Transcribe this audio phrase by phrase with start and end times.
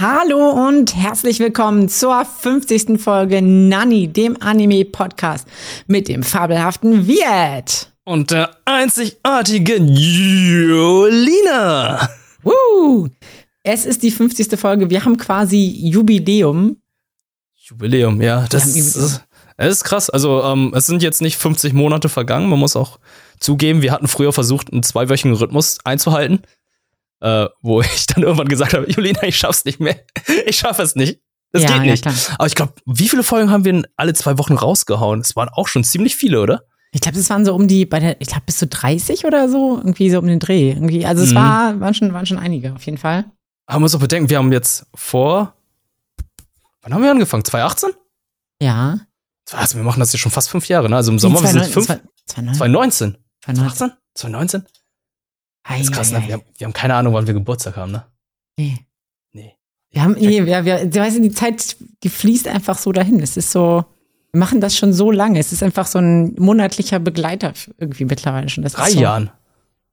[0.00, 2.98] Hallo und herzlich willkommen zur 50.
[2.98, 5.46] Folge Nani, dem Anime-Podcast
[5.88, 7.92] mit dem fabelhaften Viet.
[8.06, 9.88] Und der einzigartigen
[10.68, 12.08] Jolina.
[12.42, 13.10] Woo!
[13.62, 14.58] Es ist die 50.
[14.58, 14.88] Folge.
[14.88, 16.78] Wir haben quasi Jubiläum.
[17.54, 18.46] Jubiläum, ja.
[18.48, 18.96] Das ist,
[19.58, 20.08] das ist krass.
[20.08, 22.48] Also, ähm, es sind jetzt nicht 50 Monate vergangen.
[22.48, 22.98] Man muss auch
[23.38, 26.40] zugeben, wir hatten früher versucht, einen zweiwöchigen Rhythmus einzuhalten
[27.20, 29.96] äh, wo ich dann irgendwann gesagt habe, Julina, ich schaff's nicht mehr.
[30.46, 31.20] Ich schaffe es nicht.
[31.52, 32.04] Das ja, geht nicht.
[32.06, 35.20] Ja, Aber ich glaube, wie viele Folgen haben wir in alle zwei Wochen rausgehauen?
[35.20, 36.62] Es waren auch schon ziemlich viele, oder?
[36.92, 39.48] Ich glaube, das waren so um die, bei der, ich glaube, bis zu 30 oder
[39.48, 40.70] so, irgendwie so um den Dreh.
[40.70, 41.36] Irgendwie, also es mhm.
[41.36, 43.24] war, waren schon, waren schon einige, auf jeden Fall.
[43.66, 45.54] Aber man muss auch bedenken, wir haben jetzt vor,
[46.82, 47.44] wann haben wir angefangen?
[47.44, 47.90] 2018?
[48.60, 49.00] Ja.
[49.52, 50.96] Also wir machen das jetzt schon fast fünf Jahre, ne?
[50.96, 51.86] Also im Sommer, wir sind fünf,
[52.26, 53.16] 2019.
[53.44, 53.92] 2018?
[54.14, 54.66] 2019?
[55.78, 56.22] Das ist krass, ne?
[56.26, 58.06] wir, haben, wir haben keine Ahnung, wann wir Geburtstag haben, ne?
[58.58, 58.86] Nee.
[59.32, 59.56] Nee.
[59.90, 63.20] Wir haben, nee, wir, wir, du weißt, die Zeit, die fließt einfach so dahin.
[63.20, 63.84] Es ist so,
[64.32, 65.38] wir machen das schon so lange.
[65.38, 68.64] Es ist einfach so ein monatlicher Begleiter irgendwie mittlerweile schon.
[68.64, 69.30] Das drei so, Jahren.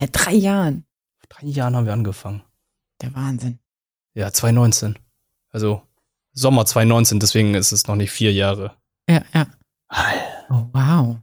[0.01, 0.85] Ja, drei Jahren.
[1.29, 2.43] Drei Jahren haben wir angefangen.
[3.01, 3.59] Der Wahnsinn.
[4.13, 4.97] Ja, 2019.
[5.49, 5.81] Also
[6.33, 8.75] Sommer 2019, deswegen ist es noch nicht vier Jahre.
[9.09, 9.47] Ja, ja.
[10.49, 11.17] Oh, wow.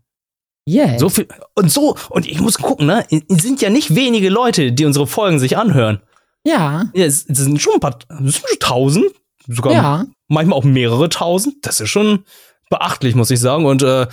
[0.66, 0.98] Yeah.
[0.98, 3.06] So viel, und so, und ich muss gucken, ne?
[3.10, 6.00] Es sind ja nicht wenige Leute, die unsere Folgen sich anhören.
[6.46, 6.90] Ja.
[6.94, 9.06] ja es, es sind schon ein paar, es sind schon tausend,
[9.46, 10.06] sogar ja.
[10.28, 11.56] manchmal auch mehrere tausend.
[11.66, 12.24] Das ist schon
[12.70, 13.66] beachtlich, muss ich sagen.
[13.66, 14.06] Und äh,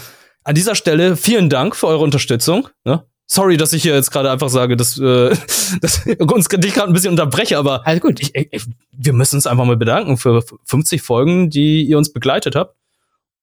[0.44, 2.67] an dieser Stelle vielen Dank für eure Unterstützung.
[2.83, 3.05] Ne?
[3.27, 5.29] Sorry, dass ich hier jetzt gerade einfach sage, dass, äh,
[5.81, 8.19] dass uns dich gerade ein bisschen unterbreche, aber Alles gut.
[8.19, 12.55] Ich, ich, wir müssen uns einfach mal bedanken für 50 Folgen, die ihr uns begleitet
[12.55, 12.75] habt.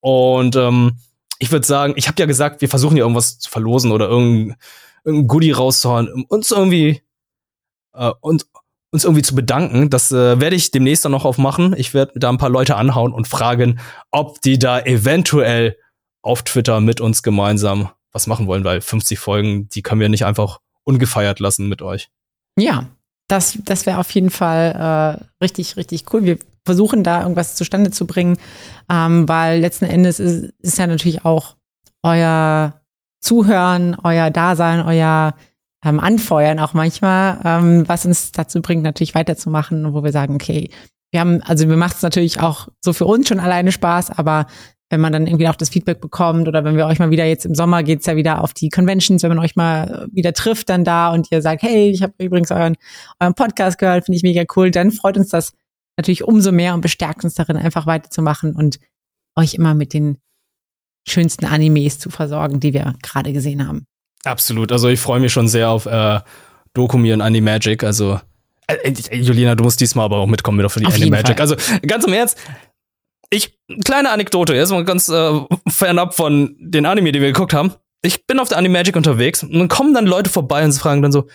[0.00, 0.98] Und ähm,
[1.38, 4.56] ich würde sagen, ich habe ja gesagt, wir versuchen ja irgendwas zu verlosen oder irgendein,
[5.04, 7.02] irgendein Goodie rauszuhauen, um uns irgendwie
[7.94, 8.46] äh, und
[8.90, 9.90] uns irgendwie zu bedanken.
[9.90, 11.74] Das äh, werde ich demnächst dann noch aufmachen.
[11.76, 15.76] Ich werde da ein paar Leute anhauen und fragen, ob die da eventuell
[16.22, 20.24] auf Twitter mit uns gemeinsam was machen wollen, weil 50 Folgen, die können wir nicht
[20.24, 22.08] einfach ungefeiert lassen mit euch.
[22.58, 22.86] Ja,
[23.28, 26.24] das, das wäre auf jeden Fall äh, richtig, richtig cool.
[26.24, 28.36] Wir versuchen da irgendwas zustande zu bringen,
[28.90, 31.56] ähm, weil letzten Endes ist, ist ja natürlich auch
[32.02, 32.74] euer
[33.20, 35.34] Zuhören, euer Dasein, euer
[35.82, 40.70] ähm, Anfeuern auch manchmal, ähm, was uns dazu bringt, natürlich weiterzumachen, wo wir sagen, okay,
[41.10, 44.46] wir haben, also mir macht es natürlich auch so für uns schon alleine Spaß, aber
[44.90, 47.44] wenn man dann irgendwie auch das Feedback bekommt oder wenn wir euch mal wieder jetzt
[47.44, 50.84] im Sommer geht's ja wieder auf die Conventions, wenn man euch mal wieder trifft dann
[50.84, 52.76] da und ihr sagt, hey, ich habe übrigens euren,
[53.20, 55.52] euren Podcast gehört, finde ich mega cool, dann freut uns das
[55.98, 58.78] natürlich umso mehr und bestärkt uns darin, einfach weiterzumachen und
[59.36, 60.18] euch immer mit den
[61.06, 63.86] schönsten Animes zu versorgen, die wir gerade gesehen haben.
[64.24, 64.72] Absolut.
[64.72, 66.20] Also ich freue mich schon sehr auf äh,
[66.74, 67.82] Dokumi und Animagic.
[67.82, 68.20] Also
[68.66, 71.40] äh, äh, Julina, du musst diesmal aber auch mitkommen wieder für die Animagic.
[71.40, 72.38] Also ganz im Ernst,
[73.30, 77.72] ich kleine Anekdote, erstmal ganz äh, fernab von den Anime, die wir geguckt haben.
[78.02, 81.12] Ich bin auf der Animagic unterwegs und dann kommen dann Leute vorbei und fragen dann
[81.12, 81.26] so,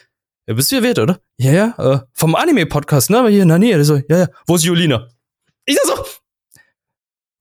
[0.46, 1.22] ja, bist du hier Wirt, oder?
[1.38, 3.20] Ja, ja, äh, vom Anime-Podcast, ne?
[3.20, 3.76] Aber hier in der Nähe.
[3.76, 5.08] Der so, ja, ja, wo ist Julina?
[5.66, 6.04] Ich sag so,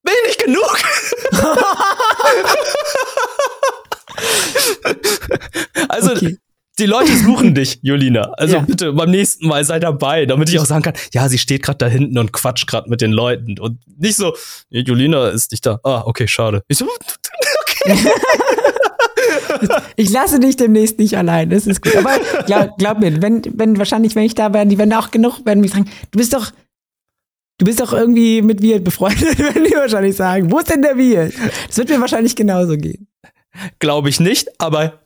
[0.05, 0.79] bin ich nicht genug?
[5.89, 6.39] also, okay.
[6.79, 8.33] die Leute suchen dich, Julina.
[8.37, 8.63] Also ja.
[8.63, 11.79] bitte beim nächsten Mal sei dabei, damit ich auch sagen kann, ja, sie steht gerade
[11.79, 13.59] da hinten und quatscht gerade mit den Leuten.
[13.59, 14.37] Und nicht so,
[14.71, 15.81] Julina ist nicht da.
[15.83, 16.63] Ah, okay, schade.
[16.69, 16.87] Ich so,
[17.87, 17.99] okay.
[19.97, 21.97] Ich lasse dich demnächst nicht allein, das ist gut.
[21.97, 25.45] Aber glaub, glaub mir, wenn, wenn wahrscheinlich, wenn ich da wäre, die werden auch genug,
[25.45, 26.53] werden mich fragen, du bist doch,
[27.59, 30.97] du bist doch irgendwie mit Wirt befreundet, werden die wahrscheinlich sagen, wo ist denn der
[30.97, 31.35] Wirt?
[31.67, 33.09] Das wird mir wahrscheinlich genauso gehen.
[33.79, 35.01] Glaube ich nicht, aber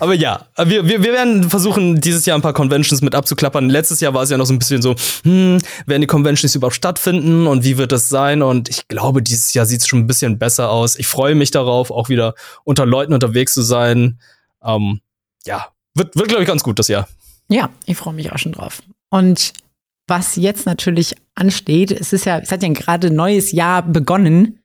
[0.00, 3.68] aber ja, wir, wir, wir werden versuchen, dieses Jahr ein paar Conventions mit abzuklappern.
[3.68, 4.94] Letztes Jahr war es ja noch so ein bisschen so,
[5.24, 8.42] hm, werden die Conventions überhaupt stattfinden und wie wird das sein?
[8.42, 10.96] Und ich glaube, dieses Jahr sieht es schon ein bisschen besser aus.
[10.96, 14.20] Ich freue mich darauf, auch wieder unter Leuten unterwegs zu sein.
[14.62, 15.00] Ähm,
[15.44, 17.08] ja, wird, wird glaube ich, ganz gut das Jahr.
[17.48, 18.82] Ja, ich freue mich auch schon drauf.
[19.10, 19.52] Und
[20.06, 24.57] was jetzt natürlich ansteht, es ist ja, es hat ja gerade ein neues Jahr begonnen.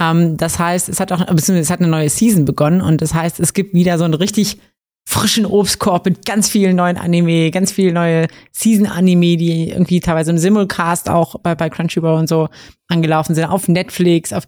[0.00, 3.14] Ähm, das heißt, es hat auch, beziehungsweise es hat eine neue Season begonnen und das
[3.14, 4.58] heißt, es gibt wieder so einen richtig
[5.06, 10.38] frischen Obstkorb mit ganz vielen neuen Anime, ganz viele neue Season-Anime, die irgendwie teilweise im
[10.38, 12.48] Simulcast auch bei, bei Crunchyroll und so
[12.86, 14.32] angelaufen sind, auf Netflix.
[14.32, 14.44] Auf,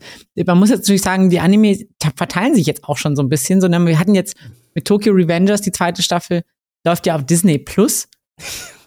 [0.47, 1.79] man muss jetzt natürlich sagen, die Anime
[2.17, 4.37] verteilen sich jetzt auch schon so ein bisschen, sondern wir hatten jetzt
[4.75, 6.43] mit Tokyo Revengers die zweite Staffel,
[6.87, 8.09] läuft ja auf Disney Plus.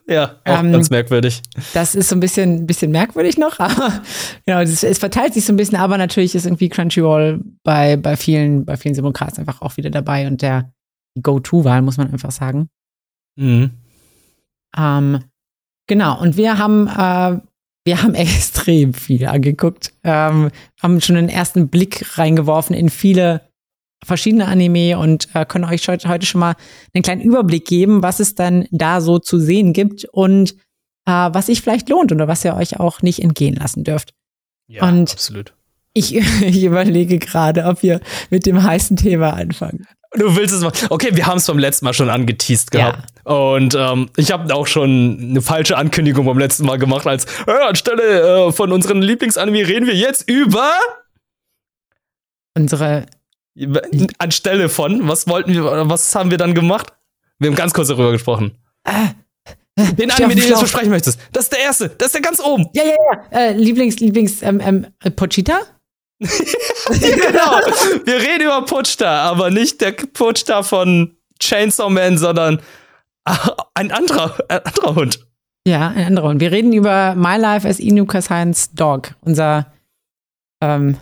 [0.07, 1.41] Ja, auch ähm, ganz merkwürdig.
[1.73, 4.01] Das ist so ein bisschen, bisschen merkwürdig noch, aber
[4.45, 8.15] genau, es, es, verteilt sich so ein bisschen, aber natürlich ist irgendwie Crunchyroll bei, bei
[8.15, 10.71] vielen, bei vielen Simulcasts einfach auch wieder dabei und der
[11.21, 12.69] Go-To-Wahl, muss man einfach sagen.
[13.35, 13.71] Mhm.
[14.77, 15.19] Ähm,
[15.87, 17.39] genau, und wir haben äh,
[17.85, 20.49] wir haben extrem viel angeguckt, ähm,
[20.81, 23.44] haben schon einen ersten Blick reingeworfen in viele
[24.05, 26.55] verschiedene Anime und äh, können euch heute schon mal
[26.93, 30.55] einen kleinen Überblick geben, was es dann da so zu sehen gibt und
[31.05, 34.13] äh, was sich vielleicht lohnt oder was ihr euch auch nicht entgehen lassen dürft.
[34.67, 35.53] Ja, und absolut.
[35.93, 37.99] Ich, ich überlege gerade, ob wir
[38.29, 39.85] mit dem heißen Thema anfangen.
[40.17, 40.71] Du willst es mal.
[40.89, 43.03] Okay, wir haben es beim letzten Mal schon angeteased gehabt.
[43.25, 43.33] Ja.
[43.33, 47.51] Und ähm, ich habe auch schon eine falsche Ankündigung beim letzten Mal gemacht, als äh,
[47.51, 50.71] anstelle äh, von unseren Lieblingsanime reden wir jetzt über
[52.55, 53.07] unsere
[54.17, 56.93] anstelle von, was wollten wir, was haben wir dann gemacht?
[57.39, 58.57] Wir haben ganz kurz darüber gesprochen.
[58.83, 59.09] Äh,
[59.93, 61.19] den Anime, den du besprechen möchtest.
[61.33, 61.89] Das ist der erste.
[61.89, 62.67] Das ist der ganz oben.
[62.73, 63.37] Ja, ja, ja.
[63.37, 65.59] Äh, Lieblings, Lieblings, ähm, ähm, Pochita?
[66.19, 67.59] genau.
[68.05, 72.61] Wir reden über Puchta, aber nicht der Puchta von Chainsaw Man, sondern
[73.73, 75.27] ein anderer, ein anderer Hund.
[75.67, 76.39] Ja, ein anderer Hund.
[76.39, 79.15] Wir reden über My Life as Inuka Science Dog.
[79.21, 79.73] Unser,
[80.61, 80.97] ähm,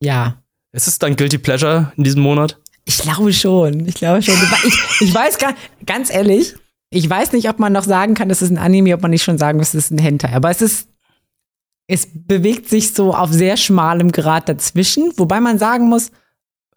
[0.00, 0.39] ja.
[0.72, 2.58] Ist es dein Guilty Pleasure in diesem Monat?
[2.84, 3.86] Ich glaube schon.
[3.86, 4.34] Ich glaube schon.
[4.64, 6.54] Ich, ich weiß gar, ganz ehrlich,
[6.90, 9.22] ich weiß nicht, ob man noch sagen kann, es ist ein Anime, ob man nicht
[9.22, 10.34] schon sagen muss, es ist ein Hentai.
[10.34, 10.88] Aber es ist
[11.92, 16.12] es bewegt sich so auf sehr schmalem Grad dazwischen, wobei man sagen muss,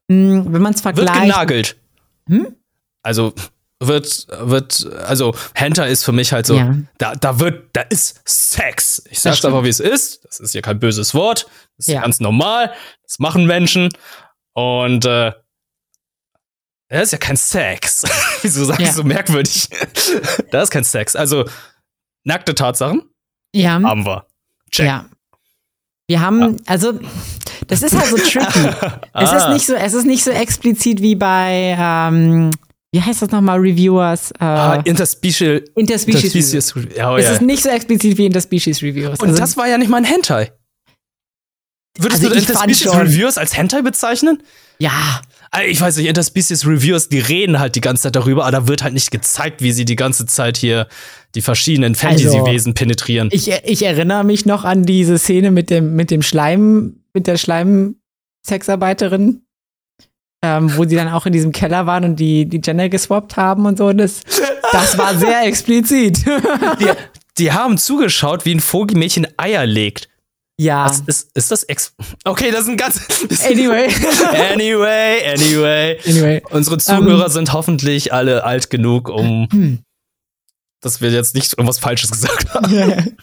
[0.09, 1.13] hm, wenn man es vergleicht.
[1.13, 1.77] Wird genagelt.
[2.27, 2.55] Hm?
[3.03, 3.33] Also
[3.79, 6.75] wird, wird, also Hentai ist für mich halt so, ja.
[6.97, 9.03] da, da wird, da ist Sex.
[9.11, 10.25] Ich sag's einfach, wie es ist.
[10.25, 11.45] Das ist ja kein böses Wort.
[11.77, 12.01] Das ist ja.
[12.01, 12.73] ganz normal.
[13.03, 13.89] Das machen Menschen.
[14.53, 15.31] Und äh,
[16.89, 18.03] das ist ja kein Sex.
[18.41, 18.91] Wieso sagst du ja.
[18.91, 19.67] so merkwürdig?
[20.51, 21.15] das ist kein Sex.
[21.15, 21.45] Also,
[22.23, 23.01] nackte Tatsachen
[23.53, 23.81] ja.
[23.81, 24.27] haben wir.
[24.71, 24.85] Check.
[24.85, 25.05] Ja.
[26.07, 26.55] Wir haben, ja.
[26.67, 26.99] also,
[27.67, 28.59] das ist halt so tricky.
[29.13, 29.53] es ist ah.
[29.53, 32.51] nicht so, es ist nicht so explizit wie bei, ähm,
[32.91, 34.31] wie heißt das nochmal, Reviewers?
[34.31, 35.63] Äh, ah, Interspecial.
[35.75, 36.23] Interspecial.
[36.23, 36.97] Interspecies Reviews.
[37.03, 37.31] Oh, es ja.
[37.31, 39.19] ist nicht so explizit wie Interspecies Reviewers.
[39.19, 40.51] Und also, das war ja nicht mal ein Hentai.
[41.97, 44.41] Würdest also du Interspecies Reviewers als Hentai bezeichnen?
[44.79, 45.21] Ja.
[45.67, 48.81] Ich weiß nicht, Interspecies Reviewers, die reden halt die ganze Zeit darüber, aber da wird
[48.81, 50.87] halt nicht gezeigt, wie sie die ganze Zeit hier
[51.35, 53.29] die verschiedenen Fantasy-Wesen also, penetrieren.
[53.31, 57.37] Ich, ich erinnere mich noch an diese Szene mit dem, mit dem Schleim, mit der
[57.37, 59.43] Schleim-Sexarbeiterin,
[60.41, 63.67] ähm, wo sie dann auch in diesem Keller waren und die, die Gender geswappt haben
[63.67, 63.93] und so.
[63.93, 64.21] Das,
[64.71, 66.25] das war sehr explizit.
[66.79, 66.87] die,
[67.37, 70.09] die haben zugeschaut, wie ein Vogelmädchen Eier legt.
[70.57, 70.85] Ja.
[70.85, 71.93] Was ist, ist das Ex.
[72.25, 73.01] Okay, das ist ein ganz.
[73.45, 73.87] Anyway.
[74.53, 75.99] anyway, anyway.
[76.05, 76.41] Anyway.
[76.51, 79.47] Unsere Zuhörer um, sind hoffentlich alle alt genug, um.
[79.53, 79.79] Hm.
[80.81, 83.15] dass wir jetzt nicht irgendwas Falsches gesagt haben.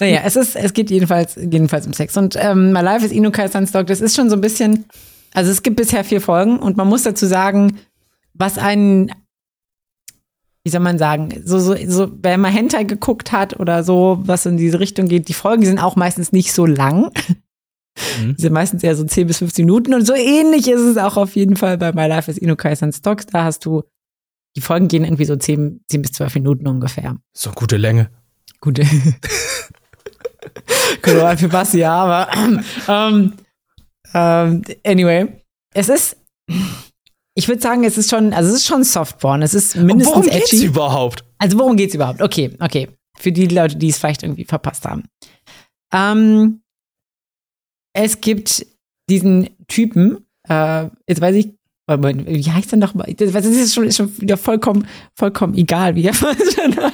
[0.00, 2.16] naja, es ist, es geht jedenfalls, jedenfalls um Sex.
[2.16, 4.86] Und ähm, My Life is Inukai Sunstock, das ist schon so ein bisschen.
[5.34, 7.78] Also es gibt bisher vier Folgen und man muss dazu sagen,
[8.34, 9.12] was einen
[10.64, 14.46] wie soll man sagen, so, so, so, wenn man Hentai geguckt hat oder so, was
[14.46, 17.10] in diese Richtung geht, die Folgen sind auch meistens nicht so lang.
[18.18, 18.36] Mhm.
[18.36, 21.16] Die sind meistens eher so 10 bis 15 Minuten und so ähnlich ist es auch
[21.16, 23.26] auf jeden Fall bei My Life is Inukai San Stocks.
[23.26, 23.82] Da hast du,
[24.56, 27.16] die Folgen gehen irgendwie so 10, 10 bis 12 Minuten ungefähr.
[27.32, 28.10] So eine gute Länge.
[28.60, 28.86] Gute.
[31.02, 32.32] Genau, für Basti, ja, aber
[32.88, 33.32] ähm,
[34.14, 35.26] ähm, anyway,
[35.74, 36.16] es ist
[37.34, 39.42] ich würde sagen, es ist schon, also es ist schon Softporn.
[39.42, 40.66] Es ist mindestens worum geht's edgy.
[40.66, 41.24] überhaupt?
[41.38, 42.20] Also worum geht's überhaupt?
[42.20, 42.88] Okay, okay.
[43.18, 45.04] Für die Leute, die es vielleicht irgendwie verpasst haben.
[45.92, 46.62] Ähm,
[47.94, 48.66] es gibt
[49.08, 51.54] diesen Typen, äh, jetzt weiß ich,
[51.88, 53.12] wie heißt der noch mal?
[53.14, 56.14] Das ist schon, ist schon wieder vollkommen, vollkommen egal, wie er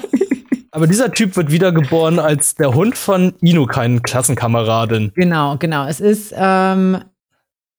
[0.71, 5.13] Aber dieser Typ wird wiedergeboren als der Hund von Inu, keinen Klassenkameradin.
[5.15, 5.87] Genau, genau.
[5.87, 7.03] Es ist, ähm,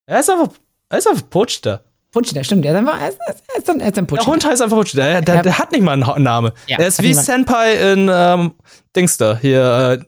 [0.05, 0.49] Er ist einfach,
[0.89, 1.83] er ist einfach Putschter.
[2.11, 2.65] Puchita, stimmt.
[2.65, 4.25] Der ist einfach, er ist, er ist, ein, er ist ein Puchita.
[4.25, 5.03] Der Hund heißt einfach Puchita.
[5.03, 6.51] Der, der, der, hat nicht mal einen Namen.
[6.67, 8.53] Ja, er ist wie Senpai in ähm,
[8.95, 10.05] Dingster, hier, äh,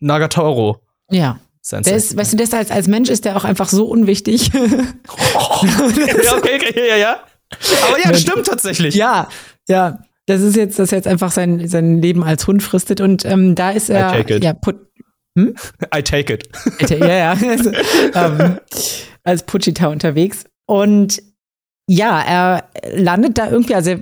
[0.00, 0.80] Nagatoro.
[1.10, 1.38] Ja.
[1.60, 1.90] Sensei.
[1.90, 4.50] Der ist, weißt du, der als, als Mensch ist der auch einfach so unwichtig.
[4.54, 4.58] oh,
[5.66, 7.20] ja, okay, okay, ja, ja.
[7.86, 8.94] Aber ja, stimmt tatsächlich.
[8.94, 9.28] Ja,
[9.68, 9.98] ja.
[10.26, 13.54] Das ist jetzt, dass er jetzt einfach sein, sein Leben als Hund fristet und ähm,
[13.54, 14.12] da ist er.
[14.12, 14.44] I take it.
[14.44, 14.76] Ja, put,
[15.36, 15.54] hm?
[15.94, 16.48] I take it.
[16.90, 17.30] ja, ja.
[17.30, 17.70] Also,
[18.14, 18.58] ähm,
[19.24, 20.44] als Puchita unterwegs.
[20.66, 21.22] Und
[21.88, 23.96] ja, er landet da irgendwie, also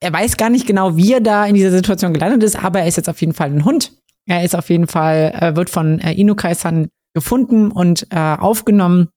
[0.00, 2.86] er weiß gar nicht genau, wie er da in dieser Situation gelandet ist, aber er
[2.86, 3.92] ist jetzt auf jeden Fall ein Hund.
[4.26, 9.08] Er ist auf jeden Fall, er wird von äh, Inukai-san gefunden und äh, aufgenommen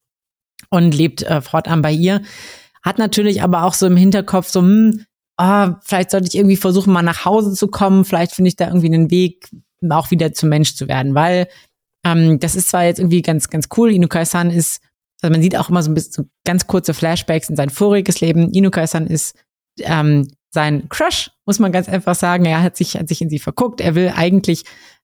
[0.70, 2.22] und lebt äh, fortan bei ihr.
[2.82, 5.06] Hat natürlich aber auch so im Hinterkopf so, hm,
[5.38, 8.06] oh, vielleicht sollte ich irgendwie versuchen, mal nach Hause zu kommen.
[8.06, 9.50] Vielleicht finde ich da irgendwie einen Weg,
[9.90, 11.48] auch wieder zum Mensch zu werden, weil
[12.06, 13.92] ähm, das ist zwar jetzt irgendwie ganz, ganz cool.
[13.92, 14.82] Inukai-san ist
[15.22, 18.22] also man sieht auch immer so ein bisschen so ganz kurze Flashbacks in sein voriges
[18.22, 18.52] Leben.
[18.52, 19.36] Inukai-san ist
[19.80, 22.46] ähm, sein Crush, muss man ganz einfach sagen.
[22.46, 23.82] Er hat sich, hat sich in sie verguckt.
[23.82, 24.64] Er will eigentlich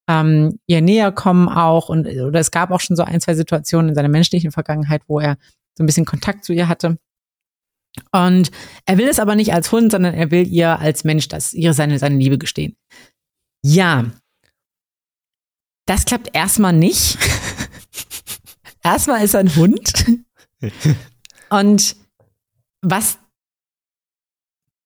[0.09, 3.89] ähm, ihr näher kommen auch und oder es gab auch schon so ein, zwei Situationen
[3.89, 5.37] in seiner menschlichen Vergangenheit, wo er
[5.77, 6.97] so ein bisschen Kontakt zu ihr hatte.
[8.11, 8.51] Und
[8.85, 11.73] er will es aber nicht als Hund, sondern er will ihr als Mensch das, ihr
[11.73, 12.75] seine, seine Liebe gestehen.
[13.63, 14.05] Ja.
[15.87, 17.17] Das klappt erstmal nicht.
[18.93, 20.05] Erstmal ist er ein Hund.
[21.49, 21.95] Und
[22.81, 23.19] was,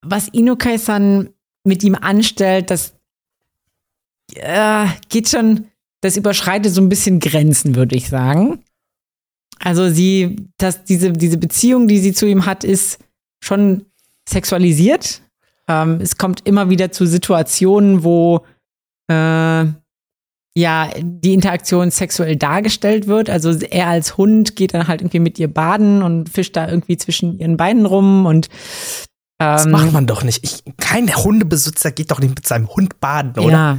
[0.02, 1.30] was Inukai-san
[1.64, 2.94] mit ihm anstellt, das
[4.34, 5.68] äh, geht schon,
[6.00, 8.64] das überschreitet so ein bisschen Grenzen, würde ich sagen.
[9.58, 12.98] Also sie, dass diese, diese Beziehung, die sie zu ihm hat, ist
[13.40, 13.86] schon
[14.28, 15.22] sexualisiert.
[15.68, 18.44] Ähm, es kommt immer wieder zu Situationen, wo
[19.08, 19.66] äh,
[20.54, 23.30] ja die Interaktion sexuell dargestellt wird.
[23.30, 26.96] Also er als Hund geht dann halt irgendwie mit ihr baden und fischt da irgendwie
[26.96, 28.48] zwischen ihren Beinen rum und
[29.38, 30.44] das macht ähm, man doch nicht.
[30.44, 33.50] Ich, kein Hundebesitzer geht doch nicht mit seinem Hund baden, oder?
[33.50, 33.78] Ja.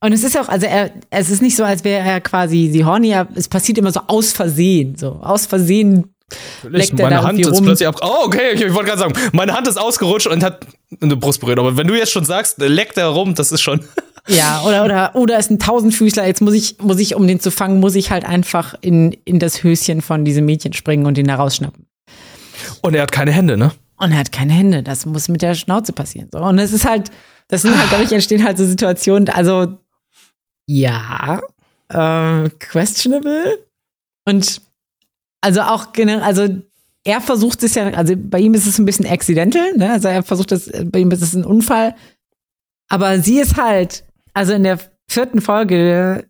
[0.00, 2.84] Und es ist auch, also er, es ist nicht so, als wäre er quasi die
[2.84, 6.14] Horny, es passiert immer so aus Versehen, so aus Versehen
[6.62, 7.64] leckt er meine Hand ist rum.
[7.64, 8.00] plötzlich ab.
[8.02, 10.66] Oh, okay, ich, ich wollte gerade sagen, meine Hand ist ausgerutscht und hat
[11.00, 11.58] eine Brust berührt.
[11.58, 13.80] Aber wenn du jetzt schon sagst, leckt er rum, das ist schon.
[14.26, 17.50] Ja, oder, oder, oder ist ein Tausendfüßler, jetzt muss ich, muss ich, um den zu
[17.50, 21.26] fangen, muss ich halt einfach in, in das Höschen von diesem Mädchen springen und ihn
[21.26, 21.86] da rausschnappen.
[22.80, 23.72] Und er hat keine Hände, ne?
[23.96, 24.82] Und er hat keine Hände.
[24.82, 26.28] Das muss mit der Schnauze passieren.
[26.32, 26.38] So.
[26.38, 27.10] Und es ist halt,
[27.48, 29.78] das sind halt, dadurch entstehen halt so Situationen, also
[30.66, 31.40] ja,
[31.90, 33.58] äh, questionable.
[34.24, 34.62] Und
[35.42, 36.48] also auch generell, also
[37.04, 39.92] er versucht es ja, also bei ihm ist es ein bisschen accidental, ne?
[39.92, 41.94] Also er versucht das, bei ihm ist es ein Unfall.
[42.88, 46.26] Aber sie ist halt, also in der vierten Folge,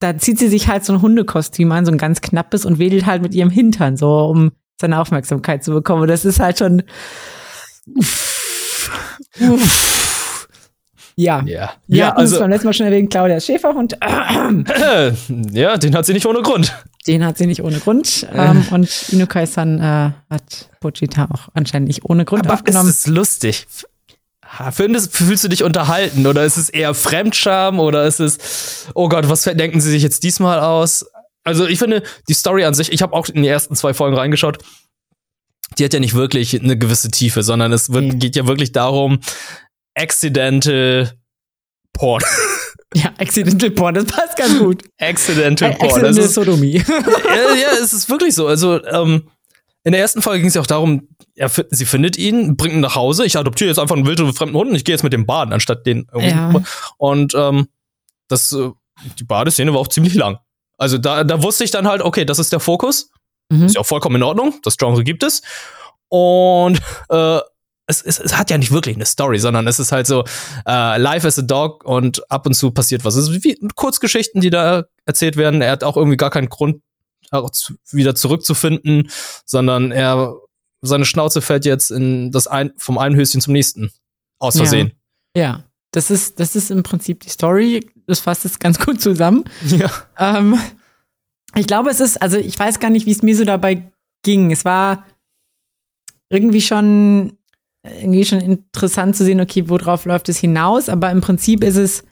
[0.00, 3.06] da zieht sie sich halt so ein Hundekostüm an, so ein ganz knappes und wedelt
[3.06, 6.02] halt mit ihrem Hintern, so um seine Aufmerksamkeit zu bekommen.
[6.02, 6.82] Und das ist halt schon.
[7.96, 8.90] Uff,
[9.40, 10.48] uff.
[11.16, 11.42] Ja.
[11.46, 12.40] Ja, Wir ja also.
[12.40, 13.96] beim letzten Mal schon erwähnt, Claudia Schäferhund.
[15.52, 16.74] ja, den hat sie nicht ohne Grund.
[17.06, 18.26] Den hat sie nicht ohne Grund.
[18.32, 22.88] Ähm, und Inukai-san äh, hat Pochita auch anscheinend nicht ohne Grund Aber aufgenommen.
[22.88, 23.66] Ist es lustig?
[24.72, 29.28] Findest, fühlst du dich unterhalten oder ist es eher Fremdscham oder ist es, oh Gott,
[29.28, 31.06] was denken sie sich jetzt diesmal aus?
[31.44, 34.16] Also ich finde die Story an sich, ich habe auch in die ersten zwei Folgen
[34.16, 34.58] reingeschaut,
[35.78, 38.18] die hat ja nicht wirklich eine gewisse Tiefe, sondern es wird, mhm.
[38.18, 39.20] geht ja wirklich darum,
[39.94, 41.12] Accidental
[41.92, 42.22] Porn.
[42.96, 44.84] Ja, Accidental Porn, das passt ganz gut.
[44.98, 45.88] Accidental Porn.
[45.88, 46.74] Accidental das ist, Sodomie.
[46.76, 48.46] ja, ja, es ist wirklich so.
[48.46, 49.28] Also, ähm,
[49.84, 52.80] in der ersten Folge ging es ja auch darum, er, sie findet ihn, bringt ihn
[52.80, 53.26] nach Hause.
[53.26, 55.52] Ich adoptiere jetzt einfach einen wilden fremden Hund und ich gehe jetzt mit dem baden,
[55.52, 56.52] anstatt den Ja.
[56.96, 57.68] Und ähm,
[58.28, 58.70] das, äh,
[59.18, 60.38] die Badeszene war auch ziemlich lang.
[60.78, 63.10] Also da, da wusste ich dann halt, okay, das ist der Fokus.
[63.50, 63.64] Mhm.
[63.64, 64.54] Ist ja auch vollkommen in Ordnung.
[64.62, 65.42] Das Genre gibt es.
[66.08, 67.40] Und äh,
[67.86, 70.24] es, es, es hat ja nicht wirklich eine Story, sondern es ist halt so,
[70.66, 73.16] äh, Life as a Dog und ab und zu passiert was.
[73.16, 75.60] Es ist wie Kurzgeschichten, die da erzählt werden.
[75.60, 76.80] Er hat auch irgendwie gar keinen Grund,
[77.90, 79.10] wieder zurückzufinden,
[79.44, 80.34] sondern er,
[80.82, 83.90] seine Schnauze fällt jetzt in das ein, vom einen Höschen zum nächsten.
[84.38, 84.92] Aus Versehen.
[85.36, 85.42] Ja.
[85.42, 85.64] ja.
[85.92, 87.88] Das ist, das ist im Prinzip die Story.
[88.06, 89.44] Das fasst es ganz gut zusammen.
[89.66, 89.90] Ja.
[90.18, 90.58] Ähm,
[91.54, 93.90] ich glaube, es ist, also ich weiß gar nicht, wie es mir so dabei
[94.22, 94.50] ging.
[94.50, 95.06] Es war
[96.28, 97.38] irgendwie schon
[97.84, 102.04] irgendwie schon interessant zu sehen, okay, worauf läuft es hinaus, aber im Prinzip ist es,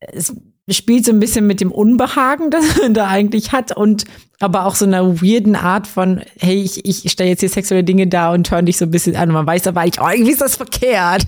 [0.00, 0.34] es
[0.70, 4.04] spielt so ein bisschen mit dem Unbehagen, das man da eigentlich hat und
[4.40, 8.06] aber auch so einer weirden Art von, hey, ich, ich stelle jetzt hier sexuelle Dinge
[8.06, 10.30] da und höre dich so ein bisschen an und man weiß aber eigentlich, oh, irgendwie
[10.30, 11.26] ist das verkehrt.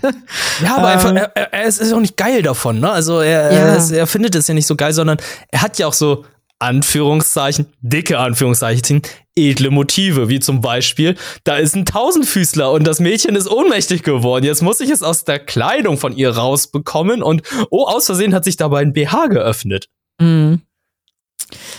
[0.62, 2.90] Ja, aber ähm, er, er, er, ist auch nicht geil davon, ne?
[2.90, 3.58] Also er, ja.
[3.74, 5.18] er, er findet es ja nicht so geil, sondern
[5.50, 6.24] er hat ja auch so
[6.60, 9.02] Anführungszeichen, dicke Anführungszeichen,
[9.34, 14.44] edle Motive, wie zum Beispiel, da ist ein Tausendfüßler und das Mädchen ist ohnmächtig geworden.
[14.44, 18.44] Jetzt muss ich es aus der Kleidung von ihr rausbekommen und oh, aus Versehen hat
[18.44, 19.88] sich dabei ein BH geöffnet.
[20.20, 20.60] Mhm.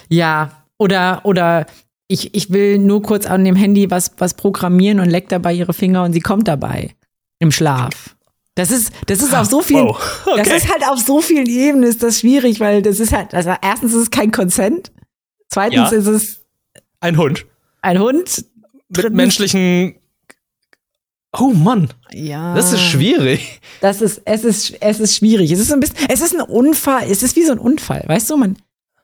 [0.10, 1.68] Ja, oder, oder
[2.08, 5.74] ich, ich will nur kurz an dem Handy was, was programmieren und leckt dabei ihre
[5.74, 6.96] Finger und sie kommt dabei
[7.40, 8.16] im Schlaf.
[8.56, 10.22] Das ist, das ist auf so vielen, wow.
[10.26, 10.44] okay.
[10.44, 13.54] das ist halt auf so vielen Ebenen ist das schwierig, weil das ist halt, also
[13.62, 14.92] erstens ist es kein Consent,
[15.50, 15.98] zweitens ja.
[15.98, 16.42] ist es
[17.00, 17.46] ein Hund.
[17.82, 18.46] Ein Hund
[18.90, 19.96] mit menschlichen
[21.38, 21.90] Oh Mann.
[22.12, 22.54] Ja.
[22.56, 23.62] Das ist schwierig.
[23.80, 25.50] Das ist, es ist, es ist schwierig.
[25.52, 27.10] Es ist ein bisschen, es ist ein Unfall.
[27.10, 28.04] Es ist wie so ein Unfall.
[28.06, 28.58] Weißt du, man,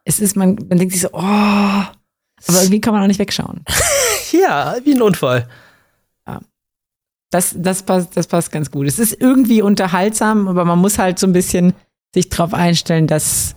[0.04, 3.64] es ist, man, man denkt sich so, oh, aber irgendwie kann man auch nicht wegschauen.
[4.32, 5.48] ja, wie ein Unfall.
[7.30, 8.88] Das, das, passt, das passt ganz gut.
[8.88, 11.74] Es ist irgendwie unterhaltsam, aber man muss halt so ein bisschen
[12.14, 13.56] sich darauf einstellen, dass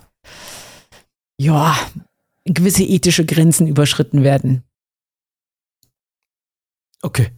[1.38, 1.76] ja,
[2.44, 4.64] gewisse ethische Grenzen überschritten werden.
[7.02, 7.30] Okay.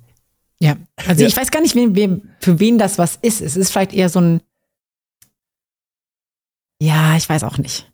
[0.58, 1.28] Ja, also ja.
[1.28, 3.40] ich weiß gar nicht, wem, wem, für wen das was ist.
[3.40, 4.40] Es ist vielleicht eher so ein
[6.80, 7.91] Ja, ich weiß auch nicht.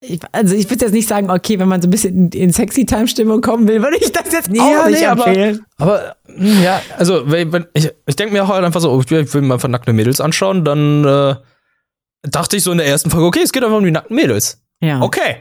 [0.00, 3.40] Ich, also ich würde jetzt nicht sagen, okay, wenn man so ein bisschen in Sexy-Time-Stimmung
[3.40, 5.66] kommen will, würde ich das jetzt Nee, auch ja, nicht nee, aber- empfehlen.
[5.76, 9.42] Aber hm, ja, also wenn, wenn, ich, ich denke mir halt einfach so, ich will
[9.42, 11.34] mir einfach nackte Mädels anschauen, dann äh,
[12.22, 14.62] dachte ich so in der ersten Folge, okay, es geht einfach um die nackten Mädels.
[14.80, 15.00] ja.
[15.00, 15.38] Okay.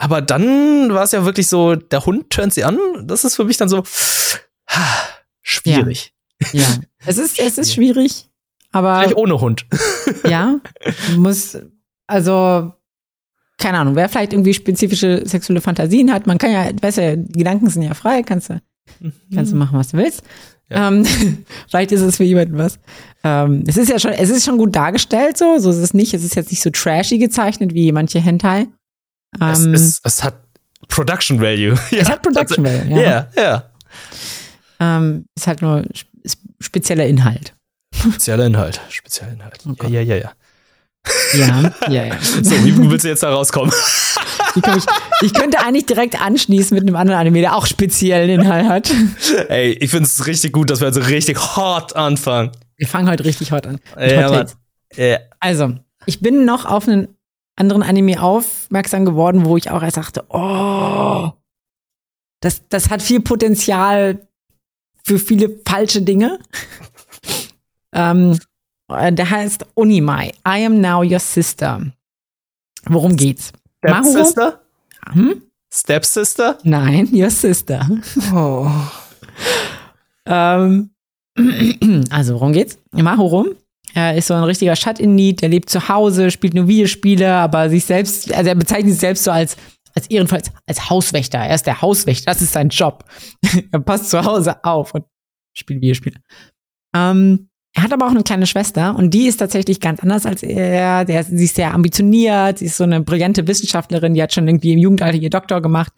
[0.00, 2.78] Aber dann war es ja wirklich so, der Hund turnt sie an.
[3.02, 3.82] Das ist für mich dann so
[4.68, 4.84] ha,
[5.42, 6.14] schwierig.
[6.52, 6.64] ja.
[7.04, 8.28] Es ist, es ist schwierig,
[8.72, 9.66] aber Vielleicht ohne Hund.
[10.28, 10.60] ja,
[11.16, 11.56] muss,
[12.06, 12.72] also,
[13.58, 17.38] keine Ahnung, wer vielleicht irgendwie spezifische sexuelle Fantasien hat, man kann ja, weißt ja, die
[17.38, 18.60] Gedanken sind ja frei, kannst du,
[19.34, 20.22] kannst du machen, was du willst.
[20.70, 20.88] Ja.
[20.88, 21.04] Ähm,
[21.68, 22.78] vielleicht ist es für jemanden was.
[23.24, 26.14] Ähm, es ist ja schon, es ist schon gut dargestellt, so, so ist es nicht.
[26.14, 28.66] Es ist jetzt nicht so trashy gezeichnet wie manche Hentai.
[29.40, 30.34] Es, Ähm, es, es hat
[30.88, 31.74] Production Value.
[31.90, 33.28] Ja, es hat Production Value, ja.
[33.36, 33.62] Ja,
[34.80, 35.12] ja.
[35.36, 36.08] Ist halt nur sp-
[36.60, 37.54] spezieller Inhalt.
[37.94, 38.80] Spezieller Inhalt.
[38.90, 39.58] Spezieller Inhalt.
[39.68, 39.88] Okay.
[39.90, 40.32] Ja, ja, ja, ja.
[41.34, 42.18] Ja, ja, ja.
[42.20, 43.72] So, wie willst du jetzt da rauskommen?
[44.62, 44.84] Komm ich,
[45.22, 48.94] ich könnte eigentlich direkt anschließen mit einem anderen Anime, der auch speziellen Inhalt hat.
[49.48, 52.52] Ey, ich find's richtig gut, dass wir jetzt richtig hart anfangen.
[52.76, 53.80] Wir fangen heute richtig hot an.
[53.98, 54.56] Ja, Hot.
[54.96, 55.18] Ja.
[55.40, 55.74] Also,
[56.06, 57.08] ich bin noch auf einen
[57.56, 61.30] anderen Anime aufmerksam geworden, wo ich auch erst dachte, oh,
[62.40, 64.28] das, das hat viel Potenzial
[65.04, 66.38] für viele falsche Dinge.
[67.92, 68.36] ähm, äh,
[68.88, 70.32] der heißt Onimai.
[70.46, 71.92] I am now your sister.
[72.86, 73.52] Worum geht's?
[73.84, 74.60] Stepsister?
[75.12, 75.42] Hm?
[75.72, 76.58] Stepsister?
[76.62, 77.86] Nein, your sister.
[78.32, 78.70] Oh.
[80.26, 80.90] Ähm,
[82.10, 82.78] also, worum geht's?
[82.92, 83.46] Mahoro
[83.94, 87.84] er ist so ein richtiger Shut-in-Need, der lebt zu Hause, spielt nur Videospiele, aber sich
[87.84, 89.56] selbst, also er bezeichnet sich selbst so als,
[89.94, 91.38] als ehrenfalls als Hauswächter.
[91.38, 93.04] Er ist der Hauswächter, das ist sein Job.
[93.72, 95.04] er passt zu Hause auf und
[95.54, 96.20] spielt Videospiele.
[96.94, 97.47] Ähm,
[97.78, 101.04] er hat aber auch eine kleine Schwester und die ist tatsächlich ganz anders als er.
[101.04, 104.72] Der, sie ist sehr ambitioniert, sie ist so eine brillante Wissenschaftlerin, die hat schon irgendwie
[104.72, 105.92] im Jugendalter ihr Doktor gemacht.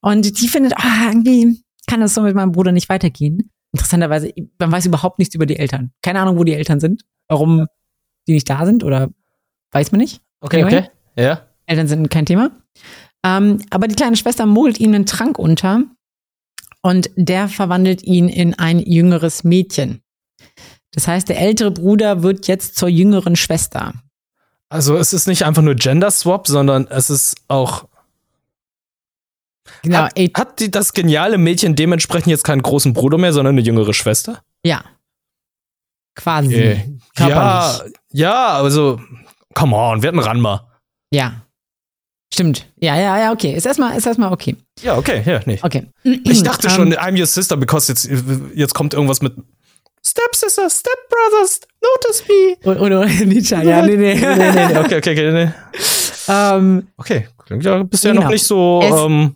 [0.00, 3.52] Und die findet, ah, irgendwie kann das so mit meinem Bruder nicht weitergehen.
[3.72, 5.92] Interessanterweise, man weiß überhaupt nichts über die Eltern.
[6.02, 7.66] Keine Ahnung, wo die Eltern sind, warum
[8.26, 9.10] die nicht da sind oder
[9.70, 10.20] weiß man nicht.
[10.40, 10.78] Okay, Anyway.
[10.78, 10.90] okay.
[11.22, 11.42] Ja.
[11.66, 12.50] Eltern sind kein Thema.
[13.24, 15.84] Ähm, aber die kleine Schwester mogelt ihm einen Trank unter
[16.82, 20.02] und der verwandelt ihn in ein jüngeres Mädchen.
[20.92, 23.94] Das heißt, der ältere Bruder wird jetzt zur jüngeren Schwester.
[24.68, 27.86] Also es ist nicht einfach nur Gender Swap, sondern es ist auch.
[29.82, 33.62] Genau, hat, hat die, das geniale Mädchen dementsprechend jetzt keinen großen Bruder mehr, sondern eine
[33.62, 34.42] jüngere Schwester?
[34.64, 34.82] ja.
[36.14, 36.96] Quasi.
[37.16, 37.94] Ja, Körperlich.
[38.10, 39.00] ja, also,
[39.54, 40.68] come on, wir hatten Ranma.
[41.12, 41.42] Ja.
[42.34, 42.66] Stimmt.
[42.80, 43.54] Ja, ja, ja, okay.
[43.54, 44.56] Ist erstmal, ist erstmal okay.
[44.80, 45.60] Ja, okay, ja, nee.
[45.62, 45.86] Okay.
[46.02, 48.10] Ich dachte Ähm, schon, I'm your sister, because jetzt,
[48.54, 49.34] jetzt kommt irgendwas mit
[50.18, 52.56] Stepsister, Stepbrothers, notice me.
[52.70, 54.14] Oder, oder Nietzsche, ja, nee, nee.
[54.14, 55.50] nee, nee, nee, okay, okay, okay, nee.
[56.28, 58.24] ähm, Okay, klingt ja bisher Genau.
[58.24, 59.34] noch nicht so, Es- ähm,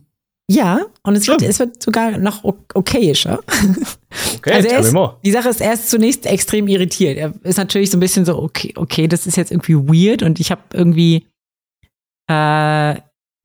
[0.51, 3.39] ja, und es wird, es wird sogar noch okayischer.
[4.39, 5.17] okay, Also ist, more.
[5.25, 7.17] die Sache ist, er ist zunächst extrem irritiert.
[7.17, 10.41] Er ist natürlich so ein bisschen so, okay, okay, das ist jetzt irgendwie weird und
[10.41, 11.27] ich habe irgendwie,
[12.31, 12.97] äh,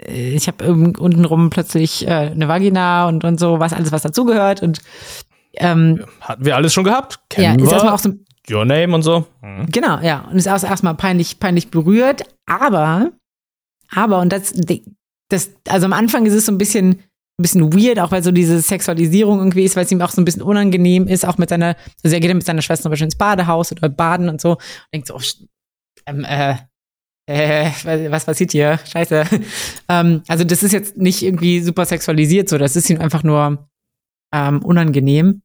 [0.05, 4.61] ich habe untenrum plötzlich äh, eine Vagina und, und so, was alles, was dazugehört.
[4.61, 4.79] Und
[5.57, 7.19] ähm, Hatten wir alles schon gehabt?
[7.33, 8.13] ja, Kennen ist erstmal auch so,
[8.49, 9.27] Your Name und so.
[9.41, 9.67] Mhm.
[9.67, 13.11] genau, ja, und ist auch erstmal peinlich, peinlich berührt, aber,
[13.89, 14.53] aber, und das,
[15.29, 17.01] das, also am Anfang ist es so ein bisschen,
[17.39, 20.21] ein bisschen weird, auch weil so diese Sexualisierung irgendwie ist, weil es ihm auch so
[20.21, 22.91] ein bisschen unangenehm ist, auch mit seiner, also er geht dann mit seiner Schwester zum
[22.91, 24.59] Beispiel ins Badehaus oder baden und so und
[24.93, 25.21] denkt so, oh,
[26.05, 26.55] ähm, äh,
[27.29, 28.79] äh, was passiert hier?
[28.85, 29.25] Scheiße.
[29.89, 33.69] ähm, also das ist jetzt nicht irgendwie super sexualisiert, so, das ist ihm einfach nur
[34.33, 35.41] ähm, unangenehm,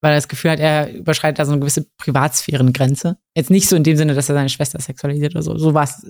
[0.00, 3.18] weil er das Gefühl hat, er überschreitet da so eine gewisse Privatsphärengrenze.
[3.36, 5.58] Jetzt nicht so in dem Sinne, dass er seine Schwester sexualisiert oder so.
[5.58, 6.04] So was.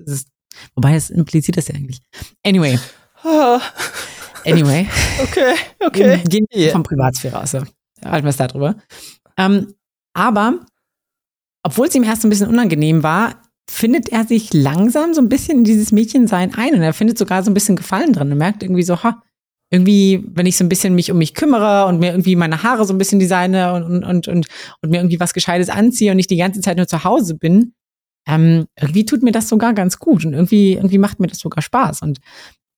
[0.75, 2.01] Wobei das impliziert das ja eigentlich.
[2.45, 2.79] Anyway,
[4.45, 4.87] anyway.
[5.23, 6.23] okay, okay.
[6.29, 7.53] Gehen wir von Privatsphäre aus.
[7.53, 7.65] ja.
[8.05, 8.77] Halten wir es da drüber.
[9.37, 9.75] Ähm,
[10.13, 10.61] aber,
[11.63, 15.59] obwohl es ihm erst ein bisschen unangenehm war, findet er sich langsam so ein bisschen
[15.59, 18.31] in dieses Mädchensein ein und er findet sogar so ein bisschen Gefallen drin.
[18.31, 19.23] Er merkt irgendwie so, ha,
[19.71, 22.85] irgendwie, wenn ich so ein bisschen mich um mich kümmere und mir irgendwie meine Haare
[22.85, 26.31] so ein bisschen designe und, und, und, und, mir irgendwie was Gescheites anziehe und nicht
[26.31, 27.73] die ganze Zeit nur zu Hause bin,
[28.27, 31.63] ähm, irgendwie tut mir das sogar ganz gut und irgendwie, irgendwie macht mir das sogar
[31.63, 32.03] Spaß.
[32.03, 32.19] Und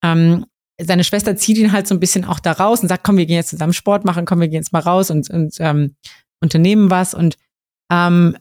[0.04, 0.44] ähm,
[0.80, 3.26] seine Schwester zieht ihn halt so ein bisschen auch da raus und sagt, komm, wir
[3.26, 5.96] gehen jetzt zusammen Sport machen, komm, wir gehen jetzt mal raus und, und ähm,
[6.40, 7.14] unternehmen was.
[7.14, 7.36] Und
[7.90, 8.36] ähm,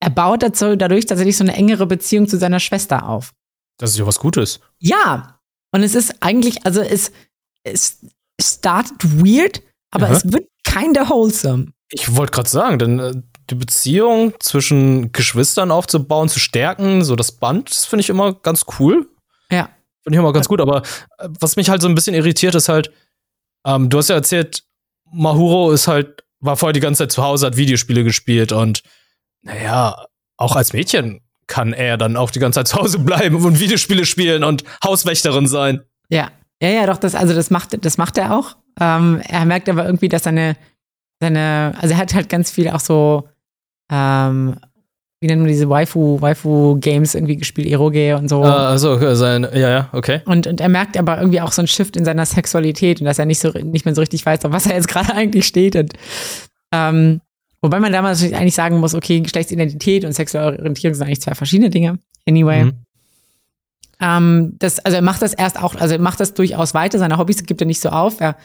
[0.00, 3.32] er baut dazu, dadurch tatsächlich so eine engere Beziehung zu seiner Schwester auf.
[3.78, 4.60] Das ist ja was Gutes.
[4.78, 5.40] Ja.
[5.72, 7.12] Und es ist eigentlich, also es,
[7.66, 7.98] es
[8.40, 10.14] startet weird, aber Aha.
[10.14, 11.68] es wird kinda wholesome.
[11.90, 13.14] Ich wollte gerade sagen, denn äh,
[13.50, 18.64] die Beziehung zwischen Geschwistern aufzubauen, zu stärken, so das Band, das finde ich immer ganz
[18.78, 19.08] cool.
[19.50, 19.70] Ja.
[20.02, 20.82] Finde ich immer ganz gut, aber
[21.18, 22.92] äh, was mich halt so ein bisschen irritiert, ist halt,
[23.64, 24.64] ähm, du hast ja erzählt,
[25.12, 28.82] Mahuro ist halt, war vorher die ganze Zeit zu Hause, hat Videospiele gespielt und
[29.42, 33.60] naja, auch als Mädchen kann er dann auch die ganze Zeit zu Hause bleiben und
[33.60, 35.82] Videospiele spielen und Hauswächterin sein.
[36.08, 36.30] Ja,
[36.62, 38.56] ja, ja, doch, das, also das macht, das macht er auch.
[38.80, 40.56] Ähm, er merkt aber irgendwie, dass seine,
[41.20, 43.28] seine, also er hat halt ganz viel auch so,
[43.92, 44.56] ähm,
[45.20, 48.42] wie nennen wir diese Waifu, Waifu-Games irgendwie gespielt, Eroge und so.
[48.42, 50.20] Ah, also sein, ja, ja, okay.
[50.26, 53.18] Und, und er merkt aber irgendwie auch so einen Shift in seiner Sexualität und dass
[53.18, 55.76] er nicht so nicht mehr so richtig weiß, auf was er jetzt gerade eigentlich steht.
[55.76, 55.92] Und,
[56.72, 57.20] ähm,
[57.62, 61.70] wobei man damals eigentlich sagen muss, okay, Geschlechtsidentität und sexuelle Orientierung sind eigentlich zwei verschiedene
[61.70, 61.98] Dinge.
[62.26, 62.64] Anyway.
[62.64, 62.85] Mhm.
[64.00, 66.98] Ähm, das, also er macht das erst auch, also er macht das durchaus weiter.
[66.98, 68.20] Seine Hobbys gibt er nicht so auf.
[68.20, 68.36] Er,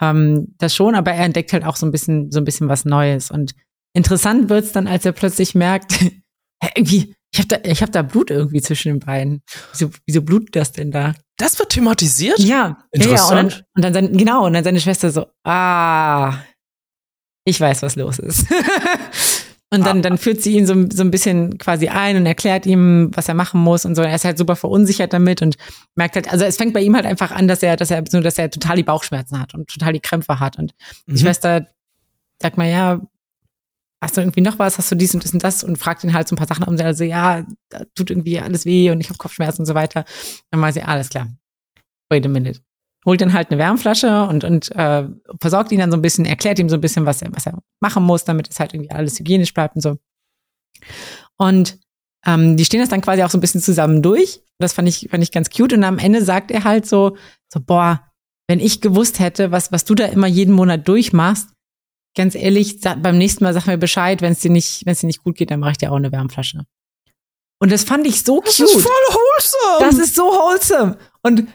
[0.00, 2.84] ähm, das schon, aber er entdeckt halt auch so ein bisschen, so ein bisschen was
[2.84, 3.30] Neues.
[3.30, 3.54] Und
[3.94, 5.92] interessant wird's dann, als er plötzlich merkt,
[6.74, 9.42] irgendwie, ich habe da, ich hab da Blut irgendwie zwischen den Beinen.
[9.72, 11.14] Wieso, wieso blutet das denn da?
[11.36, 12.38] Das wird thematisiert?
[12.38, 12.78] Ja.
[12.92, 13.52] Interessant.
[13.52, 16.38] Ja, und dann, und dann sein, genau, und dann seine Schwester so, ah,
[17.44, 18.46] ich weiß, was los ist.
[19.70, 23.10] Und dann, dann führt sie ihn so, so ein bisschen quasi ein und erklärt ihm,
[23.14, 24.02] was er machen muss und so.
[24.02, 25.56] Er ist halt super verunsichert damit und
[25.96, 28.38] merkt halt, also es fängt bei ihm halt einfach an, dass er, dass er, dass
[28.38, 30.56] er total die Bauchschmerzen hat und total die Krämpfe hat.
[30.56, 30.72] Und
[31.06, 31.14] mhm.
[31.14, 31.66] die Schwester
[32.40, 33.00] sagt mal, ja,
[34.00, 34.78] hast du irgendwie noch was?
[34.78, 35.64] Hast du dies und das und das?
[35.64, 38.66] Und fragt ihn halt so ein paar Sachen und also, ja, da tut irgendwie alles
[38.66, 40.04] weh und ich habe Kopfschmerzen und so weiter.
[40.52, 41.28] Dann weiß sie, alles klar.
[42.08, 42.65] Wait a minute
[43.06, 45.08] holt dann halt eine Wärmflasche und, und äh,
[45.40, 47.58] versorgt ihn dann so ein bisschen, erklärt ihm so ein bisschen, was er, was er
[47.80, 49.96] machen muss, damit es halt irgendwie alles hygienisch bleibt und so.
[51.38, 51.78] Und
[52.26, 54.42] ähm, die stehen das dann quasi auch so ein bisschen zusammen durch.
[54.58, 55.72] Das fand ich, fand ich ganz cute.
[55.74, 57.16] Und am Ende sagt er halt so,
[57.52, 58.02] so, boah,
[58.48, 61.50] wenn ich gewusst hätte, was, was du da immer jeden Monat durchmachst,
[62.16, 65.06] ganz ehrlich, beim nächsten Mal sag mir Bescheid, wenn es dir nicht, wenn es dir
[65.06, 66.64] nicht gut geht, dann mache ich dir auch eine Wärmflasche.
[67.60, 68.68] Und das fand ich so das cute.
[68.68, 69.90] Das ist voll wholesome.
[69.90, 70.98] Das ist so wholesome.
[71.22, 71.46] Und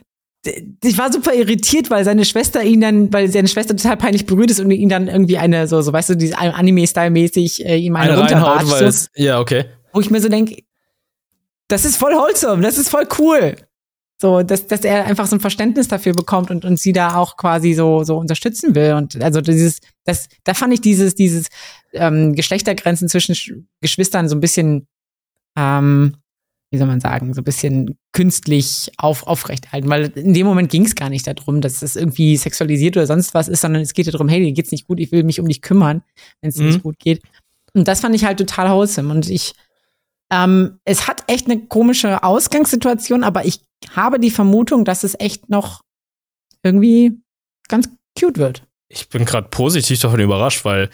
[0.43, 4.49] ich war super irritiert, weil seine Schwester ihn dann, weil seine Schwester total peinlich berührt
[4.49, 8.13] ist und ihn dann irgendwie eine, so, so weißt du, diese Anime-Style-mäßig äh, ihm eine,
[8.13, 8.67] eine runterbatscht.
[8.67, 9.65] So, es, ja, okay.
[9.93, 10.63] Wo ich mir so denke,
[11.67, 13.55] das ist voll wholesome, das ist voll cool.
[14.19, 17.37] So, dass, dass er einfach so ein Verständnis dafür bekommt und, und sie da auch
[17.37, 18.93] quasi so, so unterstützen will.
[18.93, 21.47] Und also dieses, das, da fand ich dieses, dieses
[21.93, 24.87] ähm, Geschlechtergrenzen zwischen Geschwistern so ein bisschen
[25.57, 26.17] ähm,
[26.71, 29.89] wie soll man sagen, so ein bisschen künstlich auf, aufrechthalten.
[29.89, 33.33] Weil in dem Moment ging es gar nicht darum, dass das irgendwie sexualisiert oder sonst
[33.33, 35.41] was ist, sondern es geht ja darum, hey, dir geht's nicht gut, ich will mich
[35.41, 36.01] um dich kümmern,
[36.39, 36.67] wenn es mhm.
[36.67, 37.21] nicht gut geht.
[37.73, 39.13] Und das fand ich halt total wholesome.
[39.13, 39.53] Und ich,
[40.31, 43.59] ähm, es hat echt eine komische Ausgangssituation, aber ich
[43.93, 45.81] habe die Vermutung, dass es echt noch
[46.63, 47.19] irgendwie
[47.67, 48.63] ganz cute wird.
[48.87, 50.89] Ich bin gerade positiv davon überrascht, weil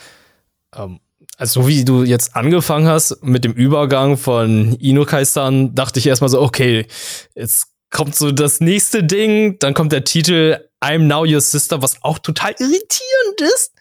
[0.76, 1.00] ähm,
[1.38, 6.30] also so wie du jetzt angefangen hast mit dem Übergang von Inukai-san, dachte ich erstmal
[6.30, 6.88] so, okay,
[7.36, 12.02] jetzt kommt so das nächste Ding, dann kommt der Titel I'm Now Your Sister, was
[12.04, 13.72] auch total irritierend ist,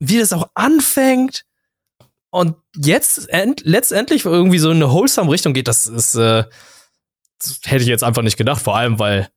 [0.00, 1.44] wie das auch anfängt.
[2.30, 6.44] Und jetzt end, letztendlich irgendwie so in eine wholesome Richtung geht, das ist, äh,
[7.42, 9.28] das hätte ich jetzt einfach nicht gedacht, vor allem weil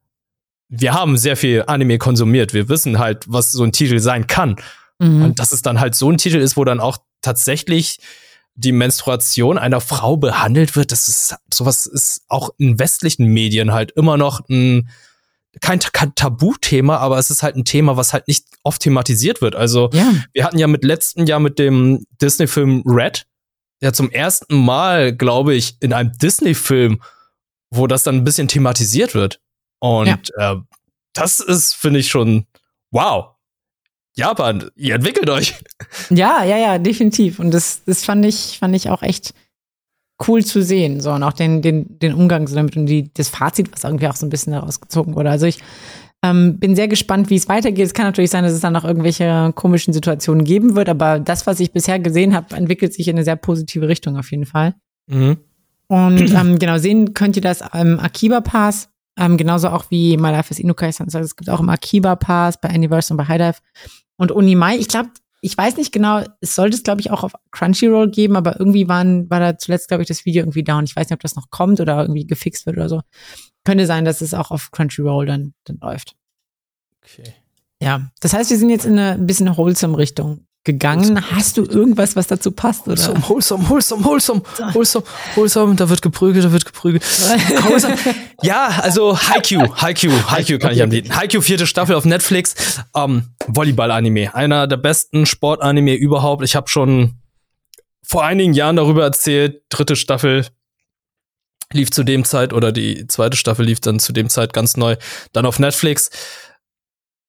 [0.69, 4.55] wir haben sehr viel Anime konsumiert, wir wissen halt, was so ein Titel sein kann
[5.01, 5.23] Mhm.
[5.23, 7.99] Und dass es dann halt so ein Titel ist, wo dann auch tatsächlich
[8.55, 13.91] die Menstruation einer Frau behandelt wird, das ist sowas ist auch in westlichen Medien halt
[13.91, 14.89] immer noch ein
[15.59, 19.55] kein, kein Tabuthema, aber es ist halt ein Thema, was halt nicht oft thematisiert wird.
[19.55, 20.13] Also ja.
[20.31, 23.25] wir hatten ja mit letzten Jahr mit dem Disney-Film Red,
[23.81, 27.01] ja zum ersten Mal, glaube ich, in einem Disney-Film,
[27.69, 29.41] wo das dann ein bisschen thematisiert wird.
[29.79, 30.53] Und ja.
[30.53, 30.57] äh,
[31.13, 32.45] das ist, finde ich, schon
[32.91, 33.30] wow.
[34.21, 35.55] Japan, ihr entwickelt euch.
[36.09, 37.39] Ja, ja, ja, definitiv.
[37.39, 39.33] Und das, das fand ich, fand ich auch echt
[40.27, 41.01] cool zu sehen.
[41.01, 44.07] So, und auch den, den, den Umgang so damit und die, das Fazit, was irgendwie
[44.07, 45.31] auch so ein bisschen daraus gezogen wurde.
[45.31, 45.57] Also ich
[46.23, 47.85] ähm, bin sehr gespannt, wie es weitergeht.
[47.85, 51.47] Es kann natürlich sein, dass es dann noch irgendwelche komischen Situationen geben wird, aber das,
[51.47, 54.75] was ich bisher gesehen habe, entwickelt sich in eine sehr positive Richtung auf jeden Fall.
[55.07, 55.37] Mhm.
[55.87, 58.89] Und ähm, genau, sehen könnt ihr das im Akiba Pass.
[59.17, 60.91] Ähm, genauso auch wie My Life is Inukai.
[60.97, 63.57] Also es gibt auch im Akiba Pass bei Universe und bei High Dive.
[64.21, 65.09] Und Unimai, ich glaube,
[65.41, 68.87] ich weiß nicht genau, es sollte es, glaube ich, auch auf Crunchyroll geben, aber irgendwie
[68.87, 70.83] waren, war da zuletzt, glaube ich, das Video irgendwie down.
[70.83, 73.01] Ich weiß nicht, ob das noch kommt oder irgendwie gefixt wird oder so.
[73.63, 76.15] Könnte sein, dass es auch auf Crunchyroll dann, dann läuft.
[77.03, 77.33] Okay.
[77.81, 81.31] Ja, das heißt, wir sind jetzt in eine ein bisschen wholesome Richtung gegangen.
[81.31, 82.87] Hast du irgendwas, was dazu passt?
[82.87, 83.01] Oder?
[83.27, 84.41] Wholesome, wholesome, wholesome,
[84.73, 87.03] wholesome, wholesome, da wird geprügelt, da wird geprügelt.
[88.43, 91.15] ja, also Haikyuu, Haikyuu, Haikyuu kann ich anbieten.
[91.15, 92.79] Haikyuu, vierte Staffel auf Netflix.
[92.95, 94.35] Ähm, Volleyball-Anime.
[94.35, 96.43] Einer der besten Sport-Anime überhaupt.
[96.43, 97.15] Ich habe schon
[98.03, 100.45] vor einigen Jahren darüber erzählt, dritte Staffel
[101.73, 104.97] lief zu dem Zeit oder die zweite Staffel lief dann zu dem Zeit ganz neu,
[105.31, 106.09] dann auf Netflix.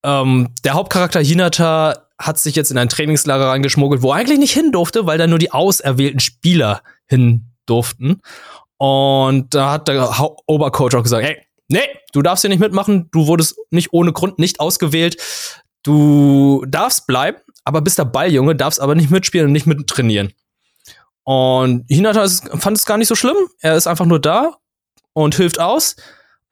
[0.05, 4.53] Ähm, der Hauptcharakter Hinata hat sich jetzt in ein Trainingslager reingeschmuggelt, wo er eigentlich nicht
[4.53, 8.21] hin durfte, weil da nur die auserwählten Spieler hin durften.
[8.79, 10.11] Und da hat der
[10.47, 14.39] Obercoach auch gesagt, hey, nee, du darfst hier nicht mitmachen, du wurdest nicht ohne Grund
[14.39, 15.17] nicht ausgewählt.
[15.83, 20.33] Du darfst bleiben, aber bist der Balljunge, darfst aber nicht mitspielen und nicht mittrainieren.
[21.25, 22.27] Und Hinata
[22.59, 23.37] fand es gar nicht so schlimm.
[23.61, 24.57] Er ist einfach nur da
[25.13, 25.97] und hilft aus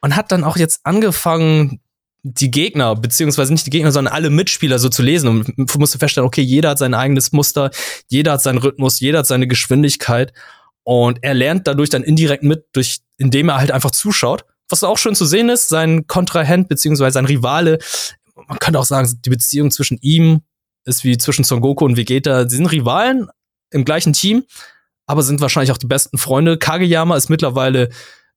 [0.01, 1.81] und hat dann auch jetzt angefangen,
[2.23, 6.27] die Gegner, beziehungsweise nicht die Gegner, sondern alle Mitspieler so zu lesen und musste feststellen,
[6.27, 7.71] okay, jeder hat sein eigenes Muster,
[8.09, 10.33] jeder hat seinen Rhythmus, jeder hat seine Geschwindigkeit
[10.85, 14.45] und er lernt dadurch dann indirekt mit, durch, indem er halt einfach zuschaut.
[14.69, 17.79] Was auch schön zu sehen ist, sein Kontrahent, beziehungsweise sein Rivale,
[18.47, 20.43] man könnte auch sagen, die Beziehung zwischen ihm
[20.85, 22.49] ist wie zwischen Son Goku und Vegeta.
[22.49, 23.29] Sie sind Rivalen
[23.71, 24.45] im gleichen Team,
[25.07, 26.59] aber sind wahrscheinlich auch die besten Freunde.
[26.59, 27.91] Kageyama ist mittlerweile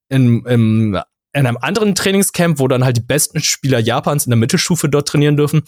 [0.10, 1.00] in, im
[1.34, 5.08] in einem anderen Trainingscamp, wo dann halt die besten Spieler Japans in der Mittelstufe dort
[5.08, 5.63] trainieren dürfen.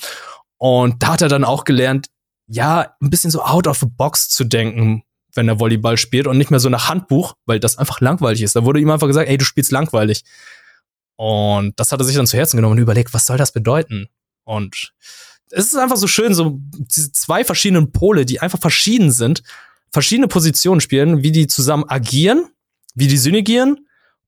[0.58, 2.08] Und da hat er dann auch gelernt,
[2.48, 6.38] ja, ein bisschen so out of the box zu denken, wenn er Volleyball spielt und
[6.38, 8.56] nicht mehr so nach Handbuch, weil das einfach langweilig ist.
[8.56, 10.24] Da wurde ihm einfach gesagt, ey, du spielst langweilig.
[11.18, 14.08] Und das hat er sich dann zu Herzen genommen und überlegt, was soll das bedeuten?
[14.44, 14.94] Und
[15.50, 19.42] es ist einfach so schön, so diese zwei verschiedenen Pole, die einfach verschieden sind,
[19.92, 22.50] verschiedene Positionen spielen, wie die zusammen agieren,
[22.94, 23.85] wie die synergieren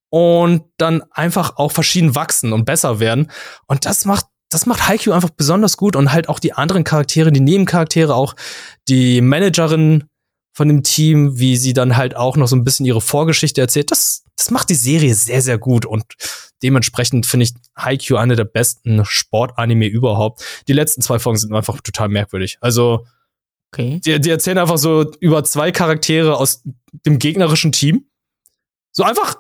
[0.10, 3.32] und dann einfach auch verschieden wachsen und besser werden.
[3.67, 7.32] Und das macht das macht Haikyuu einfach besonders gut und halt auch die anderen Charaktere,
[7.32, 8.34] die Nebencharaktere, auch
[8.88, 10.06] die Managerin
[10.54, 13.91] von dem Team, wie sie dann halt auch noch so ein bisschen ihre Vorgeschichte erzählt.
[13.91, 16.04] Das, das macht die Serie sehr, sehr gut und
[16.63, 20.43] dementsprechend finde ich Haikyuu eine der besten Sportanime überhaupt.
[20.67, 22.58] Die letzten zwei Folgen sind einfach total merkwürdig.
[22.62, 23.06] Also,
[23.72, 24.02] okay.
[24.04, 26.63] die, die erzählen einfach so über zwei Charaktere aus
[27.06, 28.08] dem gegnerischen Team.
[28.91, 29.36] So einfach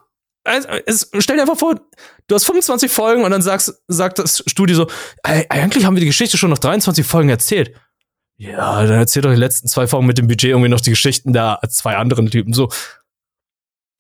[1.19, 1.79] stell dir einfach vor,
[2.27, 4.87] du hast 25 Folgen und dann sagst, sagt das Studio so,
[5.23, 7.73] ey, eigentlich haben wir die Geschichte schon noch 23 Folgen erzählt.
[8.37, 11.33] Ja, dann erzählt doch die letzten zwei Folgen mit dem Budget irgendwie noch die Geschichten
[11.33, 12.53] der zwei anderen Typen.
[12.53, 12.69] So.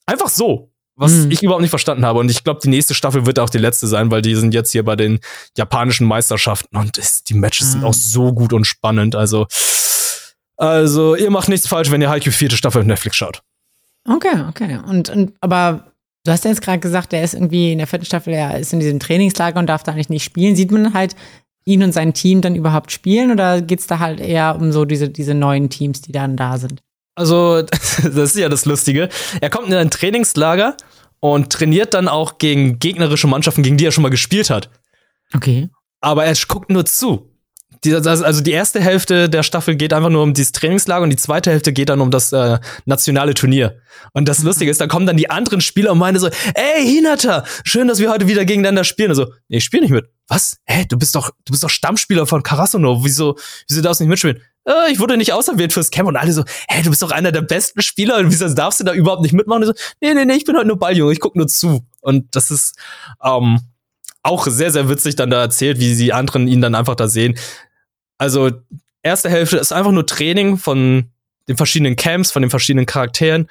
[0.05, 0.71] Einfach so.
[0.95, 1.31] Was mhm.
[1.31, 2.19] ich überhaupt nicht verstanden habe.
[2.19, 4.71] Und ich glaube, die nächste Staffel wird auch die letzte sein, weil die sind jetzt
[4.71, 5.19] hier bei den
[5.55, 7.71] japanischen Meisterschaften und die Matches mhm.
[7.71, 9.15] sind auch so gut und spannend.
[9.15, 9.47] Also,
[10.55, 13.43] also, ihr macht nichts falsch, wenn ihr Haikyuu vierte Staffel auf Netflix schaut.
[14.07, 14.79] Okay, okay.
[14.87, 15.91] Und, und aber
[16.23, 18.73] Du hast ja jetzt gerade gesagt, er ist irgendwie in der vierten Staffel, er ist
[18.73, 20.55] in diesem Trainingslager und darf da eigentlich nicht spielen.
[20.55, 21.15] Sieht man halt
[21.65, 24.85] ihn und sein Team dann überhaupt spielen oder geht es da halt eher um so
[24.85, 26.81] diese, diese neuen Teams, die dann da sind?
[27.15, 29.09] Also, das ist ja das Lustige.
[29.41, 30.75] Er kommt in ein Trainingslager
[31.19, 34.69] und trainiert dann auch gegen gegnerische Mannschaften, gegen die er schon mal gespielt hat.
[35.33, 35.69] Okay.
[35.99, 37.29] Aber er guckt nur zu.
[37.83, 41.17] Die, also die erste Hälfte der Staffel geht einfach nur um dieses Trainingslager und die
[41.17, 43.79] zweite Hälfte geht dann um das äh, nationale Turnier.
[44.13, 47.43] Und das Lustige ist, da kommen dann die anderen Spieler und meinen so, ey, Hinata,
[47.63, 49.09] schön, dass wir heute wieder gegeneinander spielen.
[49.09, 50.05] Also, nee, ich spiele nicht mit.
[50.27, 50.57] Was?
[50.65, 53.03] Hä, du bist doch, du bist doch Stammspieler von Karasuno.
[53.03, 53.37] Wieso,
[53.67, 54.41] wieso darfst du nicht mitspielen?
[54.65, 57.31] Äh, ich wurde nicht auserwählt fürs Camp und alle so, hä, du bist doch einer
[57.31, 59.63] der besten Spieler und wieso darfst du da überhaupt nicht mitmachen?
[59.63, 61.85] Und so, nee, nee, nee, ich bin heute nur Balljunge, ich guck nur zu.
[62.01, 62.75] Und das ist,
[63.23, 63.59] ähm,
[64.27, 67.37] auch sehr, sehr witzig dann da erzählt, wie die anderen ihn dann einfach da sehen.
[68.17, 68.51] Also,
[69.03, 71.11] erste Hälfte ist einfach nur Training von
[71.47, 73.47] den verschiedenen Camps, von den verschiedenen Charakteren.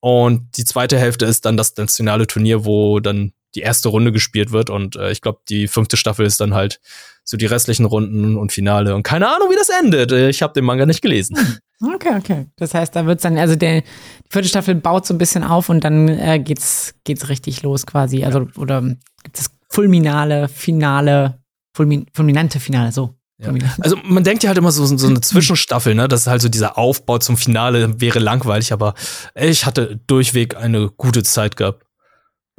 [0.00, 4.50] Und die zweite Hälfte ist dann das nationale Turnier, wo dann die erste Runde gespielt
[4.50, 4.70] wird.
[4.70, 6.80] Und äh, ich glaube, die fünfte Staffel ist dann halt
[7.24, 8.94] so die restlichen Runden und Finale.
[8.94, 10.10] Und keine Ahnung, wie das endet.
[10.12, 11.36] Ich habe den Manga nicht gelesen.
[11.96, 12.46] Okay, okay.
[12.54, 13.86] Das heißt, da wird's dann, also der, die
[14.30, 18.22] vierte Staffel baut so ein bisschen auf und dann äh, geht's, geht's richtig los quasi.
[18.22, 18.82] Also, oder
[19.24, 21.40] gibt es fulminale, finale,
[21.74, 23.16] fulmin, fulminante Finale, so.
[23.42, 23.52] Ja.
[23.80, 26.08] Also man denkt ja halt immer so, so eine Zwischenstaffel, ne?
[26.08, 28.94] Das ist halt so dieser Aufbau zum Finale wäre langweilig, aber
[29.34, 31.84] ich hatte durchweg eine gute Zeit gehabt.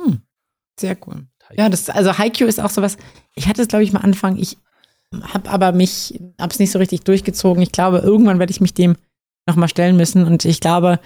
[0.01, 0.21] Hm.
[0.79, 1.27] Sehr cool.
[1.55, 2.97] Ja, das, also Haikyuu ist auch sowas,
[3.35, 4.57] ich hatte es, glaube ich, mal anfangen, ich
[5.21, 7.61] habe aber mich, habe es nicht so richtig durchgezogen.
[7.61, 8.95] Ich glaube, irgendwann werde ich mich dem
[9.47, 10.99] nochmal stellen müssen und ich glaube,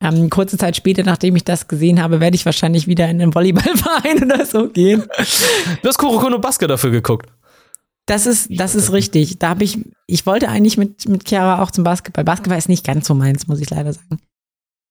[0.00, 3.34] ähm, kurze Zeit später, nachdem ich das gesehen habe, werde ich wahrscheinlich wieder in einen
[3.34, 5.04] Volleyballverein oder so gehen.
[5.82, 7.30] Du hast Kurokono Basket dafür geguckt.
[8.06, 9.38] Das ist, das ist richtig.
[9.38, 12.24] Da habe ich, ich wollte eigentlich mit, mit Chiara auch zum Basketball.
[12.24, 14.18] Basketball ist nicht ganz so meins, muss ich leider sagen.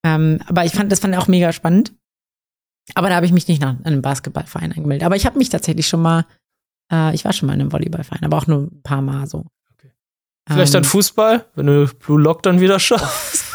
[0.04, 1.92] Ähm, aber ich fand, das fand ich auch mega spannend.
[2.94, 5.06] Aber da habe ich mich nicht nach einem Basketballverein angemeldet.
[5.06, 6.26] Aber ich habe mich tatsächlich schon mal,
[6.92, 9.46] äh, ich war schon mal in einem Volleyballverein, aber auch nur ein paar Mal so.
[9.72, 9.92] Okay.
[10.48, 13.44] Vielleicht ähm, dann Fußball, wenn du Blue Lock dann wieder schaffst.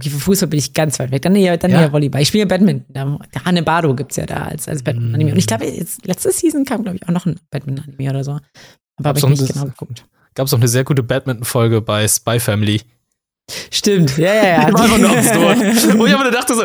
[0.00, 1.20] Okay, für Fußball bin ich ganz weit weg.
[1.20, 1.82] Dann eher, dann ja.
[1.82, 2.22] eher Volleyball.
[2.22, 2.86] Ich spiele Badminton.
[2.94, 5.32] Der Hanne Bardo gibt es ja da als, als Badminton-Anime.
[5.32, 5.66] Und ich glaube,
[6.04, 8.38] letzte Season kam, glaube ich, auch noch ein Badminton-Anime oder so.
[9.00, 10.04] Aber habe ich nicht genau geguckt.
[10.34, 12.82] Gab es auch eine sehr gute Badminton-Folge bei Spy Family.
[13.70, 14.66] Stimmt, ja, ja, ja.
[14.66, 14.98] Die war einfach
[15.94, 15.98] nur.
[15.98, 16.64] Wo ich aber dachte so,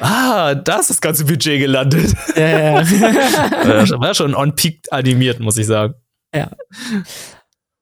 [0.00, 2.14] ah, da ist das ganze Budget gelandet.
[2.36, 2.90] Ja, ja.
[4.00, 5.94] war schon on peak animiert, muss ich sagen.
[6.34, 6.50] Ja.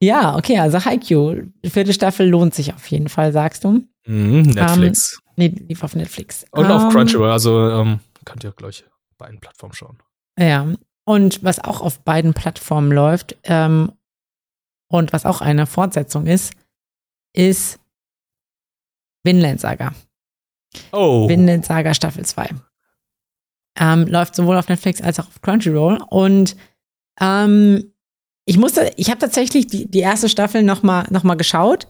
[0.01, 3.83] Ja, okay, also Haikyuu, vierte Staffel lohnt sich auf jeden Fall, sagst du.
[4.07, 5.19] Mhm, Netflix.
[5.19, 6.43] Um, nee, lief auf Netflix.
[6.51, 8.83] Und um, auf Crunchyroll, also ähm, könnt ihr gleich
[9.17, 9.99] bei beiden Plattformen schauen.
[10.39, 10.65] Ja,
[11.11, 13.91] und was auch auf beiden Plattformen läuft ähm,
[14.89, 16.53] und was auch eine Fortsetzung ist,
[17.33, 17.79] ist
[19.25, 19.93] Vinland Saga.
[20.93, 21.27] Oh.
[21.27, 22.51] Vinland Saga Staffel 2.
[23.77, 25.99] Ähm, läuft sowohl auf Netflix als auch auf Crunchyroll.
[26.09, 26.55] Und
[27.19, 27.93] ähm,
[28.45, 31.87] ich musste, ich habe tatsächlich die, die erste Staffel nochmal noch mal geschaut,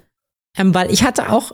[0.57, 1.51] ähm, weil ich hatte auch,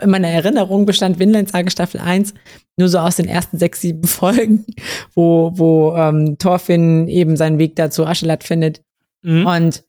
[0.00, 2.34] in meiner Erinnerung bestand Vinland Staffel 1
[2.78, 4.64] nur so aus den ersten sechs, sieben Folgen,
[5.14, 8.82] wo, wo ähm, Thorfinn eben seinen Weg da zu Aschelat findet.
[9.22, 9.46] Mhm.
[9.46, 9.84] Und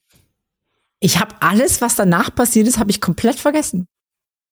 [0.99, 3.87] ich habe alles, was danach passiert ist, habe ich komplett vergessen.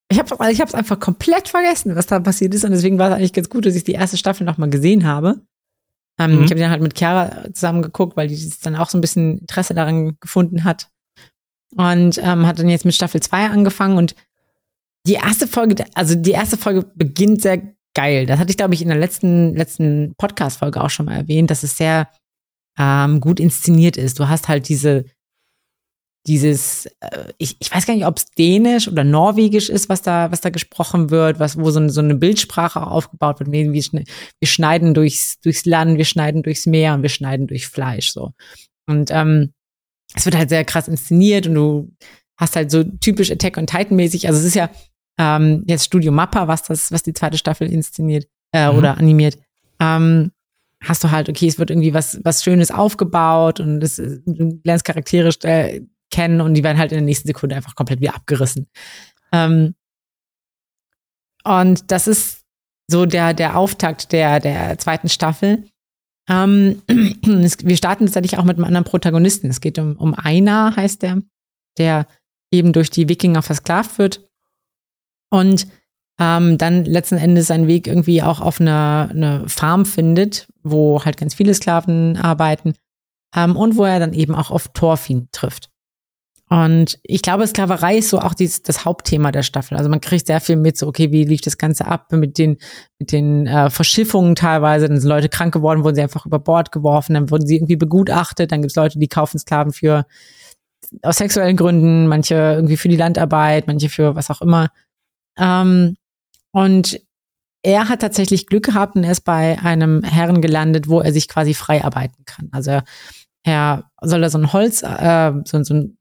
[0.10, 2.64] Ich habe ich es einfach komplett vergessen, was da passiert ist.
[2.64, 5.42] Und deswegen war es eigentlich ganz gut, dass ich die erste Staffel nochmal gesehen habe.
[6.18, 6.44] Ähm, mhm.
[6.44, 9.40] Ich habe dann halt mit Chiara zusammen geguckt, weil die dann auch so ein bisschen
[9.40, 10.90] Interesse daran gefunden hat.
[11.76, 13.98] Und ähm, hat dann jetzt mit Staffel 2 angefangen.
[13.98, 14.16] Und
[15.08, 18.26] die erste Folge, also die erste Folge beginnt sehr geil.
[18.26, 21.64] Das hatte ich, glaube ich, in der letzten, letzten Podcast-Folge auch schon mal erwähnt, dass
[21.64, 22.10] es sehr
[22.78, 24.20] ähm, gut inszeniert ist.
[24.20, 25.06] Du hast halt diese
[26.28, 30.30] dieses, äh, ich, ich weiß gar nicht, ob es Dänisch oder Norwegisch ist, was da,
[30.30, 33.52] was da gesprochen wird, was, wo so eine, so eine Bildsprache aufgebaut wird.
[33.52, 38.12] Wir, wir schneiden durchs, durchs Land, wir schneiden durchs Meer und wir schneiden durch Fleisch.
[38.12, 38.34] so.
[38.88, 39.54] Und ähm,
[40.14, 41.96] es wird halt sehr krass inszeniert und du
[42.38, 44.28] hast halt so typisch Attack on Titan mäßig.
[44.28, 44.70] Also es ist ja
[45.18, 48.78] ähm, jetzt Studio Mappa, was das, was die zweite Staffel inszeniert äh, mhm.
[48.78, 49.38] oder animiert.
[49.80, 50.32] Ähm,
[50.84, 54.86] hast du halt, okay, es wird irgendwie was, was Schönes aufgebaut und es, du lernst
[54.86, 58.68] Charaktere äh, kennen und die werden halt in der nächsten Sekunde einfach komplett wieder abgerissen.
[59.32, 59.76] Ähm,
[61.44, 62.46] und das ist
[62.90, 65.66] so der, der Auftakt der, der zweiten Staffel.
[66.30, 66.82] Ähm,
[67.44, 69.50] es, wir starten tatsächlich auch mit einem anderen Protagonisten.
[69.50, 71.22] Es geht um, um Einar, heißt der,
[71.78, 72.08] der
[72.52, 74.27] eben durch die Wikinger versklavt wird
[75.30, 75.68] und
[76.20, 81.18] ähm, dann letzten Endes seinen Weg irgendwie auch auf eine, eine Farm findet, wo halt
[81.18, 82.74] ganz viele Sklaven arbeiten
[83.36, 85.70] ähm, und wo er dann eben auch auf Thorfinn trifft.
[86.50, 89.78] Und ich glaube, Sklaverei ist so auch dieses, das Hauptthema der Staffel.
[89.78, 92.58] Also man kriegt sehr viel mit, so okay, wie lief das Ganze ab mit den,
[93.00, 94.88] mit den äh, Verschiffungen teilweise.
[94.88, 97.76] Dann sind Leute krank geworden, wurden sie einfach über Bord geworfen, dann wurden sie irgendwie
[97.76, 98.54] begutachtet.
[98.54, 100.06] Dann gibt es Leute, die kaufen Sklaven für
[101.02, 104.70] aus sexuellen Gründen, manche irgendwie für die Landarbeit, manche für was auch immer.
[105.38, 105.98] Ähm,
[106.52, 107.02] und
[107.64, 111.28] er hat tatsächlich Glück gehabt und er ist bei einem Herren gelandet, wo er sich
[111.28, 112.50] quasi frei arbeiten kann.
[112.52, 112.82] Also
[113.44, 115.98] er soll da so ein Holz, äh, so, so ein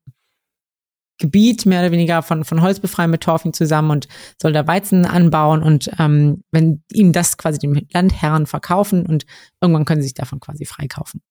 [1.18, 4.08] Gebiet mehr oder weniger von, von Holz befreien mit Torfing zusammen und
[4.40, 9.24] soll da Weizen anbauen und ähm, wenn ihm das quasi dem Landherren verkaufen und
[9.60, 11.22] irgendwann können sie sich davon quasi freikaufen.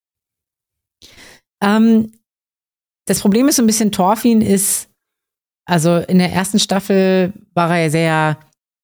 [1.61, 2.11] Ähm,
[3.05, 4.89] das Problem ist so ein bisschen, Torfin ist,
[5.65, 8.37] also in der ersten Staffel war er ja sehr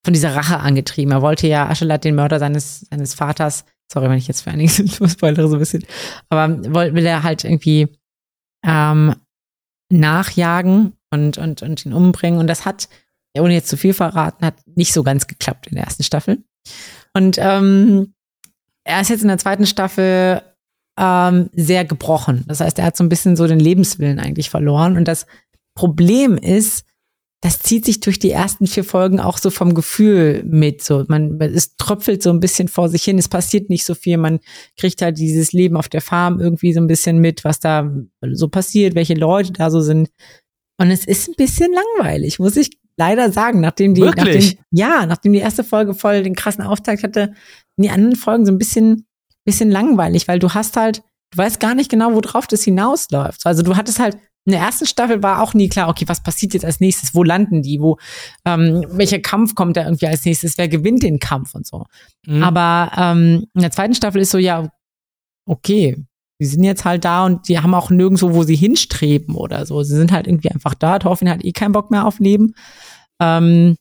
[0.04, 1.12] von dieser Rache angetrieben.
[1.12, 4.72] Er wollte ja Aschelat, den Mörder seines, seines Vaters, sorry, wenn ich jetzt für einige
[5.08, 5.86] spoilere so ein bisschen,
[6.30, 7.88] aber will er halt irgendwie
[8.66, 9.16] ähm,
[9.92, 12.40] nachjagen und, und, und ihn umbringen.
[12.40, 12.90] Und das hat,
[13.38, 16.44] ohne jetzt zu viel verraten, hat nicht so ganz geklappt in der ersten Staffel.
[17.14, 18.14] Und ähm,
[18.84, 20.42] er ist jetzt in der zweiten Staffel
[20.98, 22.44] ähm, sehr gebrochen.
[22.48, 24.98] Das heißt, er hat so ein bisschen so den Lebenswillen eigentlich verloren.
[24.98, 25.28] Und das
[25.76, 26.86] Problem ist,
[27.42, 30.84] das zieht sich durch die ersten vier Folgen auch so vom Gefühl mit.
[30.84, 34.18] So, man, es tröpfelt so ein bisschen vor sich hin, es passiert nicht so viel,
[34.18, 34.40] man
[34.78, 37.92] kriegt halt dieses Leben auf der Farm irgendwie so ein bisschen mit, was da
[38.32, 40.10] so passiert, welche Leute da so sind.
[40.78, 44.26] Und es ist ein bisschen langweilig, muss ich leider sagen, nachdem die, Wirklich?
[44.26, 47.34] nachdem, ja, nachdem die erste Folge voll den krassen Auftakt hatte,
[47.76, 49.08] die anderen Folgen so ein bisschen,
[49.46, 53.48] bisschen langweilig, weil du hast halt, du weißt gar nicht genau, worauf das hinausläuft.
[53.48, 56.54] Also du hattest halt in der ersten Staffel war auch nie klar, okay, was passiert
[56.54, 57.14] jetzt als nächstes?
[57.14, 57.80] Wo landen die?
[57.80, 57.98] Wo,
[58.46, 60.58] ähm, welcher Kampf kommt da irgendwie als nächstes?
[60.58, 61.86] Wer gewinnt den Kampf und so?
[62.26, 62.44] Mhm.
[62.44, 64.70] Aber ähm, in der zweiten Staffel ist so, ja,
[65.46, 66.04] okay,
[66.40, 69.84] die sind jetzt halt da und die haben auch nirgendwo, wo sie hinstreben oder so.
[69.84, 70.98] Sie sind halt irgendwie einfach da.
[70.98, 72.56] Thorfinn hat eh keinen Bock mehr auf Leben.
[73.20, 73.76] Ähm,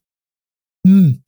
[0.87, 1.23] hm.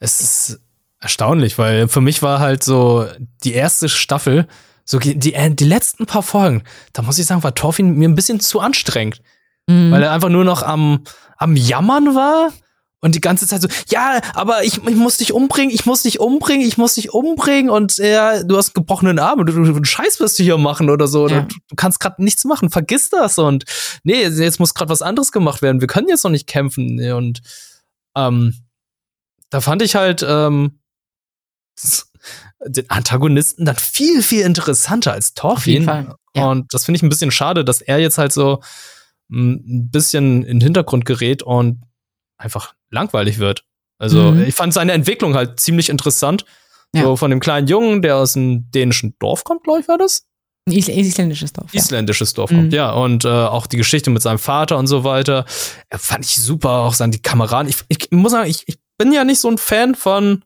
[0.00, 0.60] Es ist
[1.00, 3.06] erstaunlich, weil für mich war halt so
[3.42, 4.46] die erste Staffel
[4.90, 8.16] so die, äh, die letzten paar Folgen, da muss ich sagen, war Thorfinn mir ein
[8.16, 9.22] bisschen zu anstrengend.
[9.68, 9.92] Mhm.
[9.92, 11.04] Weil er einfach nur noch am,
[11.36, 12.52] am Jammern war
[13.00, 16.18] und die ganze Zeit so, ja, aber ich, ich muss dich umbringen, ich muss dich
[16.18, 20.18] umbringen, ich muss dich umbringen und ja, du hast gebrochenen Arm, du, du, du Scheiß
[20.18, 21.28] wirst du hier machen oder so.
[21.28, 21.42] Ja.
[21.42, 23.66] Du, du, kannst gerade nichts machen, vergiss das und
[24.02, 25.80] nee, jetzt muss gerade was anderes gemacht werden.
[25.80, 27.00] Wir können jetzt noch nicht kämpfen.
[27.12, 27.42] Und
[28.16, 28.54] ähm,
[29.50, 30.80] da fand ich halt ähm,
[32.66, 35.84] den Antagonisten dann viel, viel interessanter als Thorfinn.
[36.36, 36.50] Ja.
[36.50, 38.60] Und das finde ich ein bisschen schade, dass er jetzt halt so
[39.30, 41.82] ein bisschen in den Hintergrund gerät und
[42.36, 43.64] einfach langweilig wird.
[43.98, 44.44] Also mhm.
[44.44, 46.44] ich fand seine Entwicklung halt ziemlich interessant.
[46.94, 47.02] Ja.
[47.02, 50.26] So von dem kleinen Jungen, der aus einem dänischen Dorf kommt, glaube ich, war das?
[50.66, 51.72] Is isländisches Dorf.
[51.72, 52.70] Isländisches Dorf kommt, mhm.
[52.70, 52.92] ja.
[52.92, 55.44] Und äh, auch die Geschichte mit seinem Vater und so weiter.
[55.92, 57.68] Ja, fand ich super, auch seine die Kameraden.
[57.68, 60.44] Ich, ich muss sagen, ich, ich bin ja nicht so ein Fan von,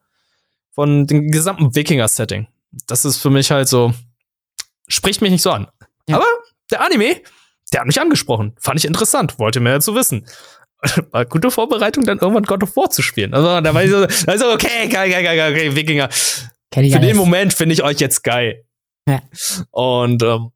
[0.74, 2.48] von dem gesamten Wikinger-Setting.
[2.86, 3.92] Das ist für mich halt so,
[4.88, 5.68] spricht mich nicht so an.
[6.08, 6.16] Ja.
[6.16, 6.26] Aber
[6.70, 7.20] der Anime,
[7.72, 8.54] der hat mich angesprochen.
[8.58, 10.26] Fand ich interessant, wollte mehr dazu wissen.
[11.12, 13.32] War gute Vorbereitung, dann irgendwann God of War zu spielen.
[13.34, 16.10] Also da war ich so, also okay, geil, geil, geil, geil, okay, Wikinger.
[16.10, 17.00] Für alles.
[17.00, 18.64] den Moment finde ich euch jetzt geil.
[19.08, 19.22] Ja.
[19.70, 20.50] Und ähm,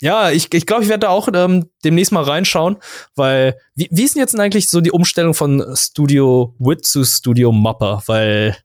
[0.00, 2.78] ja, ich, ich glaube, ich werde da auch ähm, demnächst mal reinschauen,
[3.14, 7.52] weil wie, wie ist denn jetzt eigentlich so die Umstellung von Studio Wit zu Studio
[7.52, 8.02] Mapper?
[8.06, 8.56] Weil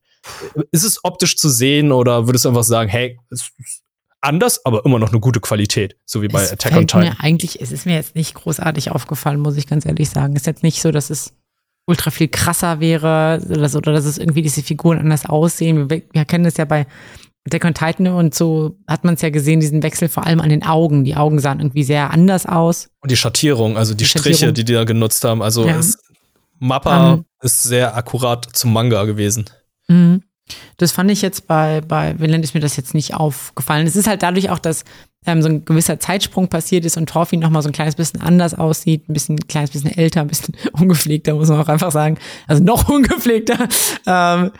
[0.71, 3.81] ist es optisch zu sehen oder würdest du einfach sagen, hey, es ist
[4.21, 7.01] anders, aber immer noch eine gute Qualität, so wie bei es Attack on Titan?
[7.01, 10.35] Mir eigentlich, es ist mir jetzt nicht großartig aufgefallen, muss ich ganz ehrlich sagen.
[10.35, 11.33] Es ist jetzt nicht so, dass es
[11.85, 15.89] ultra viel krasser wäre oder, so, oder dass es irgendwie diese Figuren anders aussehen.
[15.89, 16.87] Wir, wir kennen das ja bei
[17.47, 20.49] Attack on Titan und so hat man es ja gesehen, diesen Wechsel vor allem an
[20.49, 21.03] den Augen.
[21.03, 22.89] Die Augen sahen irgendwie sehr anders aus.
[23.01, 25.43] Und die Schattierung, also die, die Striche, die die da genutzt haben.
[25.43, 25.77] Also ja.
[25.77, 25.99] es,
[26.57, 29.45] Mappa um, ist sehr akkurat zum Manga gewesen.
[29.87, 30.23] Mhm.
[30.77, 33.87] Das fand ich jetzt bei, bei Vinland ist mir das jetzt nicht aufgefallen.
[33.87, 34.83] Es ist halt dadurch auch, dass
[35.25, 38.21] ähm, so ein gewisser Zeitsprung passiert ist und Torfin noch mal so ein kleines bisschen
[38.21, 41.91] anders aussieht, ein bisschen, ein kleines bisschen älter, ein bisschen ungepflegter, muss man auch einfach
[41.91, 42.17] sagen.
[42.47, 43.67] Also noch ungepflegter.
[44.05, 44.51] Ähm,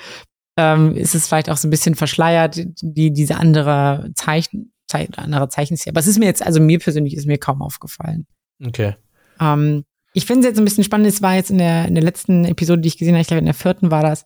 [0.58, 5.50] ähm, ist es vielleicht auch so ein bisschen verschleiert, die, diese andere Zeichen, Ze andere
[5.50, 5.92] Zeichenstil.
[5.92, 8.26] Aber es ist mir jetzt, also mir persönlich ist mir kaum aufgefallen.
[8.66, 8.96] Okay.
[9.40, 12.04] Ähm, ich finde es jetzt ein bisschen spannend, es war jetzt in der, in der
[12.04, 14.26] letzten Episode, die ich gesehen habe, ich glaube in der vierten war das,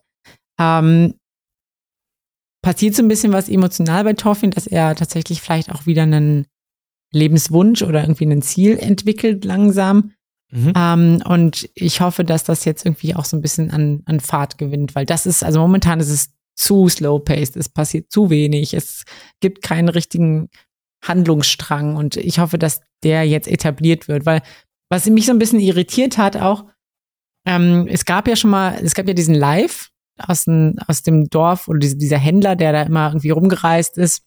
[0.60, 1.14] ähm,
[2.62, 6.46] passiert so ein bisschen was emotional bei Torfin, dass er tatsächlich vielleicht auch wieder einen
[7.12, 10.12] Lebenswunsch oder irgendwie ein Ziel entwickelt langsam.
[10.52, 10.72] Mhm.
[10.76, 14.58] Ähm, und ich hoffe, dass das jetzt irgendwie auch so ein bisschen an, an Fahrt
[14.58, 19.04] gewinnt, weil das ist, also momentan ist es zu slow-paced, es passiert zu wenig, es
[19.40, 20.48] gibt keinen richtigen
[21.02, 24.42] Handlungsstrang und ich hoffe, dass der jetzt etabliert wird, weil
[24.90, 26.66] was mich so ein bisschen irritiert hat auch,
[27.46, 29.90] ähm, es gab ja schon mal, es gab ja diesen Live
[30.26, 34.22] aus, dem, aus dem Dorf oder dieser Händler, der da immer irgendwie rumgereist ist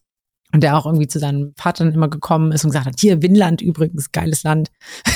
[0.53, 3.61] und der auch irgendwie zu seinem Vater immer gekommen ist und gesagt hat, hier, Winland
[3.61, 4.71] übrigens, geiles Land.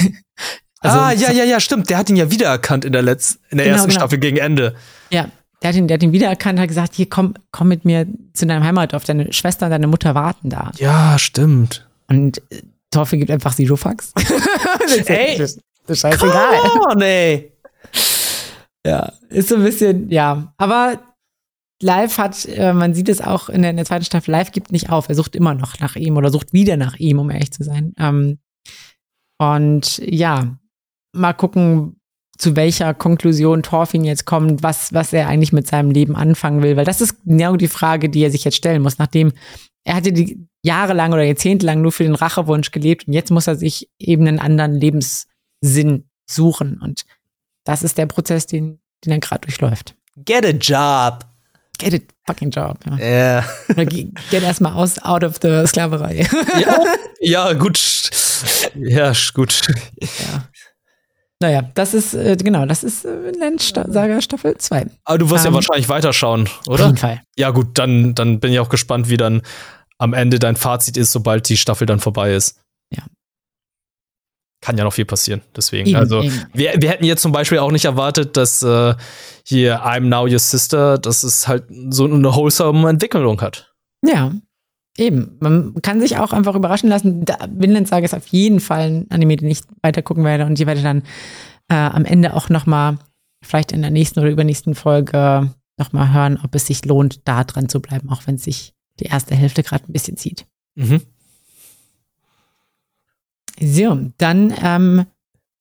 [0.79, 1.89] Also, ah, ja, ja, ja, stimmt.
[1.89, 3.99] Der hat ihn ja wiedererkannt in der letzten, in der genau, ersten genau.
[3.99, 4.75] Staffel gegen Ende.
[5.09, 5.27] Ja,
[5.61, 8.45] der hat ihn, der hat ihn wiedererkannt, hat gesagt, hier komm, komm mit mir zu
[8.45, 10.71] deinem Heimatdorf, deine Schwester und deine Mutter warten da.
[10.77, 11.87] Ja, stimmt.
[12.07, 12.61] Und äh,
[12.91, 14.13] Torfe gibt einfach Fucks.
[15.07, 15.57] ey, das
[15.87, 16.59] ist scheißegal.
[16.63, 17.51] Oh, nee.
[18.87, 20.53] Ja, ist so ein bisschen, ja.
[20.57, 21.01] Aber
[21.81, 24.71] Live hat, äh, man sieht es auch in der, in der, zweiten Staffel, Live gibt
[24.71, 25.09] nicht auf.
[25.09, 27.93] Er sucht immer noch nach ihm oder sucht wieder nach ihm, um ehrlich zu sein.
[27.99, 28.39] Ähm,
[29.39, 30.57] und ja,
[31.13, 31.99] mal gucken,
[32.37, 36.77] zu welcher Konklusion Thorfinn jetzt kommt, was, was er eigentlich mit seinem Leben anfangen will.
[36.77, 39.33] Weil das ist genau die Frage, die er sich jetzt stellen muss, nachdem
[39.83, 43.55] er hatte die jahrelang oder jahrzehntelang nur für den Rachewunsch gelebt und jetzt muss er
[43.55, 46.79] sich eben einen anderen Lebenssinn suchen.
[46.81, 47.05] Und
[47.67, 49.93] das ist der Prozess, den, den er gerade durchläuft.
[50.25, 51.25] Get a job.
[51.77, 52.79] Get a fucking job.
[52.85, 52.97] Ja.
[52.97, 53.45] Yeah.
[54.31, 56.25] Get erstmal aus, out of the Sklaverei.
[56.59, 56.83] ja,
[57.19, 57.79] ja, gut.
[58.75, 59.61] Ja, gut.
[59.99, 60.47] Ja.
[61.39, 64.87] Naja, das ist, äh, genau, das ist äh, Landsaga Staffel 2.
[65.03, 66.85] Aber du wirst ähm, ja wahrscheinlich weiterschauen, oder?
[66.85, 67.21] Auf jeden Fall.
[67.35, 69.43] Ja, gut, dann, dann bin ich auch gespannt, wie dann
[69.99, 72.59] am Ende dein Fazit ist, sobald die Staffel dann vorbei ist.
[74.61, 75.41] Kann ja noch viel passieren.
[75.55, 75.87] Deswegen.
[75.87, 76.45] Eben, also, eben.
[76.53, 78.95] Wir, wir hätten jetzt zum Beispiel auch nicht erwartet, dass äh,
[79.43, 83.73] hier I'm Now Your Sister, dass es halt so eine wholesome Entwicklung hat.
[84.03, 84.31] Ja,
[84.97, 87.23] Eben, man kann sich auch einfach überraschen lassen.
[87.51, 90.65] Vinland Saga ist auf jeden Fall ein Anime, den ich weiter gucken werde und ich
[90.65, 91.03] werde dann
[91.69, 92.97] äh, am Ende auch noch mal
[93.43, 97.43] vielleicht in der nächsten oder übernächsten Folge noch mal hören, ob es sich lohnt, da
[97.43, 100.47] dran zu bleiben, auch wenn sich die erste Hälfte gerade ein bisschen zieht.
[100.73, 101.01] Mhm.
[103.59, 105.05] So, dann ähm,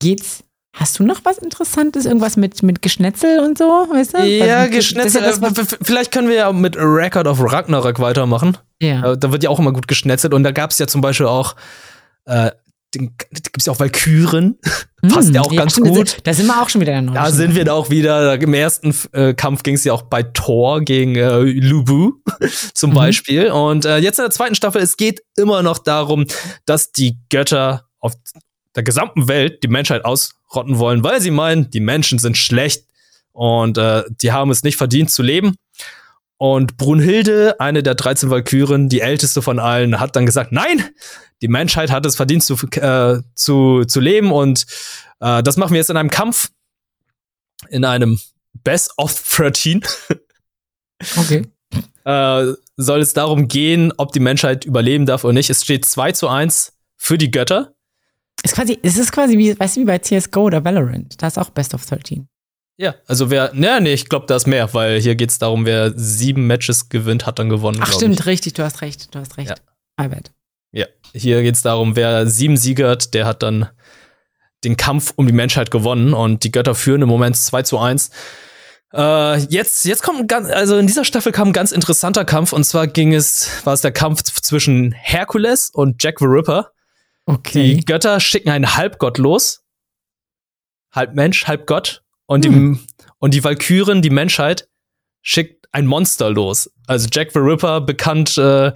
[0.00, 0.44] geht's
[0.76, 2.04] Hast du noch was Interessantes?
[2.04, 3.64] Irgendwas mit, mit Geschnetzel und so?
[3.64, 4.22] Weißt du?
[4.22, 5.22] Ja, Geschnetzel.
[5.22, 8.58] Ja äh, vielleicht können wir ja mit Record of Ragnarok weitermachen.
[8.82, 9.12] Ja.
[9.12, 10.34] Äh, da wird ja auch immer gut geschnetzelt.
[10.34, 11.56] Und da gab es ja zum Beispiel auch,
[12.26, 12.50] äh,
[12.92, 14.58] gibt es ja auch Valkyren.
[15.08, 16.18] Passt ja auch ja, ganz gut.
[16.24, 18.38] Da sind wir auch schon wieder in der Da sind wir da auch wieder.
[18.38, 22.12] Im ersten äh, Kampf ging es ja auch bei Thor gegen äh, Lubu
[22.74, 22.94] zum mhm.
[22.94, 23.50] Beispiel.
[23.50, 26.26] Und äh, jetzt in der zweiten Staffel, es geht immer noch darum,
[26.66, 28.14] dass die Götter auf
[28.74, 32.84] der gesamten Welt die Menschheit ausrotten wollen, weil sie meinen, die Menschen sind schlecht
[33.32, 35.56] Und äh, die haben es nicht verdient zu leben.
[36.38, 40.84] Und Brunhilde, eine der 13 Valkyren, die älteste von allen, hat dann gesagt, nein,
[41.40, 44.66] die Menschheit hat es verdient zu, äh, zu, zu leben und
[45.20, 46.50] äh, das machen wir jetzt in einem Kampf,
[47.68, 48.18] in einem
[48.64, 49.82] Best of 13.
[51.18, 51.42] Okay.
[52.06, 55.50] äh, soll es darum gehen, ob die Menschheit überleben darf oder nicht.
[55.50, 57.75] Es steht 2 zu 1 für die Götter.
[58.44, 61.20] Ist quasi, es ist quasi wie, weißt du, wie bei CSGO oder Valorant.
[61.20, 62.28] Da ist auch Best of 13.
[62.78, 65.64] Ja, also wer, ne, nee, ich glaube, da ist mehr, weil hier geht es darum,
[65.64, 67.78] wer sieben Matches gewinnt, hat dann gewonnen.
[67.80, 68.26] Ach stimmt, ich.
[68.26, 69.50] richtig, du hast recht, du hast recht.
[69.50, 69.56] Ja.
[69.98, 70.30] My bad.
[70.72, 73.70] Ja, hier geht es darum, wer sieben siegert, der hat dann
[74.64, 78.10] den Kampf um die Menschheit gewonnen und die Götter führen im Moment 2 zu 1.
[78.92, 82.52] Äh, jetzt, jetzt kommt ein ganz, also in dieser Staffel kam ein ganz interessanter Kampf
[82.52, 86.72] und zwar ging es, war es der Kampf zwischen Herkules und Jack the Ripper.
[87.26, 87.74] Okay.
[87.74, 89.64] Die Götter schicken einen Halbgott los.
[90.92, 92.02] Halb Mensch, halb Gott.
[92.26, 92.74] Und, hm.
[92.74, 94.68] die, und die Valkyren, die Menschheit,
[95.22, 96.72] schickt ein Monster los.
[96.86, 98.72] Also Jack the Ripper, bekannt äh,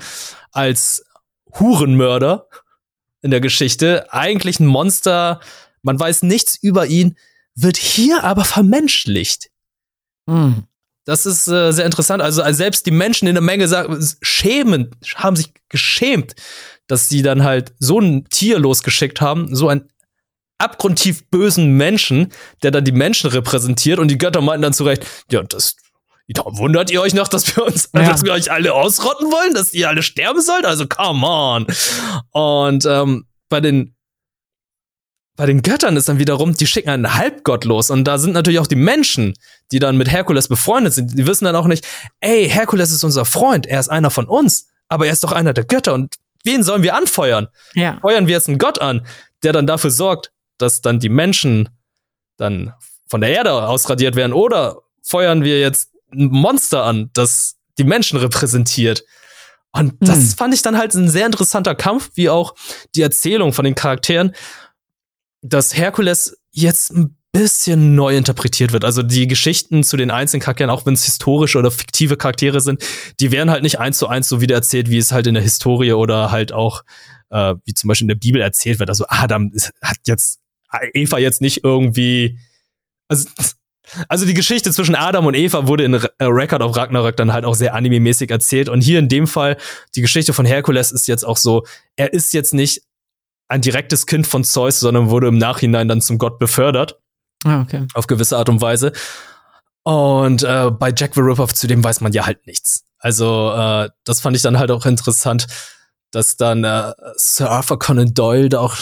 [0.50, 1.04] als
[1.58, 2.48] Hurenmörder
[3.22, 4.12] in der Geschichte.
[4.12, 5.40] Eigentlich ein Monster,
[5.82, 7.16] man weiß nichts über ihn,
[7.54, 9.50] wird hier aber vermenschlicht.
[10.26, 10.64] Mhm.
[11.04, 12.22] Das ist äh, sehr interessant.
[12.22, 16.34] Also, also, selbst die Menschen in der Menge sagen, schämen, haben sich geschämt,
[16.86, 19.88] dass sie dann halt so ein Tier losgeschickt haben, so einen
[20.58, 22.32] abgrundtief bösen Menschen,
[22.62, 25.76] der dann die Menschen repräsentiert und die Götter meinten dann zurecht, ja, das
[26.32, 28.02] Darum wundert ihr euch noch, dass wir uns, ja.
[28.02, 30.64] dass wir euch alle ausrotten wollen, dass ihr alle sterben sollt?
[30.64, 31.66] Also come on.
[32.30, 33.96] Und ähm, bei den
[35.40, 38.60] bei den Göttern ist dann wiederum, die schicken einen Halbgott los und da sind natürlich
[38.60, 39.32] auch die Menschen,
[39.72, 41.18] die dann mit Herkules befreundet sind.
[41.18, 41.86] Die wissen dann auch nicht,
[42.20, 45.54] ey, Herkules ist unser Freund, er ist einer von uns, aber er ist doch einer
[45.54, 47.48] der Götter und wen sollen wir anfeuern?
[47.72, 47.96] Ja.
[48.02, 49.06] Feuern wir jetzt einen Gott an,
[49.42, 51.70] der dann dafür sorgt, dass dann die Menschen
[52.36, 52.74] dann
[53.06, 58.18] von der Erde ausradiert werden oder feuern wir jetzt ein Monster an, das die Menschen
[58.18, 59.04] repräsentiert?
[59.72, 60.28] Und das hm.
[60.36, 62.54] fand ich dann halt ein sehr interessanter Kampf, wie auch
[62.94, 64.34] die Erzählung von den Charakteren
[65.42, 68.84] dass Herkules jetzt ein bisschen neu interpretiert wird.
[68.84, 72.82] Also die Geschichten zu den einzelnen Charakteren, auch wenn es historische oder fiktive Charaktere sind,
[73.20, 75.42] die werden halt nicht eins zu eins so wieder erzählt, wie es halt in der
[75.42, 76.82] Historie oder halt auch,
[77.30, 78.88] äh, wie zum Beispiel in der Bibel erzählt wird.
[78.88, 80.40] Also Adam hat jetzt
[80.92, 82.38] Eva jetzt nicht irgendwie,
[83.08, 83.28] also
[84.08, 87.54] also die Geschichte zwischen Adam und Eva wurde in Record of Ragnarök dann halt auch
[87.54, 88.68] sehr anime-mäßig erzählt.
[88.68, 89.56] Und hier in dem Fall,
[89.96, 91.64] die Geschichte von Herkules ist jetzt auch so,
[91.96, 92.82] er ist jetzt nicht
[93.50, 97.00] ein direktes Kind von Zeus, sondern wurde im Nachhinein dann zum Gott befördert.
[97.44, 97.86] Ah, okay.
[97.94, 98.92] Auf gewisse Art und Weise.
[99.82, 102.84] Und äh, bei Jack the Ripper, zu dem weiß man ja halt nichts.
[102.98, 105.48] Also, äh, das fand ich dann halt auch interessant,
[106.12, 108.76] dass dann äh, Sir Arthur Conan Doyle da auch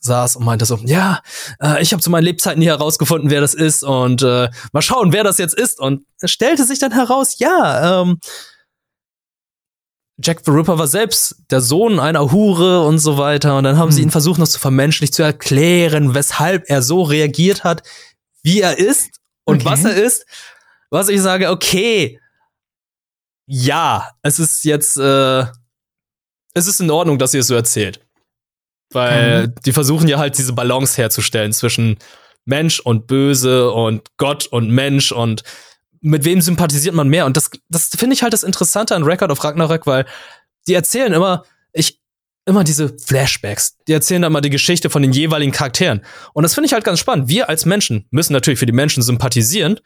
[0.00, 1.20] saß und meinte so, ja,
[1.60, 5.12] äh, ich habe zu meinen Lebzeiten nie herausgefunden, wer das ist und äh, mal schauen,
[5.12, 5.78] wer das jetzt ist.
[5.78, 8.18] Und es stellte sich dann heraus, ja, ähm,
[10.18, 13.56] Jack the Ripper war selbst der Sohn einer Hure und so weiter.
[13.56, 13.94] Und dann haben hm.
[13.94, 17.82] sie ihn versucht, noch zu vermenschlich zu erklären, weshalb er so reagiert hat,
[18.42, 19.70] wie er ist und okay.
[19.70, 20.26] was er ist.
[20.90, 22.20] Was ich sage, okay,
[23.46, 25.44] ja, es ist jetzt, äh,
[26.54, 28.00] es ist in Ordnung, dass ihr es so erzählt.
[28.92, 29.54] Weil mhm.
[29.64, 31.98] die versuchen ja halt diese Balance herzustellen zwischen
[32.44, 35.42] Mensch und Böse und Gott und Mensch und
[36.00, 37.26] mit wem sympathisiert man mehr?
[37.26, 40.06] Und das, das finde ich halt das Interessante an Record of Ragnarök, weil
[40.66, 42.00] die erzählen immer, ich,
[42.44, 43.76] immer diese Flashbacks.
[43.88, 46.02] Die erzählen dann mal die Geschichte von den jeweiligen Charakteren.
[46.32, 47.28] Und das finde ich halt ganz spannend.
[47.28, 49.80] Wir als Menschen müssen natürlich für die Menschen sympathisieren,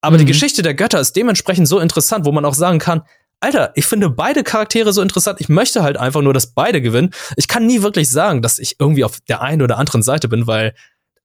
[0.00, 0.20] aber mhm.
[0.20, 3.02] die Geschichte der Götter ist dementsprechend so interessant, wo man auch sagen kann,
[3.40, 5.40] Alter, ich finde beide Charaktere so interessant.
[5.40, 7.10] Ich möchte halt einfach nur, dass beide gewinnen.
[7.36, 10.46] Ich kann nie wirklich sagen, dass ich irgendwie auf der einen oder anderen Seite bin,
[10.46, 10.74] weil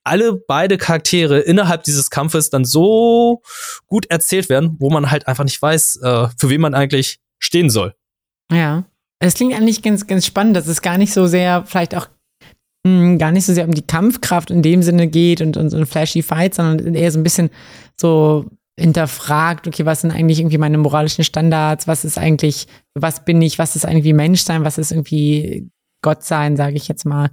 [0.04, 3.42] alle beide Charaktere innerhalb dieses Kampfes dann so
[3.88, 7.70] gut erzählt werden, wo man halt einfach nicht weiß, äh, für wen man eigentlich stehen
[7.70, 7.94] soll.
[8.52, 8.86] Ja.
[9.20, 12.08] Es klingt eigentlich ganz, ganz spannend, dass es gar nicht so sehr, vielleicht auch
[12.86, 15.74] mh, hm, gar nicht so sehr um die Kampfkraft in dem Sinne geht und, und
[15.74, 17.50] ein flashy Fight, sondern eher so ein bisschen
[18.00, 18.46] so
[18.80, 23.60] hinterfragt, okay, was sind eigentlich irgendwie meine moralischen Standards, was ist eigentlich, was bin ich,
[23.60, 25.70] was ist irgendwie Menschsein, was ist irgendwie
[26.02, 27.30] Gott sein, sage ich jetzt mal.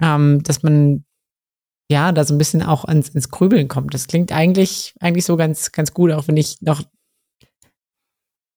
[0.00, 1.04] Ähm, dass man
[1.90, 3.94] ja, da so ein bisschen auch ins, ins Grübeln kommt.
[3.94, 6.82] Das klingt eigentlich, eigentlich so ganz, ganz gut, auch wenn ich noch,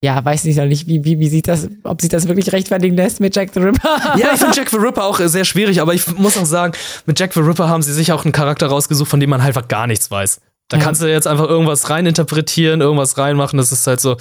[0.03, 3.19] ja, weiß nicht, nicht wie, wie, wie sieht das, ob sich das wirklich rechtfertigen lässt
[3.19, 4.15] mit Jack the Ripper.
[4.17, 6.73] ja, ich finde Jack the Ripper auch sehr schwierig, aber ich muss auch sagen,
[7.05, 9.55] mit Jack the Ripper haben sie sich auch einen Charakter rausgesucht, von dem man halt
[9.55, 10.41] einfach gar nichts weiß.
[10.67, 10.83] Da ja.
[10.83, 14.17] kannst du jetzt einfach irgendwas reininterpretieren, irgendwas reinmachen, das ist halt so.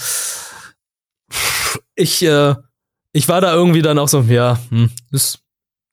[1.95, 2.55] Ich, äh,
[3.13, 5.39] ich war da irgendwie dann auch so, ja, hm, das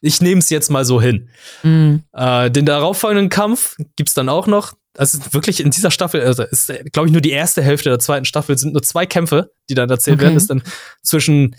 [0.01, 1.29] ich nehme es jetzt mal so hin.
[1.63, 2.03] Mhm.
[2.13, 4.73] Äh, den darauffolgenden Kampf gibt's dann auch noch.
[4.97, 8.25] ist wirklich in dieser Staffel, also ist, glaube ich, nur die erste Hälfte der zweiten
[8.25, 10.25] Staffel sind nur zwei Kämpfe, die dann erzählt Okay.
[10.25, 10.37] werden.
[10.37, 10.63] Ist dann
[11.03, 11.55] zwischen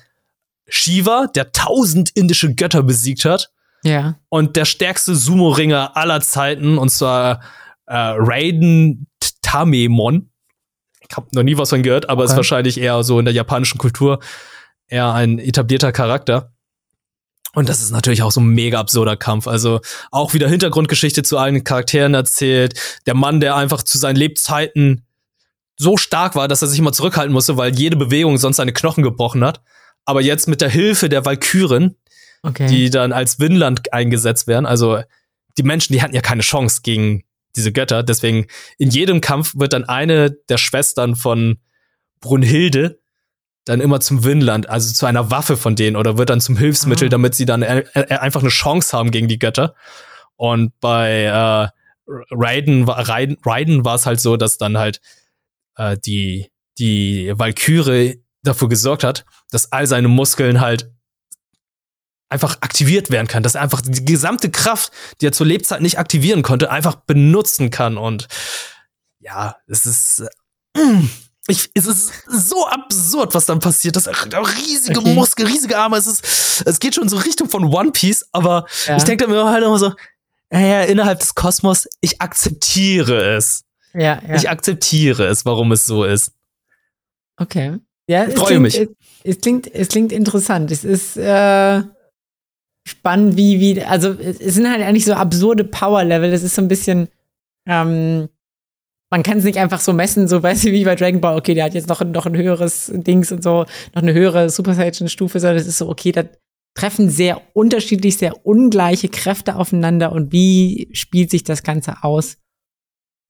[0.68, 3.51] Shiva, der tausend indische Götter besiegt hat,
[3.84, 4.18] Ja.
[4.28, 7.41] und der stärkste Sumo-Ringer aller Zeiten, und zwar
[7.86, 9.07] äh, Raiden
[9.43, 10.30] Tamemon.
[11.09, 12.36] Ich habe noch nie was von gehört, aber ist Okay.
[12.39, 14.18] wahrscheinlich eher so in der japanischen Kultur
[14.89, 16.53] eher ein etablierter Charakter.
[17.59, 19.48] Und das ist natürlich auch so ein mega absurder Kampf.
[19.48, 19.80] Also
[20.11, 22.74] auch wieder Hintergrundgeschichte zu allen Charakteren erzählt.
[23.06, 25.04] Der Mann, der einfach zu seinen Lebzeiten
[25.76, 29.02] so stark war, dass er sich immer zurückhalten musste, weil jede Bewegung sonst seine Knochen
[29.02, 29.61] gebrochen hat.
[30.04, 31.96] Aber jetzt mit der Hilfe der Valkyren
[32.44, 32.68] Okay.
[32.68, 34.64] die dann als Winland eingesetzt werden.
[34.64, 35.02] Also
[35.56, 37.24] die Menschen, die hatten ja keine Chance gegen
[37.56, 38.04] diese Götter.
[38.04, 38.46] Deswegen
[38.78, 41.59] in jedem Kampf wird dann eine der Schwestern von
[42.20, 43.00] Brunhilde
[43.68, 47.08] dann immer zum Winland, also zu einer Waffe von denen oder wird dann zum Hilfsmittel,
[47.08, 47.10] Ah.
[47.10, 49.74] damit sie dann äh, äh, einfach eine Chance haben gegen die Götter.
[50.36, 51.68] Und bei äh,
[52.30, 55.00] Raiden, war- Raiden, Raiden war es halt so, dass dann halt
[55.76, 60.90] äh, die, die Valkyrie dafür gesorgt hat, dass all seine Muskeln halt
[62.30, 65.98] einfach aktiviert werden kann, dass er einfach die gesamte Kraft, die er zur Lebzeit nicht
[65.98, 67.96] aktivieren konnte, einfach benutzen kann.
[67.96, 68.28] Und
[69.18, 70.24] ja, es ist,
[70.76, 70.80] äh,
[71.49, 73.96] ich, es ist so absurd, was dann passiert.
[73.96, 75.14] Das riesige Okay.
[75.14, 75.96] Muskeln, riesige Arme.
[75.96, 78.96] Es ist, es geht schon so Richtung von One Piece, aber ja.
[78.96, 79.92] ich denke mir halt immer so,
[80.53, 83.64] ja, innerhalb des Kosmos, ich akzeptiere es.
[83.94, 84.34] ja, ja.
[84.34, 86.32] Ich akzeptiere es, warum es so ist.
[87.36, 87.78] Okay.
[88.09, 88.78] Ja, es Freue mich.
[88.78, 88.88] Es,
[89.24, 90.70] es klingt, es klingt interessant.
[90.70, 91.82] Es ist äh,
[92.86, 96.30] spannend, wie, wie, also es es sind halt eigentlich so absurde Power-Level.
[96.30, 97.09] Das ist so ein bisschen,
[97.66, 98.28] ähm,
[99.11, 101.54] man kann es nicht einfach so messen, so weißt du, wie bei Dragon Ball, okay,
[101.54, 104.74] der hat jetzt noch, ein- noch ein höheres Dings und so, noch eine höhere Super
[104.74, 106.24] Saiyan-Stufe, sondern es ist so, okay, da
[106.76, 112.36] treffen sehr unterschiedlich, sehr ungleiche Kräfte aufeinander und wie spielt sich das Ganze aus?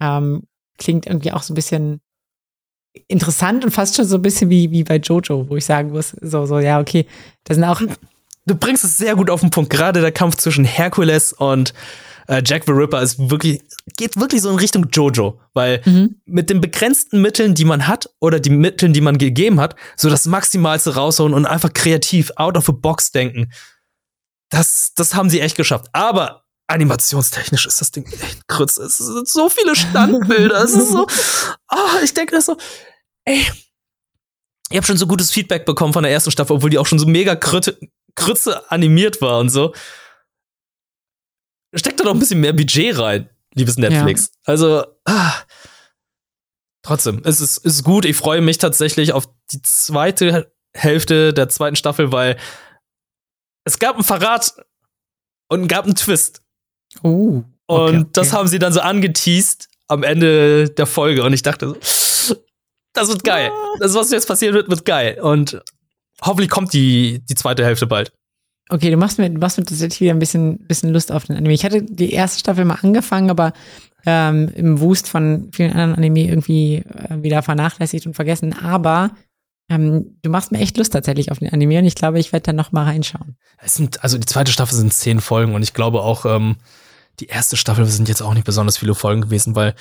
[0.02, 0.42] Ähm,
[0.78, 2.00] klingt irgendwie auch so ein bisschen
[3.06, 6.10] interessant und fast schon so ein bisschen wie, wie bei Jojo, wo ich sagen muss,
[6.20, 7.06] so, so, ja, okay,
[7.44, 7.80] da sind auch,
[8.46, 9.70] du bringst es sehr gut auf den Punkt.
[9.70, 11.72] Gerade der Kampf zwischen Hercules und
[12.26, 13.62] äh, Jack the Ripper ist wirklich,
[13.98, 15.38] geht wirklich so in Richtung Jojo.
[15.52, 16.20] Weil Mhm.
[16.24, 20.08] mit den begrenzten Mitteln, die man hat, oder die Mitteln, die man gegeben hat, so
[20.08, 23.52] das Maximalste raushauen und einfach kreativ, out of the box denken.
[24.50, 25.88] Das, das haben sie echt geschafft.
[25.92, 28.78] Aber animationstechnisch ist das Ding echt krütz.
[28.78, 30.62] Es sind so viele Standbilder.
[30.64, 31.06] es ist so,
[31.68, 32.56] ah, ich denke das so,
[33.26, 33.46] ey,
[34.70, 36.98] ich habe schon so gutes Feedback bekommen von der ersten Staffel, obwohl die auch schon
[36.98, 37.78] so mega krütte,
[38.14, 39.74] krütze animiert war und so.
[41.74, 43.28] Steckt da doch ein bisschen mehr Budget rein,
[43.58, 44.30] liebes Netflix.
[44.44, 45.34] Also, ah,
[46.82, 48.04] trotzdem, es ist, ist gut.
[48.04, 52.38] Ich freue mich tatsächlich auf die zweite Hälfte der zweiten Staffel, weil
[53.64, 54.54] es gab einen Verrat
[55.48, 56.42] und gab einen Twist.
[57.02, 58.36] uh, Und okay, das okay.
[58.36, 61.24] haben sie dann so angeteased am Ende der Folge.
[61.24, 62.36] Und ich dachte so,
[62.94, 63.50] das wird geil.
[63.80, 65.20] Das, was jetzt passieren wird, wird geil.
[65.20, 65.60] Und
[66.22, 68.12] hoffentlich kommt die, die zweite Hälfte bald.
[68.70, 71.36] Okay, du machst mir, du machst mir tatsächlich wieder ein bisschen, bisschen Lust auf den
[71.36, 71.54] Anime.
[71.54, 73.52] Ich hatte die erste Staffel mal angefangen, aber
[74.04, 78.52] ähm, im Wust von vielen anderen Anime irgendwie äh, wieder vernachlässigt und vergessen.
[78.52, 79.10] Aber
[79.70, 82.44] ähm, du machst mir echt Lust tatsächlich auf den Anime und ich glaube, ich werde
[82.44, 83.36] da noch mal reinschauen.
[83.58, 86.56] Es sind, also die zweite Staffel sind zehn Folgen und ich glaube auch, ähm,
[87.20, 89.74] die erste Staffel sind jetzt auch nicht besonders viele Folgen gewesen, weil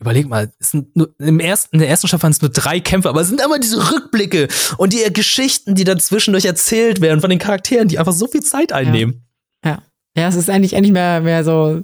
[0.00, 2.80] überleg mal, es sind nur, im ersten, in der ersten Staffel waren es nur drei
[2.80, 4.48] Kämpfe, aber es sind immer diese Rückblicke
[4.78, 8.42] und die Geschichten, die dann zwischendurch erzählt werden von den Charakteren, die einfach so viel
[8.42, 9.26] Zeit einnehmen.
[10.16, 11.82] Ja, es ist eigentlich, eigentlich mehr, mehr so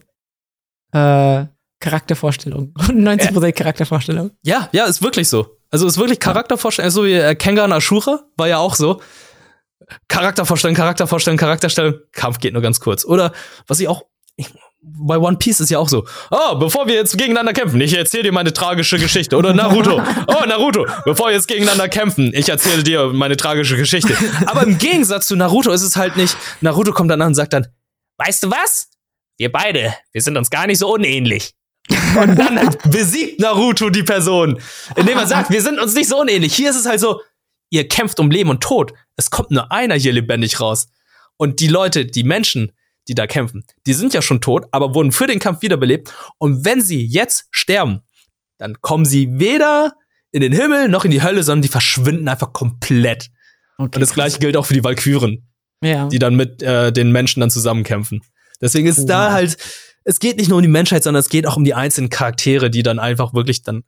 [0.92, 1.46] äh,
[1.80, 2.72] Charaktervorstellung.
[2.76, 4.30] 90% Charaktervorstellung.
[4.42, 5.58] Ja, ja, ist wirklich so.
[5.70, 9.00] Also ist wirklich Charaktervorstellung, so wie äh, Kengan Ashura war ja auch so.
[10.08, 13.04] Charaktervorstellung, Charaktervorstellung, Charakterstellung, Kampf geht nur ganz kurz.
[13.04, 13.32] Oder
[13.66, 14.04] was ich auch
[14.36, 14.52] ich,
[14.86, 16.06] bei One Piece ist ja auch so.
[16.30, 19.36] Oh, bevor wir jetzt gegeneinander kämpfen, ich erzähle dir meine tragische Geschichte.
[19.36, 20.00] Oder Naruto.
[20.28, 24.16] Oh, Naruto, bevor wir jetzt gegeneinander kämpfen, ich erzähle dir meine tragische Geschichte.
[24.46, 27.52] Aber im Gegensatz zu Naruto ist es halt nicht, Naruto kommt dann an und sagt
[27.52, 27.66] dann,
[28.18, 28.88] weißt du was?
[29.38, 31.52] Wir beide, wir sind uns gar nicht so unähnlich.
[31.88, 34.60] Und dann halt besiegt Naruto die Person,
[34.96, 36.54] indem er sagt, wir sind uns nicht so unähnlich.
[36.54, 37.20] Hier ist es halt so,
[37.70, 38.92] ihr kämpft um Leben und Tod.
[39.16, 40.88] Es kommt nur einer hier lebendig raus.
[41.36, 42.72] Und die Leute, die Menschen,
[43.08, 46.12] die da kämpfen, die sind ja schon tot, aber wurden für den Kampf wiederbelebt.
[46.38, 48.00] Und wenn sie jetzt sterben,
[48.58, 49.94] dann kommen sie weder
[50.32, 53.30] in den Himmel noch in die Hölle, sondern die verschwinden einfach komplett.
[53.78, 55.48] Okay, Und das gleiche gilt auch für die Valkyren,
[55.82, 56.08] Ja.
[56.08, 58.22] die dann mit äh, den Menschen dann zusammenkämpfen.
[58.60, 59.06] Deswegen ist Oh.
[59.06, 59.56] da halt,
[60.04, 62.70] es geht nicht nur um die Menschheit, sondern es geht auch um die einzelnen Charaktere,
[62.70, 63.84] die dann einfach wirklich dann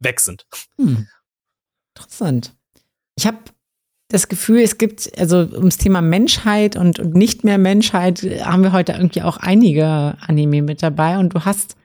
[0.00, 0.46] weg sind.
[0.78, 1.06] Hm.
[1.96, 2.56] Interessant.
[3.16, 3.38] Ich habe
[4.08, 8.72] das Gefühl, es gibt, also ums Thema Menschheit und, und nicht mehr Menschheit, haben wir
[8.72, 11.76] heute irgendwie auch einige Anime mit dabei und du hast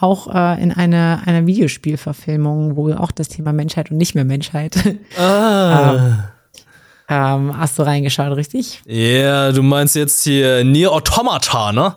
[0.00, 4.76] auch äh, in einer eine Videospielverfilmung, wo auch das Thema Menschheit und nicht mehr Menschheit.
[5.18, 5.94] Ah.
[5.94, 6.18] ähm,
[7.10, 8.82] ähm, hast du reingeschaut, richtig?
[8.86, 11.96] Ja, yeah, du meinst jetzt hier Nier Automata, ne?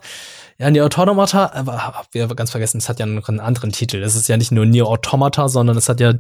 [0.62, 4.04] Ja, Nier Automata, aber hab wir ganz vergessen, es hat ja noch einen anderen Titel.
[4.04, 6.14] Es ist ja nicht nur Nier Automata, sondern es hat ja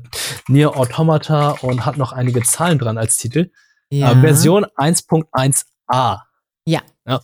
[0.47, 3.51] Nier Automata und hat noch einige Zahlen dran als Titel.
[3.91, 4.13] Ja.
[4.13, 6.21] Äh, Version 1.1a.
[6.65, 6.81] Ja.
[7.05, 7.21] ja.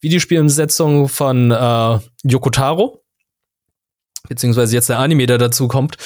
[0.00, 3.04] Videospielumsetzung von äh, Yokotaro,
[4.26, 5.98] beziehungsweise jetzt der Anime, der dazu kommt.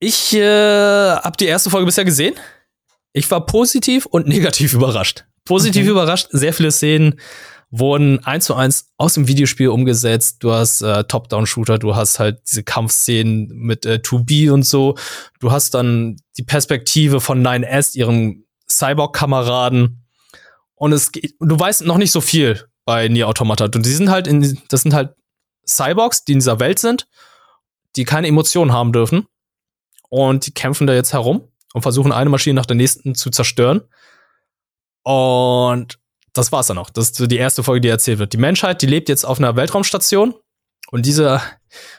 [0.00, 2.36] Ich äh, habe die erste Folge bisher gesehen.
[3.12, 5.26] Ich war positiv und negativ überrascht.
[5.44, 5.90] Positiv okay.
[5.90, 7.20] überrascht, sehr viele Szenen
[7.70, 10.38] wurden eins zu eins aus dem Videospiel umgesetzt.
[10.40, 14.96] Du hast äh, Top-Down-Shooter, du hast halt diese Kampfszenen mit äh, 2B und so.
[15.40, 20.04] Du hast dann die Perspektive von 9S, ihrem Cyborg-Kameraden.
[20.74, 23.64] Und es geht, du weißt noch nicht so viel bei Nier Automata.
[23.64, 25.14] Und die sind halt in, das sind halt
[25.66, 27.06] Cyborgs, die in dieser Welt sind,
[27.96, 29.26] die keine Emotionen haben dürfen.
[30.08, 33.82] Und die kämpfen da jetzt herum und versuchen eine Maschine nach der nächsten zu zerstören.
[35.02, 35.98] Und
[36.32, 36.90] das war's dann auch.
[36.90, 38.32] Das ist so die erste Folge, die erzählt wird.
[38.32, 40.34] Die Menschheit, die lebt jetzt auf einer Weltraumstation
[40.90, 41.40] und diese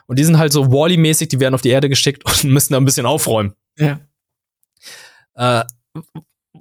[0.08, 2.80] und die sind halt so Wally-mäßig, die werden auf die Erde geschickt und müssen da
[2.80, 3.54] ein bisschen aufräumen.
[3.78, 4.00] Ja.
[5.36, 5.64] Äh,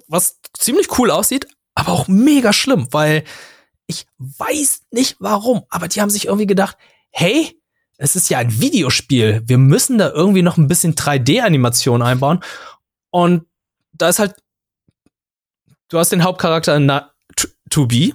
[0.07, 3.23] was ziemlich cool aussieht, aber auch mega schlimm, weil
[3.87, 6.77] ich weiß nicht warum, aber die haben sich irgendwie gedacht,
[7.11, 7.59] hey,
[7.97, 12.41] es ist ja ein Videospiel, wir müssen da irgendwie noch ein bisschen 3D-Animation einbauen
[13.09, 13.45] und
[13.91, 14.35] da ist halt
[15.89, 17.08] du hast den Hauptcharakter
[17.69, 18.13] to be,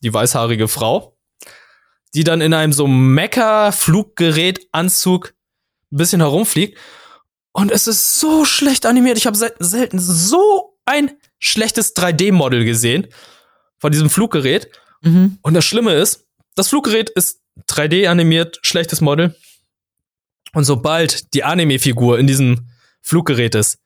[0.00, 1.16] die weißhaarige Frau,
[2.14, 5.34] die dann in einem so Mecha-Fluggerät-Anzug
[5.92, 6.78] ein bisschen herumfliegt.
[7.52, 9.18] Und es ist so schlecht animiert.
[9.18, 13.08] Ich habe sel selten so ein schlechtes 3D-Model gesehen
[13.78, 14.68] von diesem Fluggerät.
[15.02, 15.38] Mhm.
[15.42, 19.36] Und das Schlimme ist, das Fluggerät ist 3D animiert, schlechtes Model.
[20.52, 22.68] Und sobald die Anime-Figur in diesem
[23.02, 23.78] Fluggerät ist,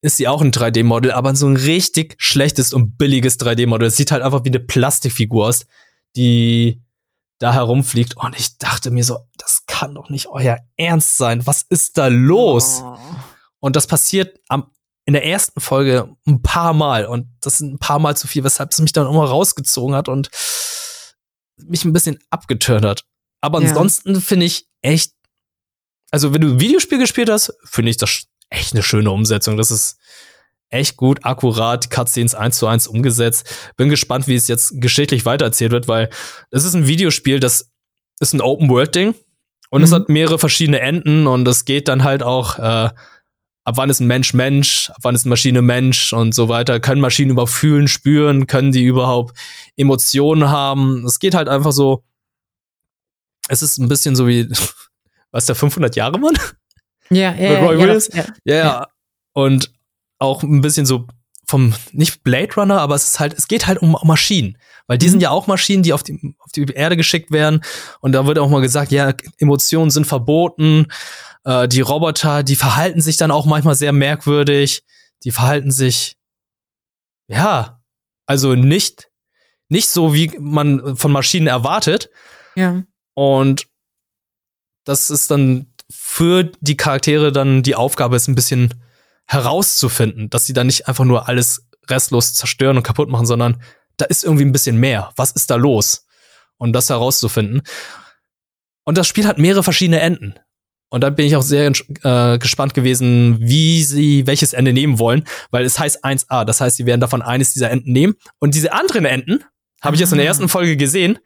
[0.00, 3.88] ist sie auch ein 3D-Model, aber so ein richtig schlechtes und billiges 3D-Model.
[3.88, 5.66] Es sieht halt einfach wie eine Plastikfigur aus,
[6.16, 6.82] die
[7.38, 8.16] da herumfliegt.
[8.16, 11.46] Und ich dachte mir so, das kann doch nicht euer Ernst sein.
[11.46, 12.82] Was ist da los?
[12.84, 12.98] Oh.
[13.60, 14.70] Und das passiert am,
[15.04, 17.06] in der ersten Folge ein paar Mal.
[17.06, 20.08] Und das sind ein paar Mal zu viel, weshalb es mich dann immer rausgezogen hat
[20.08, 20.30] und
[21.56, 23.04] mich ein bisschen abgeturnt hat.
[23.40, 23.68] Aber ja.
[23.68, 25.12] ansonsten finde ich echt,
[26.10, 29.56] also wenn du ein Videospiel gespielt hast, finde ich das echt eine schöne Umsetzung.
[29.56, 29.98] Das ist
[30.70, 33.72] echt gut, akkurat, die Cutscenes eins zu eins umgesetzt.
[33.76, 36.10] Bin gespannt, wie es jetzt geschichtlich weitererzählt wird, weil
[36.50, 37.70] es ist ein Videospiel, das
[38.20, 39.14] ist ein Open-World-Ding
[39.70, 39.84] und mhm.
[39.84, 42.90] es hat mehrere verschiedene Enden und es geht dann halt auch, äh,
[43.68, 46.80] ab wann ist ein Mensch Mensch, ab wann ist eine Maschine Mensch und so weiter.
[46.80, 49.36] Können Maschinen überhaupt fühlen, spüren, können die überhaupt
[49.76, 51.04] Emotionen haben?
[51.04, 52.02] Es geht halt einfach so,
[53.48, 54.48] es ist ein bisschen so wie,
[55.30, 56.36] was der 500 Jahre Mann?
[57.10, 58.10] Ja, ja, mit Roy ja, Willis.
[58.12, 58.86] Ja, ja, ja.
[59.32, 59.72] Und
[60.18, 61.06] auch ein bisschen so
[61.46, 64.58] vom, nicht Blade Runner, aber es ist halt, es geht halt um Maschinen.
[64.86, 65.10] Weil die mhm.
[65.12, 67.62] sind ja auch Maschinen, die auf die, auf die Erde geschickt werden.
[68.00, 70.88] Und da wird auch mal gesagt, ja, Emotionen sind verboten.
[71.44, 74.82] Äh, die Roboter, die verhalten sich dann auch manchmal sehr merkwürdig.
[75.24, 76.16] Die verhalten sich,
[77.28, 77.80] ja,
[78.26, 79.10] also nicht,
[79.68, 82.10] nicht so, wie man von Maschinen erwartet.
[82.56, 82.82] Ja.
[83.14, 83.66] Und
[84.84, 85.67] das ist dann
[86.10, 88.72] für die Charaktere dann die Aufgabe ist, ein bisschen
[89.26, 93.62] herauszufinden, dass sie dann nicht einfach nur alles restlos zerstören und kaputt machen, sondern
[93.98, 95.12] da ist irgendwie ein bisschen mehr.
[95.16, 96.06] Was ist da los?
[96.56, 97.60] Und das herauszufinden.
[98.84, 100.34] Und das Spiel hat mehrere verschiedene Enden.
[100.88, 101.70] Und da bin ich auch sehr
[102.02, 106.46] äh, gespannt gewesen, wie sie welches Ende nehmen wollen, weil es heißt 1a.
[106.46, 108.14] Das heißt, sie werden davon eines dieser Enden nehmen.
[108.38, 109.44] Und diese anderen Enden,
[109.82, 110.28] habe ich jetzt in der ah.
[110.28, 111.18] ersten Folge gesehen,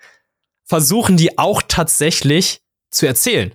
[0.64, 3.55] versuchen die auch tatsächlich zu erzählen.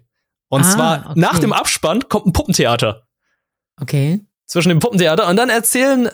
[0.49, 1.19] Und ah, zwar okay.
[1.19, 3.07] nach dem Abspann kommt ein Puppentheater.
[3.81, 4.21] Okay.
[4.45, 6.09] Zwischen dem Puppentheater und dann erzählen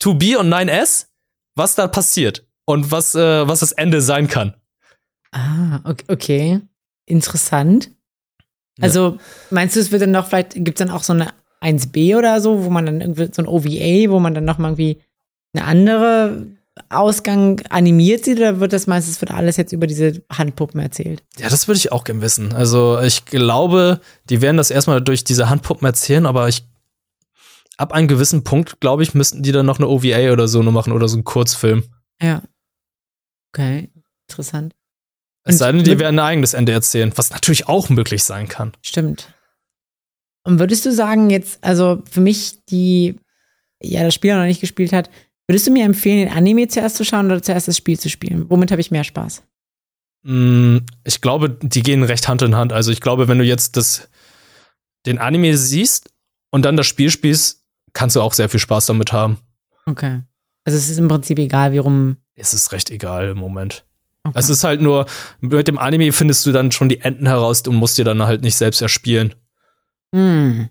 [0.00, 1.06] 2B und 9S,
[1.54, 4.54] was da passiert und was, äh, was das Ende sein kann.
[5.32, 6.60] Ah, okay.
[7.06, 7.90] Interessant.
[8.80, 9.18] Also, ja.
[9.50, 11.32] meinst du, es wird dann noch vielleicht, gibt es dann auch so eine
[11.62, 14.68] 1B oder so, wo man dann irgendwie so ein OVA, wo man dann noch mal
[14.68, 15.00] irgendwie
[15.54, 16.46] eine andere
[16.88, 21.22] Ausgang animiert sie oder wird das meistens wird alles jetzt über diese Handpuppen erzählt?
[21.38, 22.52] Ja, das würde ich auch gerne wissen.
[22.52, 26.64] Also ich glaube, die werden das erstmal durch diese Handpuppen erzählen, aber ich
[27.78, 30.72] ab einem gewissen Punkt, glaube ich, müssten die dann noch eine OVA oder so noch
[30.72, 31.84] machen oder so einen Kurzfilm.
[32.20, 32.42] Ja.
[33.52, 33.90] Okay,
[34.28, 34.74] interessant.
[35.44, 38.72] Es sei denn, die werden ein eigenes Ende erzählen, was natürlich auch möglich sein kann.
[38.82, 39.32] Stimmt.
[40.42, 43.16] Und würdest du sagen, jetzt, also für mich, die
[43.80, 45.08] ja das Spiel noch nicht gespielt hat,
[45.48, 48.50] Würdest du mir empfehlen, den Anime zuerst zu schauen oder zuerst das Spiel zu spielen?
[48.50, 49.42] Womit habe ich mehr Spaß?
[50.22, 52.72] Mm, ich glaube, die gehen recht Hand in Hand.
[52.72, 54.08] Also ich glaube, wenn du jetzt das,
[55.06, 56.12] den Anime siehst
[56.50, 59.38] und dann das Spiel spielst, kannst du auch sehr viel Spaß damit haben.
[59.86, 60.22] Okay.
[60.64, 62.16] Also es ist im Prinzip egal, wie rum.
[62.34, 63.84] Es ist recht egal im Moment.
[64.24, 64.36] Okay.
[64.36, 65.06] Es ist halt nur,
[65.40, 68.42] mit dem Anime findest du dann schon die Enden heraus und musst dir dann halt
[68.42, 69.36] nicht selbst erspielen.
[70.12, 70.70] Hm.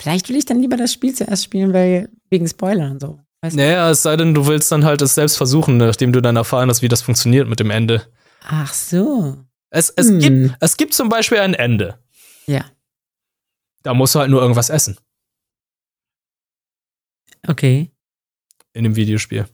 [0.00, 3.18] Vielleicht will ich dann lieber das Spiel zuerst spielen, weil wegen Spoilern und so.
[3.42, 6.36] Weißt naja, es sei denn, du willst dann halt es selbst versuchen, nachdem du dann
[6.36, 8.06] erfahren hast, wie das funktioniert mit dem Ende.
[8.44, 9.44] Ach so.
[9.70, 10.18] Es, es, hm.
[10.20, 11.98] gibt, es gibt zum Beispiel ein Ende.
[12.46, 12.64] Ja.
[13.82, 14.96] Da musst du halt nur irgendwas essen.
[17.48, 17.90] Okay.
[18.74, 19.46] In dem Videospiel.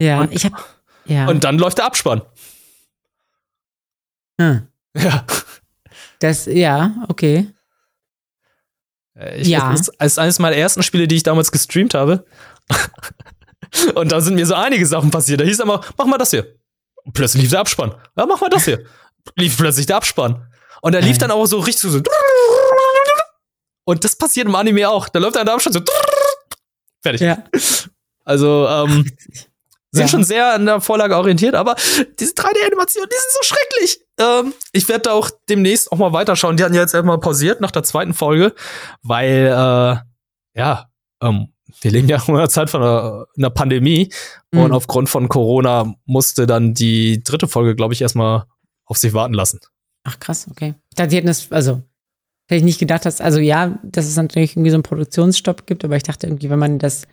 [0.00, 0.82] Ja, und, ich hab.
[1.06, 1.26] Ja.
[1.26, 2.22] Und dann läuft der Abspann.
[4.40, 4.68] Hm.
[4.94, 5.26] Ja.
[6.20, 7.48] Das, ja, okay.
[9.16, 9.72] Äh, ich, ja.
[9.72, 12.24] Das ist eines meiner ersten Spiele, die ich damals gestreamt habe.
[13.94, 15.40] und da sind mir so einige Sachen passiert.
[15.40, 16.46] Da hieß immer, mach mal das hier.
[17.04, 17.94] Und plötzlich lief der Abspann.
[18.16, 18.84] Ja, mach mal das hier.
[19.36, 20.46] Lief plötzlich der Abspann.
[20.82, 21.20] Und er lief äh.
[21.20, 22.00] dann auch so richtig so.
[23.84, 25.08] Und das passiert im Anime auch.
[25.08, 25.80] Da läuft dann der Abspann so.
[27.02, 27.20] Fertig.
[27.20, 27.44] Ja.
[28.24, 29.10] Also, ähm,
[29.90, 30.08] sind ja.
[30.08, 31.74] schon sehr an der Vorlage orientiert, aber
[32.18, 34.00] diese 3D-Animationen, die sind so schrecklich.
[34.18, 36.58] Ähm, ich werde da auch demnächst auch mal weiterschauen.
[36.58, 38.54] Die hatten ja jetzt erstmal pausiert nach der zweiten Folge,
[39.02, 40.87] weil, äh, ja,
[41.22, 41.48] ähm,
[41.80, 44.10] wir leben ja in einer Zeit von einer, einer Pandemie
[44.52, 44.60] mhm.
[44.60, 48.44] und aufgrund von Corona musste dann die dritte Folge, glaube ich, erstmal
[48.84, 49.60] auf sich warten lassen.
[50.04, 50.74] Ach krass, okay.
[50.96, 51.82] Die hätten das, also
[52.48, 55.84] hätte ich nicht gedacht, dass, also ja, dass es natürlich irgendwie so einen Produktionsstopp gibt,
[55.84, 57.06] aber ich dachte irgendwie, wenn man das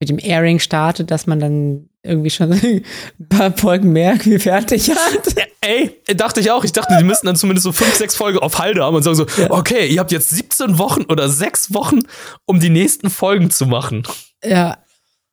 [0.00, 2.84] mit dem Airing startet, dass man dann irgendwie schon ein
[3.28, 5.48] paar Folgen mehr fertig hat.
[5.60, 6.64] Ey, dachte ich auch.
[6.64, 9.16] Ich dachte, die müssten dann zumindest so fünf, sechs Folgen auf Halde haben und sagen
[9.16, 9.50] so, ja.
[9.50, 12.00] okay, ihr habt jetzt 17 Wochen oder sechs Wochen,
[12.46, 14.04] um die nächsten Folgen zu machen.
[14.44, 14.78] Ja.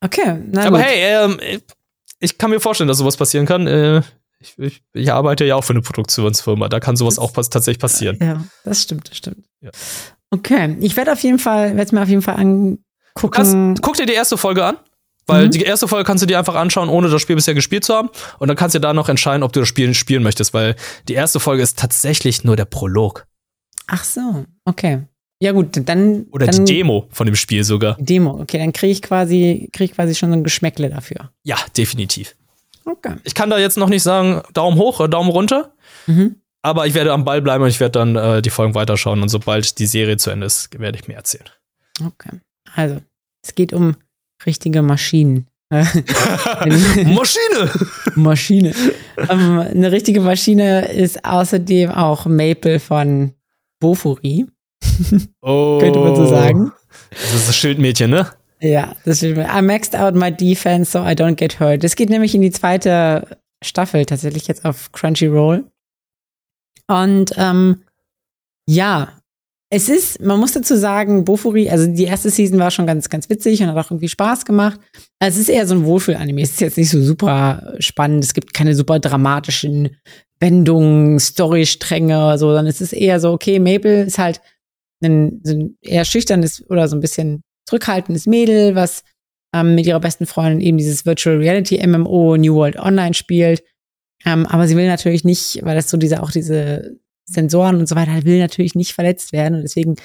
[0.02, 0.42] Okay.
[0.56, 0.80] Aber gut.
[0.80, 1.40] hey, ähm,
[2.20, 3.68] ich kann mir vorstellen, dass sowas passieren kann.
[3.68, 4.02] Äh,
[4.40, 6.70] ich, ich, ich, arbeite ja auch für eine Produktionsfirma.
[6.70, 8.18] Da kann sowas auch pass tatsächlich passieren.
[8.22, 9.46] Ja, das stimmt, das stimmt.
[9.62, 9.72] Ja.
[10.32, 12.80] Okay, ich werde auf jeden Fall, werde es mir auf jeden Fall an,
[13.16, 13.76] gucken.
[13.82, 14.78] guck dir die erste Folge an.
[15.28, 15.52] Weil mhm.
[15.52, 18.10] die erste Folge kannst du dir einfach anschauen, ohne das Spiel bisher gespielt zu haben.
[18.38, 20.76] Und dann kannst du da noch entscheiden, ob du das Spiel spielen möchtest, weil
[21.08, 23.26] die erste Folge ist tatsächlich nur der Prolog.
[23.88, 25.02] Ach so, okay.
[25.42, 26.28] Ja gut, dann.
[26.32, 27.98] Oder dann, die Demo von dem Spiel sogar.
[28.00, 31.32] Demo, okay, dann kriege ich quasi, krieg ich quasi schon so ein Geschmäckle dafür.
[31.44, 32.36] Ja, definitiv.
[32.86, 33.16] Okay.
[33.24, 35.74] Ich kann da jetzt noch nicht sagen, Daumen hoch oder Daumen runter.
[36.08, 36.36] Mhm.
[36.62, 39.22] Aber ich werde am Ball bleiben und ich werde dann äh, die Folgen weiterschauen.
[39.22, 41.50] Und sobald die Serie zu Ende ist, werde ich mir erzählen.
[42.04, 42.40] Okay.
[42.76, 43.02] Also,
[43.42, 43.96] es geht um
[44.46, 45.48] richtige Maschinen.
[45.70, 47.72] Maschine!
[48.16, 48.74] Maschine.
[49.30, 53.34] um, eine richtige Maschine ist außerdem auch Maple von
[53.80, 54.46] Bofuri.
[55.42, 55.80] Oh.
[55.80, 56.72] Könnte man so sagen.
[57.12, 58.28] Das ist das Schildmädchen, ne?
[58.62, 59.56] Ja, das Schildmädchen.
[59.56, 61.84] I maxed out my defense so I don't get hurt.
[61.84, 65.66] Das geht nämlich in die zweite Staffel, tatsächlich jetzt auf Crunchyroll.
[66.88, 67.84] Und ähm,
[68.68, 69.14] ja,
[69.70, 73.30] es ist, man muss dazu sagen, Bofuri, also die erste Season war schon ganz, ganz
[73.30, 74.80] witzig und hat auch irgendwie Spaß gemacht.
[75.20, 76.42] Also es ist eher so ein Wohlfühl-Anime.
[76.42, 78.24] Es ist jetzt nicht so super spannend.
[78.24, 79.98] Es gibt keine super dramatischen
[80.40, 84.40] Wendungen, Storystränge, so, sondern es ist eher so, okay, Maple ist halt
[85.04, 89.04] ein, so ein eher schüchternes oder so ein bisschen zurückhaltendes Mädel, was
[89.54, 93.64] ähm, mit ihrer besten Freundin eben dieses Virtual Reality MMO New World Online spielt.
[94.26, 97.96] Ähm, aber sie will natürlich nicht, weil das so diese auch diese Sensoren und so
[97.96, 99.56] weiter, will natürlich nicht verletzt werden.
[99.56, 99.96] Und deswegen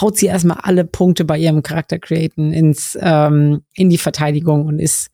[0.00, 4.78] haut sie erstmal alle Punkte bei ihrem Charakter createn ins ähm, in die Verteidigung und
[4.78, 5.08] ist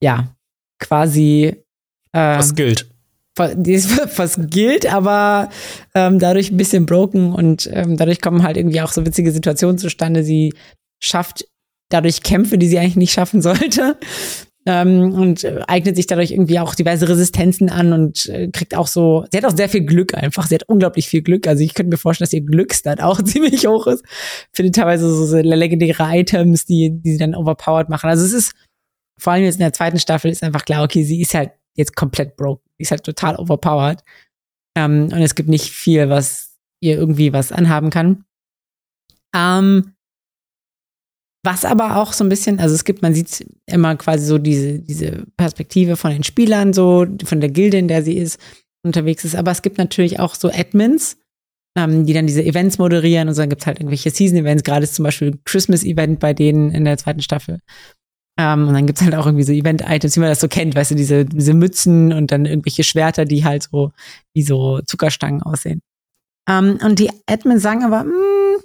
[0.00, 0.34] ja
[0.78, 1.56] quasi
[2.12, 2.88] äh, was gilt.
[3.56, 5.50] die ist was gilt, aber
[5.94, 9.78] ähm, dadurch ein bisschen broken und ähm, dadurch kommen halt irgendwie auch so witzige Situationen
[9.78, 10.22] zustande.
[10.22, 10.54] Sie
[11.02, 11.46] schafft
[11.90, 13.98] dadurch Kämpfe, die sie eigentlich nicht schaffen sollte
[14.66, 18.88] ähm, und äh, eignet sich dadurch irgendwie auch diverse Resistenzen an und äh, kriegt auch
[18.88, 21.74] so, sie hat auch sehr viel Glück einfach, sie hat unglaublich viel Glück, also ich
[21.74, 24.04] könnte mir vorstellen, dass ihr Glücksstat auch ziemlich hoch ist,
[24.52, 28.52] findet teilweise so, so legendäre Items, die, die sie dann overpowered machen, also es ist,
[29.18, 31.94] vor allem jetzt in der zweiten Staffel ist einfach klar, okay, sie ist halt jetzt
[31.94, 34.02] komplett broke, sie ist halt total overpowered.
[34.76, 38.24] Ähm, und es gibt nicht viel, was ihr irgendwie was anhaben kann.
[39.34, 39.95] Ähm,
[41.46, 44.80] was aber auch so ein bisschen, also es gibt, man sieht immer quasi so diese,
[44.80, 48.38] diese Perspektive von den Spielern, so von der Gilde, in der sie ist,
[48.84, 49.34] unterwegs ist.
[49.34, 51.16] Aber es gibt natürlich auch so Admins,
[51.78, 54.94] ähm, die dann diese Events moderieren und dann gibt es halt irgendwelche Season-Events, gerade ist
[54.94, 57.60] zum Beispiel Christmas-Event bei denen in der zweiten Staffel.
[58.38, 60.74] Ähm, und dann gibt es halt auch irgendwie so Event-Items, wie man das so kennt,
[60.74, 63.92] weißt du, diese, diese Mützen und dann irgendwelche Schwerter, die halt so
[64.34, 65.80] wie so Zuckerstangen aussehen.
[66.48, 68.60] Ähm, und die Admins sagen aber, hm,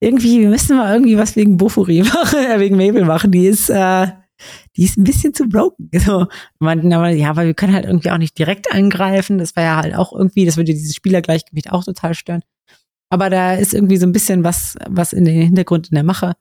[0.00, 3.30] irgendwie, wir müssen mal irgendwie was wegen Bofuri machen, äh, wegen Mabel machen.
[3.30, 4.08] Die ist, äh,
[4.76, 5.90] die ist ein bisschen zu broken.
[5.98, 6.26] So,
[6.58, 9.38] meinten aber, ja, weil wir können halt irgendwie auch nicht direkt angreifen.
[9.38, 12.42] Das war ja halt auch irgendwie, das würde dieses Spielergleichgewicht auch total stören.
[13.10, 16.34] Aber da ist irgendwie so ein bisschen was, was in den Hintergrund in der Mache.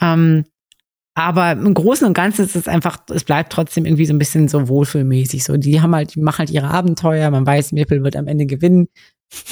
[0.00, 0.44] Ähm,
[1.14, 4.48] aber im Großen und Ganzen ist es einfach, es bleibt trotzdem irgendwie so ein bisschen
[4.48, 5.44] so wohlfühlmäßig.
[5.44, 7.30] So, die haben halt, die machen halt ihre Abenteuer.
[7.30, 8.88] Man weiß, Maple wird am Ende gewinnen.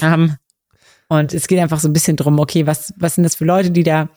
[0.03, 0.37] Ähm,
[1.19, 3.71] und es geht einfach so ein bisschen drum, okay, was, was sind das für Leute,
[3.71, 4.09] die da,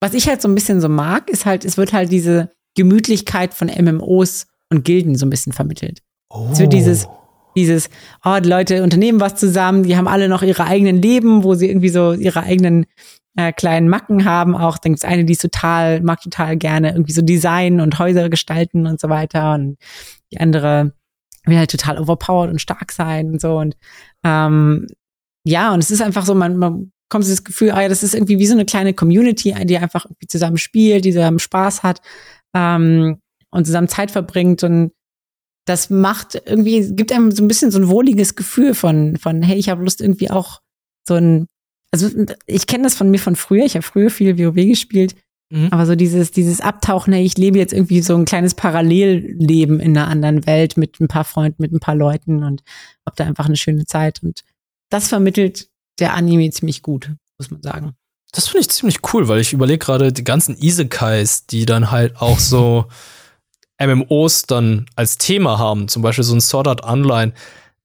[0.00, 3.54] was ich halt so ein bisschen so mag, ist halt, es wird halt diese Gemütlichkeit
[3.54, 6.02] von MMOs und Gilden so ein bisschen vermittelt.
[6.30, 6.48] Oh.
[6.52, 7.08] Es wird dieses,
[7.56, 7.90] dieses,
[8.24, 11.68] oh, die Leute unternehmen was zusammen, die haben alle noch ihre eigenen Leben, wo sie
[11.68, 12.86] irgendwie so ihre eigenen
[13.36, 14.56] äh, kleinen Macken haben.
[14.56, 18.28] Auch dann gibt's eine, die ist total, mag total gerne irgendwie so Design und Häuser
[18.28, 19.54] gestalten und so weiter.
[19.54, 19.78] Und
[20.32, 20.92] die andere
[21.44, 23.58] will halt total overpowered und stark sein und so.
[23.58, 23.76] Und
[24.24, 24.86] ähm,
[25.48, 28.02] ja, und es ist einfach so, man, man kommt so das Gefühl, ah ja, das
[28.02, 31.82] ist irgendwie wie so eine kleine Community, die einfach irgendwie zusammen spielt, die zusammen Spaß
[31.82, 32.00] hat
[32.54, 33.18] ähm,
[33.50, 34.92] und zusammen Zeit verbringt und
[35.66, 39.58] das macht irgendwie, gibt einem so ein bisschen so ein wohliges Gefühl von, von hey,
[39.58, 40.60] ich habe Lust irgendwie auch
[41.06, 41.46] so ein
[41.90, 42.08] also
[42.46, 45.14] ich kenne das von mir von früher, ich habe früher viel WoW gespielt,
[45.50, 45.68] mhm.
[45.70, 49.96] aber so dieses, dieses Abtauchen, hey, ich lebe jetzt irgendwie so ein kleines Parallelleben in
[49.96, 52.62] einer anderen Welt mit ein paar Freunden, mit ein paar Leuten und
[53.06, 54.22] hab da einfach eine schöne Zeit.
[54.22, 54.42] Und
[54.90, 55.68] das vermittelt
[55.98, 57.94] der Anime ziemlich gut, muss man sagen.
[58.32, 62.16] Das finde ich ziemlich cool, weil ich überlege gerade die ganzen Isekais, die dann halt
[62.20, 62.86] auch so
[63.80, 67.32] MMOs dann als Thema haben, zum Beispiel so ein Sword Art Online.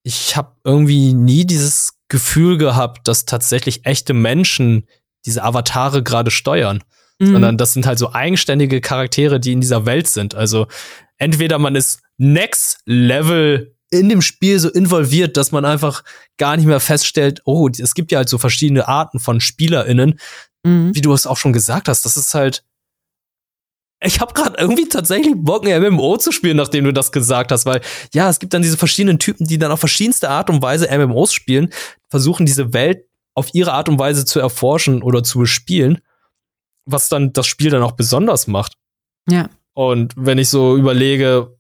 [0.04, 4.88] Ich habe irgendwie nie dieses Gefühl gehabt, dass tatsächlich echte Menschen
[5.26, 6.84] diese Avatare gerade steuern.
[7.20, 7.34] Mhm.
[7.34, 10.36] Sondern das sind halt so eigenständige Charaktere, die in dieser Welt sind.
[10.36, 10.68] Also
[11.18, 16.04] entweder man ist Next Level in dem Spiel so involviert, dass man einfach
[16.38, 20.20] gar nicht mehr feststellt, oh, es gibt ja halt so verschiedene Arten von SpielerInnen,
[20.64, 20.96] mhm.
[20.96, 22.06] wie du es auch schon gesagt hast.
[22.06, 22.64] Das ist halt
[24.06, 27.66] ich habe gerade irgendwie tatsächlich Bock, ein MMO zu spielen, nachdem du das gesagt hast,
[27.66, 27.82] weil
[28.14, 31.34] ja, es gibt dann diese verschiedenen Typen, die dann auf verschiedenste Art und Weise MMOs
[31.34, 31.70] spielen,
[32.10, 36.02] versuchen diese Welt auf ihre Art und Weise zu erforschen oder zu bespielen,
[36.86, 38.74] was dann das Spiel dann auch besonders macht.
[39.30, 39.50] Ja.
[39.74, 41.58] Und wenn ich so überlege,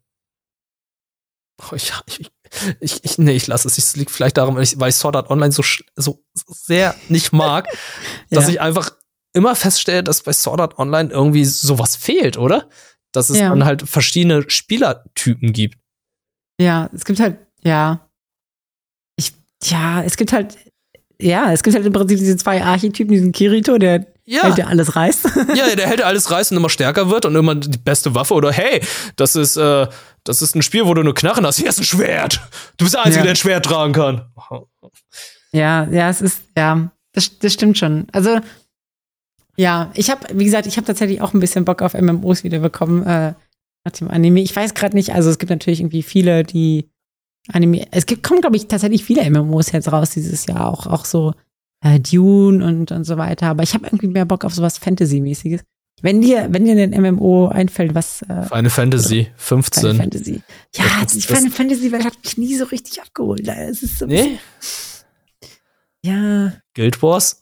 [1.61, 2.31] oh, ich, ich,
[2.79, 3.77] ich, ich, nee, ich lasse es.
[3.77, 5.63] Es liegt vielleicht daran, weil ich, weil ich Sword Art Online so,
[5.95, 7.67] so sehr nicht mag,
[8.29, 8.39] ja.
[8.39, 8.91] dass ich einfach
[9.33, 12.69] immer feststelle, dass bei Sword Art Online irgendwie sowas fehlt, oder?
[13.11, 13.49] Dass es ja.
[13.49, 15.77] dann halt verschiedene Spielertypen gibt.
[16.59, 18.07] Ja, es gibt halt, ja.
[19.17, 19.33] Ich,
[19.63, 20.57] ja, es gibt halt,
[21.19, 24.43] ja, es gibt halt im Prinzip diese zwei Archetypen, diesen Kirito, der ja.
[24.43, 25.25] hält, der alles reißt.
[25.55, 28.33] Ja, der hält alles reißt und immer stärker wird und immer die beste Waffe.
[28.33, 28.81] Oder hey,
[29.15, 29.87] das ist, äh,
[30.23, 31.57] das ist ein Spiel, wo du nur Knarren hast.
[31.57, 32.41] Hier ist ein Schwert.
[32.77, 33.23] Du bist der Einzige, ja.
[33.23, 34.31] der ein Schwert tragen kann.
[35.51, 38.07] Ja, ja, es ist, ja, das, das stimmt schon.
[38.11, 38.39] Also,
[39.55, 42.59] ja, ich habe, wie gesagt, ich habe tatsächlich auch ein bisschen Bock auf MMOs wieder
[42.59, 43.33] bekommen äh,
[43.83, 44.41] nach dem Anime.
[44.41, 46.89] Ich weiß gerade nicht, also es gibt natürlich irgendwie viele, die
[47.51, 47.85] Anime.
[47.91, 51.33] Es gibt, kommen, glaube ich, tatsächlich viele MMOs jetzt raus dieses Jahr, auch, auch so
[51.83, 53.47] äh, Dune und, und so weiter.
[53.47, 55.61] Aber ich habe irgendwie mehr Bock auf sowas Fantasy-mäßiges.
[56.01, 58.23] Wenn dir, wenn dir ein MMO einfällt, was.
[58.23, 59.81] Äh, Final Fantasy 15.
[59.81, 60.41] Final Fantasy.
[60.75, 63.47] Ja, das, die Final Fantasy Welt hat mich nie so richtig abgeholt.
[63.47, 64.39] Es ist so nee?
[66.03, 66.53] Ja.
[66.73, 67.41] Guild Wars?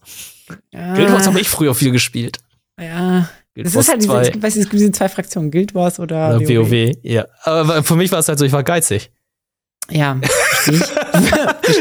[0.72, 0.94] Ja.
[0.94, 2.38] Guild Wars habe ich früher viel gespielt.
[2.80, 3.30] Ja.
[3.56, 6.00] Guild das Wars ist halt diese, es, gibt, es gibt diese zwei Fraktionen, Guild Wars
[6.00, 6.72] oder, oder WoW.
[6.72, 6.92] WoW.
[7.02, 9.12] Ja, aber für mich war es halt so, ich war geizig.
[9.90, 10.20] Ja,
[10.50, 11.01] verstehe ich.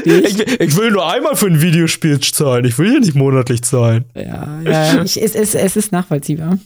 [0.05, 0.61] Ich.
[0.61, 0.77] ich.
[0.77, 2.65] will nur einmal für ein Videospiel zahlen.
[2.65, 4.05] Ich will hier nicht monatlich zahlen.
[4.15, 6.59] Ja, ja ich, es, es, es ist nachvollziehbar.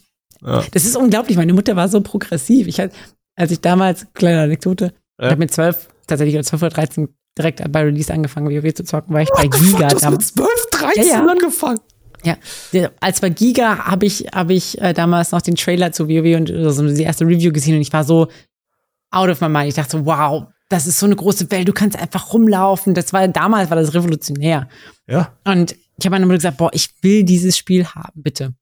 [0.45, 0.65] Ja.
[0.73, 1.37] Das ist unglaublich.
[1.37, 2.67] Meine Mutter war so progressiv.
[2.67, 2.95] Ich hatte,
[3.37, 4.87] als ich damals, kleine Anekdote,
[5.19, 5.27] ja.
[5.27, 8.85] ich habe mit zwölf, tatsächlich oder zwölf oder dreizehn direkt bei Release angefangen, WoW zu
[8.85, 10.35] zocken, weil ich bei Giga damals.
[10.37, 11.27] Mit 12, 13 ja, ja.
[11.27, 11.81] angefangen.
[12.23, 12.37] Ja,
[13.01, 16.51] als bei Giga habe ich, hab ich äh, damals noch den Trailer zu WoW und
[16.51, 18.29] also die erste Review gesehen und ich war so
[19.11, 19.69] out of my mind.
[19.69, 22.95] Ich dachte so, wow, das ist so eine große Welt, du kannst einfach rumlaufen.
[22.95, 24.69] Das war damals war das revolutionär.
[25.07, 25.33] Ja.
[25.45, 28.55] Und ich habe meiner Mutter gesagt, boah, ich will dieses Spiel haben, bitte.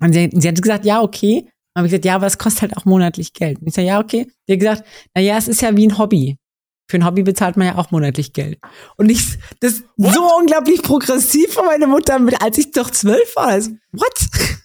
[0.00, 1.48] Und sie, sie hat gesagt, ja, okay.
[1.74, 3.60] Und habe ich gesagt, ja, aber es kostet halt auch monatlich Geld.
[3.60, 4.26] Und ich sage, ja, okay.
[4.46, 4.84] Sie hat gesagt,
[5.14, 6.36] na ja, es ist ja wie ein Hobby.
[6.90, 8.58] Für ein Hobby bezahlt man ja auch monatlich Geld.
[8.96, 13.46] Und ich, das ist so unglaublich progressiv von meiner Mutter, als ich doch zwölf war.
[13.46, 14.58] Also, what?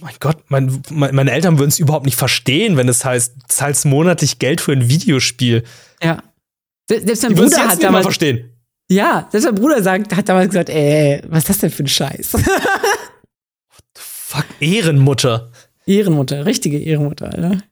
[0.00, 3.84] Mein Gott, mein, mein, meine Eltern würden es überhaupt nicht verstehen, wenn es heißt, zahlst
[3.84, 5.64] monatlich Geld für ein Videospiel.
[6.02, 6.22] Ja.
[6.88, 8.50] Selbst mein Bruder hat damals verstehen.
[8.90, 11.88] Ja, selbst mein Bruder sagt, hat damals gesagt, ey, was ist das denn für ein
[11.88, 12.32] Scheiß?
[12.34, 12.42] What
[13.94, 15.52] the fuck, Ehrenmutter.
[15.86, 17.62] Ehrenmutter, richtige Ehrenmutter, Alter.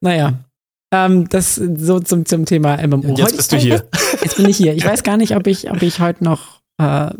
[0.00, 0.44] Naja,
[0.92, 3.16] ähm, das so zum, zum Thema MMO.
[3.16, 3.88] Jetzt heute, bist du hier.
[4.22, 4.74] Jetzt bin ich hier.
[4.74, 7.10] Ich weiß gar nicht, ob ich, ob ich heute noch äh,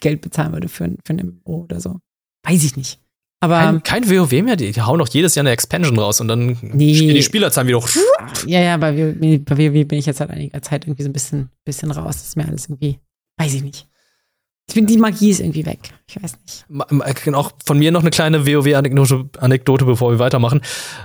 [0.00, 2.00] Geld bezahlen würde für, für ein MMO oder so.
[2.46, 2.98] Weiß ich nicht.
[3.40, 6.28] Aber Kein, kein WoW mehr, die, die hauen doch jedes Jahr eine Expansion raus und
[6.28, 6.94] dann Nee.
[6.94, 7.88] stehen die Spielerzahlen wieder hoch.
[8.46, 11.12] ja, ja, bei WoW, bei WoW bin ich jetzt seit einiger Zeit irgendwie so ein
[11.12, 12.16] bisschen, bisschen raus.
[12.16, 12.98] Das ist mir alles irgendwie,
[13.38, 13.86] weiß ich nicht.
[14.68, 15.78] Ich finde, die Magie ist irgendwie weg.
[16.08, 16.64] Ich weiß nicht.
[16.68, 20.60] Ma- ma- Auch von mir noch eine kleine WoW-Anekdote, Anekdote, bevor wir weitermachen.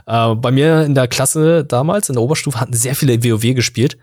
[0.08, 3.98] Äh, bei mir in der Klasse damals, in der Oberstufe, hatten sehr viele WoW gespielt.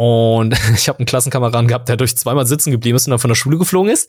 [0.00, 3.30] Und ich habe einen Klassenkameraden gehabt, der durch zweimal sitzen geblieben ist und dann von
[3.30, 4.08] der Schule geflogen ist.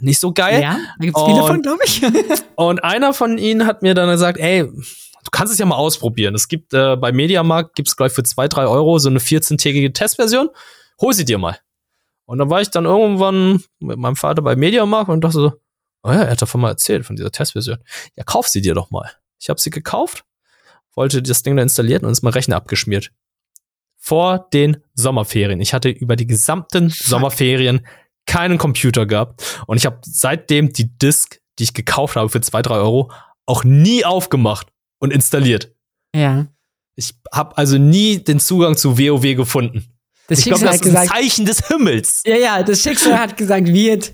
[0.00, 0.60] Nicht so geil.
[0.60, 2.02] Ja, da gibt es viele Und- von, glaube ich.
[2.56, 6.34] Und einer von ihnen hat mir dann gesagt, ey, du kannst es ja mal ausprobieren.
[6.34, 10.50] Es gibt äh, bei Mediamarkt gibt's gleich für zwei drei Euro so eine 14-tägige Testversion.
[11.00, 11.56] Hol sie dir mal.
[12.26, 15.52] Und dann war ich dann irgendwann mit meinem Vater bei Mediamarkt und dachte so,
[16.02, 17.78] oh ja, er hat davon mal erzählt, von dieser Testversion.
[18.14, 19.10] Ja, kauf sie dir doch mal.
[19.40, 20.24] Ich habe sie gekauft,
[20.94, 23.10] wollte das Ding da installieren und ist mein Rechner abgeschmiert.
[24.08, 25.60] Vor den Sommerferien.
[25.60, 27.86] Ich hatte über die gesamten Sommerferien
[28.24, 29.62] keinen Computer gehabt.
[29.66, 33.10] Und ich habe seitdem die Disk, die ich gekauft habe für zwei drei Euro,
[33.44, 35.74] auch nie aufgemacht und installiert.
[36.14, 36.46] ja.
[36.96, 39.86] Ich habe also nie den Zugang zu WoW gefunden.
[40.26, 42.22] Das ich glaube, Schicksal das ist ein gesagt, Zeichen des Himmels.
[42.26, 44.12] ja, ja, das Schicksal hat gesagt, wird,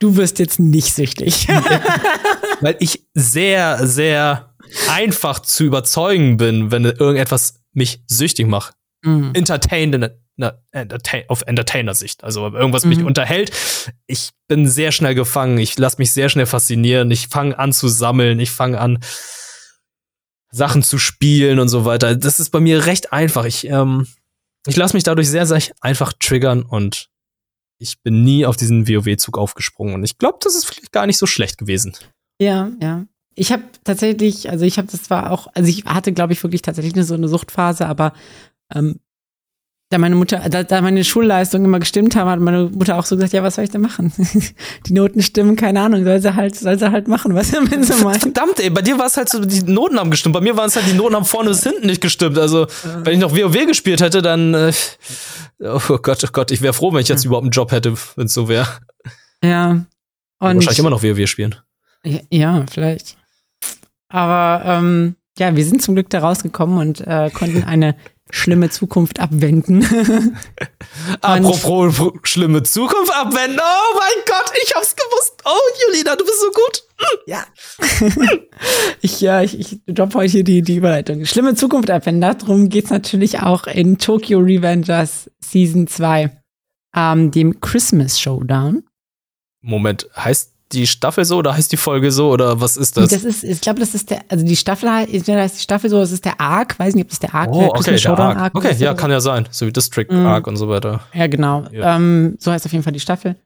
[0.00, 1.48] du wirst jetzt nicht süchtig.
[2.60, 4.54] Weil ich sehr, sehr
[4.90, 8.75] einfach zu überzeugen bin, wenn irgendetwas mich süchtig macht.
[9.06, 9.30] Mhm.
[9.34, 12.22] Entertained in, na, entertain, auf Entertainer-Sicht.
[12.24, 13.06] Also irgendwas mich Mhm.
[13.06, 13.50] unterhält.
[14.06, 15.56] Ich bin sehr schnell gefangen.
[15.58, 17.10] Ich lasse mich sehr schnell faszinieren.
[17.10, 18.38] Ich fange an zu sammeln.
[18.40, 18.98] Ich fange an,
[20.50, 22.14] Sachen zu spielen und so weiter.
[22.16, 23.44] Das ist bei mir recht einfach.
[23.44, 24.06] Ich, ähm,
[24.66, 27.08] ich lasse mich dadurch sehr, sehr einfach triggern und
[27.78, 29.94] ich bin nie auf diesen WoW-Zug aufgesprungen.
[29.94, 31.94] Und ich glaube, das ist vielleicht gar nicht so schlecht gewesen.
[32.40, 33.04] Ja, ja.
[33.34, 36.62] Ich habe tatsächlich, also ich habe das zwar auch, also ich hatte, glaube ich, wirklich
[36.62, 38.14] tatsächlich eine, so eine Suchtphase, aber
[38.74, 39.00] ähm,
[39.88, 43.14] da meine Mutter, da, da meine Schulleistungen immer gestimmt haben, hat meine Mutter auch so
[43.14, 44.12] gesagt, ja, was soll ich denn machen?
[44.86, 47.94] die Noten stimmen, keine Ahnung, soll sie halt, soll sie halt machen, was wenn sie
[48.02, 48.22] meint.
[48.22, 50.32] Verdammt, ey, bei dir war es halt so, die Noten haben gestimmt.
[50.32, 52.36] Bei mir waren es halt die Noten haben vorne bis hinten nicht gestimmt.
[52.36, 52.66] Also,
[53.04, 54.72] wenn ich noch WoW gespielt hätte, dann, äh,
[55.60, 58.26] oh Gott, oh Gott, ich wäre froh, wenn ich jetzt überhaupt einen Job hätte, wenn
[58.26, 58.66] es so wäre.
[59.44, 59.70] Ja.
[59.70, 61.54] Und Wahrscheinlich immer noch WoW spielen.
[62.04, 63.16] Ja, ja, vielleicht.
[64.08, 67.94] Aber ähm, ja, wir sind zum Glück da rausgekommen und äh, konnten eine
[68.30, 69.84] schlimme Zukunft abwenden.
[71.20, 73.58] Apropos pro- schlimme Zukunft abwenden.
[73.60, 75.42] Oh mein Gott, ich hab's gewusst.
[75.44, 75.50] Oh,
[75.86, 76.82] Julina, du bist so gut.
[77.26, 77.44] ja.
[79.00, 81.24] ich, ja, ich, ich droppe heute hier die, die Überleitung.
[81.24, 82.20] Schlimme Zukunft abwenden.
[82.22, 86.30] Darum geht's natürlich auch in Tokyo Revengers Season 2,
[86.96, 88.82] ähm, dem Christmas Showdown.
[89.60, 93.10] Moment, heißt die Staffel so oder heißt die Folge so oder was ist das?
[93.10, 96.10] Das ist, ich glaube, das ist der, also die Staffel heißt, die Staffel so, das
[96.12, 98.54] ist der Arc, weiß nicht, ob das der Arc oh, okay, der Arc.
[98.54, 98.96] ist Okay, ja, so.
[98.96, 99.48] kann ja sein.
[99.50, 100.26] So wie District Mhm.
[100.26, 101.02] Arc und so weiter.
[101.14, 101.66] Ja, genau.
[101.70, 101.96] Ja.
[101.96, 103.36] Ähm, so heißt auf jeden Fall die Staffel.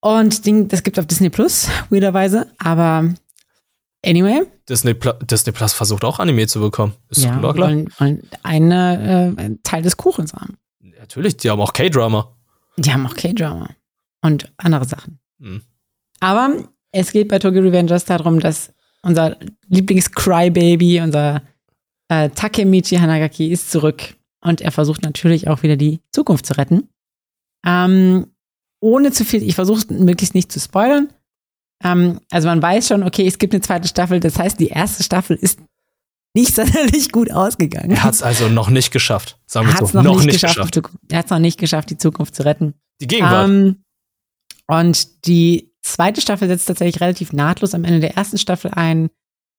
[0.00, 2.50] Und Ding, das gibt auf Disney Plus, weirderweise.
[2.58, 3.08] Aber
[4.04, 6.94] anyway, Disney, Pla Disney Plus versucht auch Anime zu bekommen.
[7.08, 7.68] Ist ja, klar, klar.
[7.68, 10.56] wollen, wollen eine, äh, ein Teil des Kuchens haben.
[10.98, 12.34] Natürlich, die haben auch K-Drama.
[12.76, 13.70] Die haben auch K-Drama
[14.22, 15.18] und andere Sachen.
[15.40, 15.62] Hm.
[16.22, 16.54] Aber
[16.92, 19.36] es geht bei Tokyo Revengers darum, dass unser
[19.68, 21.42] Lieblings-Crybaby, unser
[22.08, 26.88] äh, Takemichi Hanagaki ist zurück und er versucht natürlich auch wieder die Zukunft zu retten.
[27.66, 28.28] Ähm,
[28.80, 31.12] ohne zu viel, ich versuche möglichst nicht zu spoilern.
[31.82, 35.02] Ähm, also man weiß schon, okay, es gibt eine zweite Staffel, das heißt, die erste
[35.02, 35.58] Staffel ist
[36.34, 37.90] nicht sonderlich gut ausgegangen.
[37.90, 39.38] Er hat es also noch nicht geschafft.
[39.46, 40.02] Sagen wir hat es so.
[40.02, 40.74] noch, nicht geschafft.
[40.76, 42.74] Die Zukunft- Er hat es noch nicht geschafft, die Zukunft zu retten.
[43.00, 43.48] Die Gegenwart.
[43.48, 43.82] Ähm,
[44.68, 49.10] und die zweite Staffel setzt tatsächlich relativ nahtlos am Ende der ersten Staffel ein,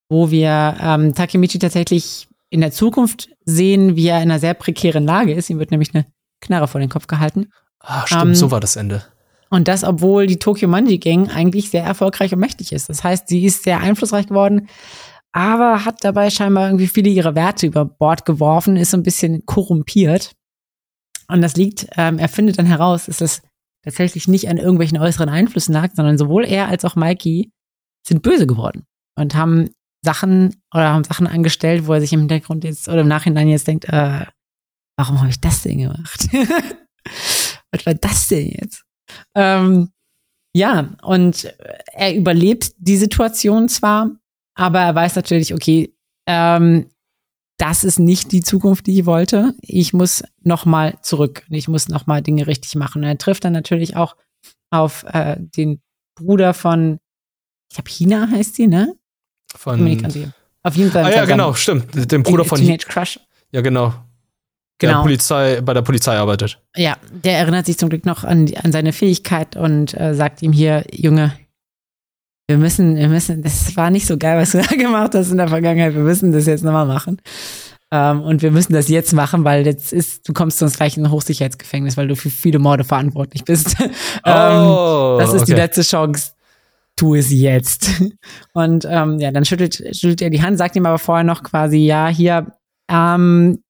[0.09, 5.05] wo wir ähm, Takemichi tatsächlich in der Zukunft sehen, wie er in einer sehr prekären
[5.05, 5.49] Lage ist.
[5.49, 6.05] Ihm wird nämlich eine
[6.41, 7.49] Knarre vor den Kopf gehalten.
[7.79, 9.03] ah, stimmt, ähm, so war das Ende.
[9.49, 12.89] Und das, obwohl die Tokyo Manji Gang eigentlich sehr erfolgreich und mächtig ist.
[12.89, 14.67] Das heißt, sie ist sehr einflussreich geworden,
[15.31, 19.45] aber hat dabei scheinbar irgendwie viele ihrer Werte über Bord geworfen, ist so ein bisschen
[19.45, 20.31] korrumpiert.
[21.27, 23.41] Und das liegt, ähm, er findet dann heraus, dass es
[23.83, 27.51] tatsächlich nicht an irgendwelchen äußeren Einflüssen lag, sondern sowohl er als auch Mikey
[28.05, 28.85] sind böse geworden
[29.15, 29.69] und haben
[30.03, 33.67] Sachen oder haben Sachen angestellt, wo er sich im Hintergrund jetzt oder im Nachhinein jetzt
[33.67, 34.25] denkt, äh,
[34.97, 36.27] warum habe ich das denn gemacht?
[37.71, 38.83] Was war das denn jetzt?
[39.35, 39.89] Ähm,
[40.55, 41.53] ja, und
[41.93, 44.11] er überlebt die Situation zwar,
[44.55, 45.95] aber er weiß natürlich, okay,
[46.27, 46.89] ähm,
[47.57, 49.53] das ist nicht die Zukunft, die ich wollte.
[49.61, 51.43] Ich muss noch mal zurück.
[51.49, 53.03] Ich muss noch mal Dinge richtig machen.
[53.03, 54.15] Und er trifft dann natürlich auch
[54.71, 55.81] auf äh, den
[56.15, 56.99] Bruder von,
[57.69, 58.93] ich glaube, China heißt sie, ne?
[59.55, 60.33] Von, sicher.
[60.63, 61.05] Auf jeden Fall.
[61.05, 62.11] ah ja, genau, stimmt.
[62.11, 62.57] Den Bruder von.
[62.59, 63.19] Teenage Crush.
[63.51, 63.93] Ja, genau.
[64.81, 65.03] Der Genau.
[65.03, 66.59] Polizei, bei der Polizei arbeitet.
[66.75, 70.51] Ja, der erinnert sich zum Glück noch an, an seine Fähigkeit und äh, sagt ihm
[70.51, 71.31] hier, Junge,
[72.47, 75.37] wir müssen, wir müssen, das war nicht so geil, was du da gemacht hast in
[75.37, 77.21] der Vergangenheit, wir müssen das jetzt nochmal machen.
[77.91, 81.05] Ähm, und wir müssen das jetzt machen, weil jetzt ist, du kommst sonst gleich in
[81.05, 83.75] ein Hochsicherheitsgefängnis, weil du für viele Morde verantwortlich bist.
[83.79, 83.91] ähm,
[84.25, 85.61] Oh, das ist die okay.
[85.61, 86.31] letzte Chance.
[86.95, 88.01] Tu es jetzt.
[88.53, 91.77] Und ähm, ja, dann schüttelt, schüttelt er die Hand, sagt ihm aber vorher noch quasi,
[91.77, 92.55] ja, hier,
[92.89, 93.63] ähm,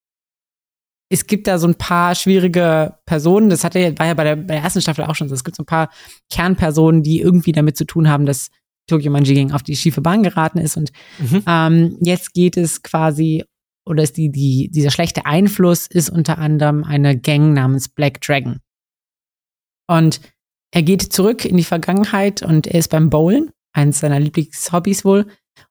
[1.10, 4.56] es gibt da so ein paar schwierige Personen, das hatte, war ja bei der, bei
[4.56, 5.90] der ersten Staffel auch schon so, es gibt so ein paar
[6.32, 8.50] Kernpersonen, die irgendwie damit zu tun haben, dass
[8.88, 11.44] Tokyo Manji auf die schiefe Bahn geraten ist und Mhm.
[11.48, 13.44] ähm, jetzt geht es quasi,
[13.86, 18.60] oder ist die, die, dieser schlechte Einfluss ist unter anderem eine Gang namens Black Dragon.
[19.90, 20.22] Und
[20.72, 25.28] er geht zurück in die Vergangenheit und er ist beim Bowlen, eines seiner Lieblingshobbys wohl.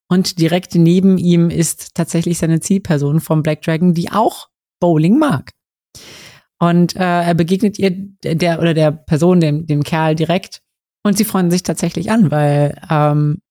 [0.08, 4.48] Und direkt neben ihm ist tatsächlich seine Zielperson vom Black Dragon, die auch
[4.80, 5.50] Bowling mag.
[6.60, 7.90] Und äh, er begegnet ihr,
[8.22, 10.60] der oder der Person, dem, dem Kerl direkt.
[11.02, 13.42] Und sie freuen sich tatsächlich an, weil ähm,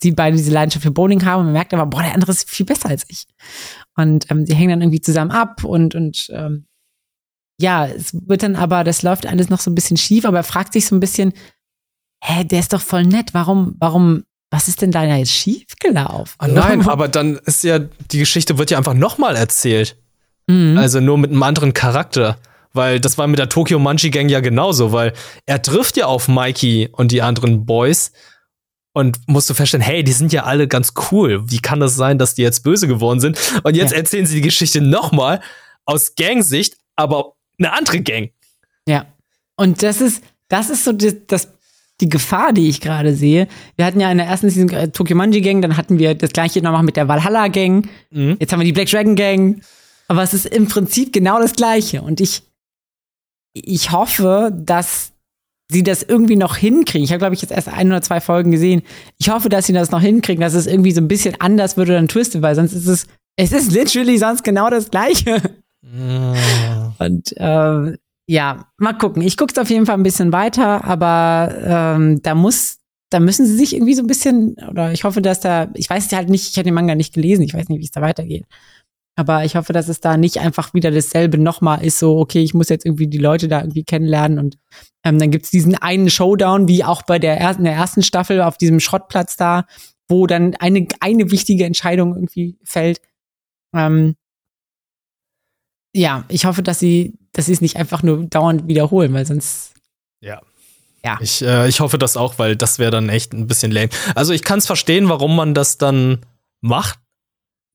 [0.00, 2.48] sie beide diese Leidenschaft für Bowling haben und man merkt aber, boah, der andere ist
[2.48, 3.26] viel besser als ich.
[3.96, 6.66] Und ähm, sie hängen dann irgendwie zusammen ab und, und ähm,
[7.60, 10.44] ja, es wird dann aber, das läuft alles noch so ein bisschen schief, aber er
[10.44, 11.32] fragt sich so ein bisschen,
[12.22, 16.34] hä, der ist doch voll nett, warum, warum, was ist denn da jetzt schief gelaufen?
[16.38, 19.96] Ah, nein, aber dann ist ja, die Geschichte wird ja einfach nochmal erzählt.
[20.46, 20.78] Mhm.
[20.78, 22.38] Also nur mit einem anderen Charakter.
[22.72, 25.12] Weil das war mit der Tokyo Manji Gang ja genauso, weil
[25.46, 28.12] er trifft ja auf Mikey und die anderen Boys
[28.92, 31.42] und musst du feststellen, hey, die sind ja alle ganz cool.
[31.50, 33.38] Wie kann das sein, dass die jetzt böse geworden sind?
[33.62, 33.98] Und jetzt Ja.
[33.98, 35.40] erzählen sie die Geschichte nochmal
[35.84, 38.30] aus Gangsicht, aber eine andere Gang.
[38.86, 39.06] Ja.
[39.56, 41.48] Und das ist, das ist so die, das,
[42.00, 43.48] die Gefahr, die ich gerade sehe.
[43.76, 46.30] Wir hatten ja in der ersten Season äh, Tokyo Manji Gang, dann hatten wir das
[46.30, 47.88] gleiche nochmal mit der Valhalla Gang.
[48.10, 48.36] Mhm.
[48.38, 49.62] Jetzt haben wir die Black Dragon Gang.
[50.06, 52.00] Aber es ist im Prinzip genau das Gleiche.
[52.02, 52.42] Und ich,
[53.52, 55.12] ich hoffe, dass
[55.70, 57.04] sie das irgendwie noch hinkriegen.
[57.04, 58.82] Ich habe, glaube ich, jetzt erst ein oder zwei Folgen gesehen.
[59.18, 61.88] Ich hoffe, dass sie das noch hinkriegen, dass es irgendwie so ein bisschen anders wird
[61.88, 63.06] oder ein Twist, weil sonst ist es,
[63.36, 65.42] es ist literally sonst genau das Gleiche.
[66.98, 67.96] Und äh,
[68.26, 69.22] ja, mal gucken.
[69.22, 72.78] Ich gucke es auf jeden Fall ein bisschen weiter, aber ähm, da muss,
[73.10, 76.12] da müssen sie sich irgendwie so ein bisschen, oder ich hoffe, dass da, ich weiß
[76.12, 78.44] halt nicht, ich habe den Manga nicht gelesen, ich weiß nicht, wie es da weitergeht.
[79.18, 82.54] Aber ich hoffe, dass es da nicht einfach wieder dasselbe nochmal ist, so, okay, ich
[82.54, 84.58] muss jetzt irgendwie die Leute da irgendwie kennenlernen und
[85.02, 88.58] ähm, dann gibt's diesen einen Showdown, wie auch bei der, ersten, der ersten Staffel auf
[88.58, 89.66] diesem Schrottplatz da,
[90.06, 93.00] wo dann eine, eine wichtige Entscheidung irgendwie fällt.
[93.74, 94.14] Ähm,
[95.96, 99.74] ja, ich hoffe, dass sie, dass sie es nicht einfach nur dauernd wiederholen, weil sonst.
[100.20, 100.40] Ja.
[101.04, 101.18] Ja.
[101.20, 103.88] Ich, äh, ich hoffe das auch, weil das wäre dann echt ein bisschen lame.
[104.14, 106.24] Also ich kann es verstehen, warum man das dann
[106.60, 107.00] macht.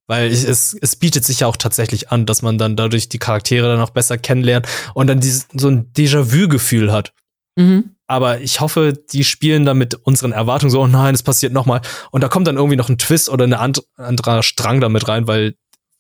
[0.08, 3.68] Weil es, es bietet sich ja auch tatsächlich an, dass man dann dadurch die Charaktere
[3.68, 7.14] dann auch besser kennenlernt und dann dieses, so ein Déjà-vu-Gefühl hat.
[7.56, 7.96] Mhm.
[8.08, 11.82] Aber ich hoffe, die spielen dann mit unseren Erwartungen so, oh nein, es passiert nochmal.
[12.12, 15.28] Und da kommt dann irgendwie noch ein Twist oder ein and anderer Strang damit rein,
[15.28, 15.56] weil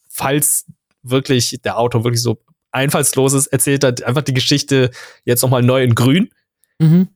[0.09, 0.65] falls
[1.01, 4.91] wirklich der Autor wirklich so einfallslos ist, erzählt er einfach die Geschichte
[5.25, 6.30] jetzt nochmal neu in grün.
[6.80, 7.07] Mhm.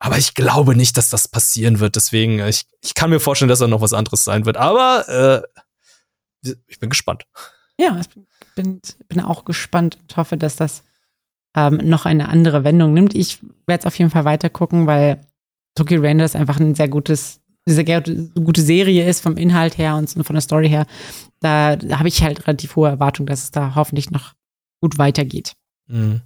[0.00, 1.96] Aber ich glaube nicht, dass das passieren wird.
[1.96, 4.56] Deswegen, ich, ich kann mir vorstellen, dass da noch was anderes sein wird.
[4.56, 5.60] Aber äh,
[6.42, 7.26] ich bin gespannt.
[7.78, 8.08] Ja, ich
[8.54, 10.82] bin, bin auch gespannt und hoffe, dass das
[11.56, 13.14] ähm, noch eine andere Wendung nimmt.
[13.14, 15.20] Ich werde es auf jeden Fall weiter gucken, weil
[15.74, 20.34] Tokyo Rangers einfach ein sehr gutes, sehr gute, Serie ist vom Inhalt her und von
[20.34, 20.86] der Story her.
[21.40, 24.34] Da, da habe ich halt relativ hohe Erwartungen, dass es da hoffentlich noch
[24.80, 25.54] gut weitergeht.
[25.86, 26.22] Mhm.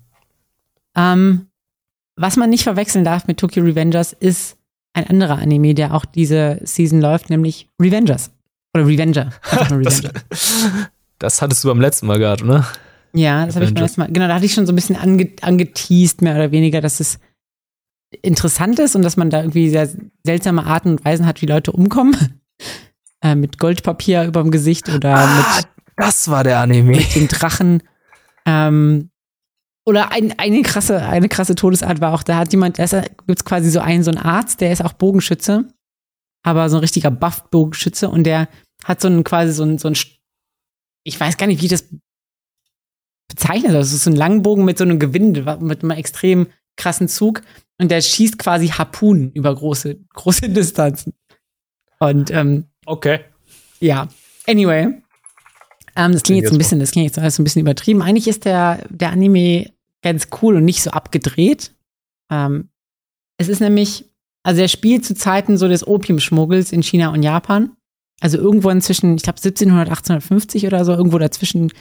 [0.96, 1.50] Ähm,
[2.16, 4.58] was man nicht verwechseln darf mit Tokyo Revengers ist
[4.94, 8.30] ein anderer Anime, der auch diese Season läuft, nämlich Revengers.
[8.74, 9.30] Oder Revenger.
[9.70, 10.12] Nur Das, Revenger.
[11.18, 12.66] das hattest du beim letzten Mal gehabt, oder?
[13.12, 14.10] Ja, das habe ich beim letzten Mal.
[14.10, 17.18] Genau, da hatte ich schon so ein bisschen ange angeteased, mehr oder weniger, dass es
[18.22, 19.88] interessant ist und dass man da irgendwie sehr
[20.24, 22.16] seltsame Arten und Weisen hat, wie Leute umkommen.
[23.24, 25.60] Äh, mit Goldpapier überm Gesicht oder Ah,
[25.96, 26.96] das war der Anime.
[26.96, 27.80] mit den Drachen.
[28.44, 29.10] Ähm,
[29.86, 32.84] oder ein, eine krasse, eine krasse Todesart war auch, da hat jemand, da
[33.28, 35.68] gibt es quasi so einen, so einen Arzt, der ist auch Bogenschütze,
[36.42, 38.48] aber so ein richtiger Buff-Bogenschütze und der
[38.84, 39.96] hat so einen quasi so einen, so einen,
[41.04, 41.88] ich weiß gar nicht, wie ich das
[43.28, 43.74] bezeichnet.
[43.74, 47.42] Das ist so ein Langbogen mit so einem Gewinde, mit einem extrem krassen Zug
[47.78, 51.14] und der schießt quasi Harpunen über große, große Distanzen.
[51.98, 53.20] Und ähm, Okay.
[53.80, 54.08] ja,
[54.48, 55.02] anyway.
[55.94, 58.02] Ähm, das klingt jetzt so ein bisschen, das klingt jetzt alles so ein bisschen übertrieben.
[58.02, 59.70] Eigentlich ist der, der Anime
[60.02, 61.74] ganz cool und nicht so abgedreht.
[62.30, 62.70] Ähm,
[63.36, 64.06] es ist nämlich,
[64.42, 67.76] also er spielt zu Zeiten so des Opiumschmuggels in China und Japan.
[68.20, 71.72] Also irgendwo inzwischen, ich glaube 1700, 1850 oder so, irgendwo dazwischen.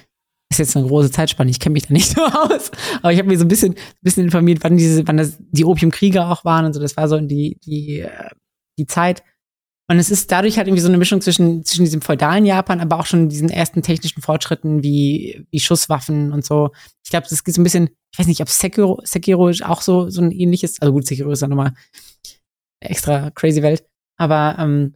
[0.52, 2.72] Ist jetzt eine große Zeitspanne, ich kenne mich da nicht so aus.
[3.02, 6.26] Aber ich habe mich so ein bisschen, bisschen informiert, wann diese, wann das die Opiumkriege
[6.26, 6.80] auch waren und so.
[6.80, 8.10] Das war so in die, die äh,
[8.78, 9.24] die Zeit.
[9.90, 12.98] Und es ist dadurch halt irgendwie so eine Mischung zwischen, zwischen diesem feudalen Japan, aber
[12.98, 16.70] auch schon diesen ersten technischen Fortschritten wie, wie Schusswaffen und so.
[17.04, 20.10] Ich glaube, das geht so ein bisschen, ich weiß nicht, ob Sekiro, Sekiro auch so,
[20.10, 21.74] so ein ähnliches, also gut, Sekiro ist ja nochmal
[22.82, 23.86] extra crazy Welt.
[24.18, 24.94] Aber ähm,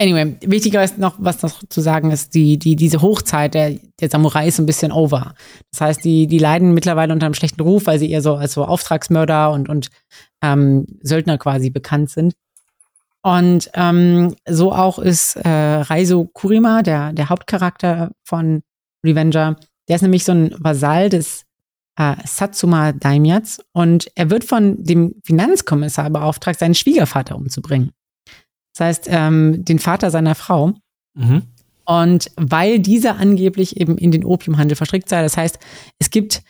[0.00, 4.10] anyway, wichtiger ist noch, was noch zu sagen ist, die, die, diese Hochzeit der, der
[4.10, 5.34] Samurai ist ein bisschen over.
[5.70, 8.54] Das heißt, die, die leiden mittlerweile unter einem schlechten Ruf, weil sie eher so als
[8.54, 9.90] so Auftragsmörder und, und
[10.42, 12.34] ähm, Söldner quasi bekannt sind.
[13.22, 18.62] Und ähm, so auch ist äh, Reiso Kurima, der, der Hauptcharakter von
[19.04, 19.56] Revenger.
[19.88, 21.44] Der ist nämlich so ein Vasall des
[22.00, 27.90] äh, Satsuma Daimyats und er wird von dem Finanzkommissar beauftragt, seinen Schwiegervater umzubringen.
[28.74, 30.72] Das heißt, ähm, den Vater seiner Frau.
[31.14, 31.42] Mhm.
[31.84, 35.58] Und weil dieser angeblich eben in den Opiumhandel verstrickt sei, das heißt,
[35.98, 36.42] es gibt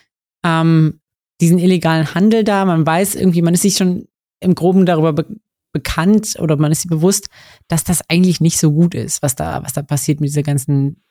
[0.45, 1.01] ähm,
[1.41, 4.07] diesen illegalen Handel da, man weiß irgendwie, man ist sich schon
[4.39, 5.25] im Groben darüber be
[5.73, 7.29] bekannt oder man ist sich bewusst,
[7.69, 11.01] dass das eigentlich nicht so gut ist, was da, was da passiert mit dieser ganzen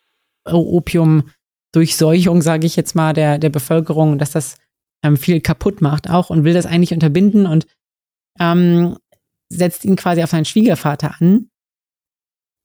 [1.70, 4.56] Opium-Durchseuchung, sage ich jetzt mal, der, der Bevölkerung, dass das
[5.02, 7.66] ähm, viel kaputt macht auch und will das eigentlich unterbinden und
[8.38, 8.96] ähm,
[9.48, 11.50] setzt ihn quasi auf seinen Schwiegervater an.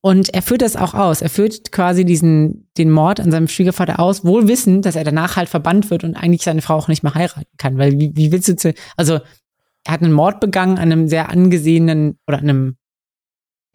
[0.01, 1.23] Und er führt das auch aus.
[1.23, 5.35] Er führt quasi diesen, den Mord an seinem Schwiegervater aus, wohl wissend, dass er danach
[5.35, 7.79] halt verbannt wird und eigentlich seine Frau auch nicht mehr heiraten kann.
[7.79, 9.19] Weil wie, wie willst du zu, also
[9.83, 12.77] er hat einen Mord begangen an einem sehr angesehenen oder einem,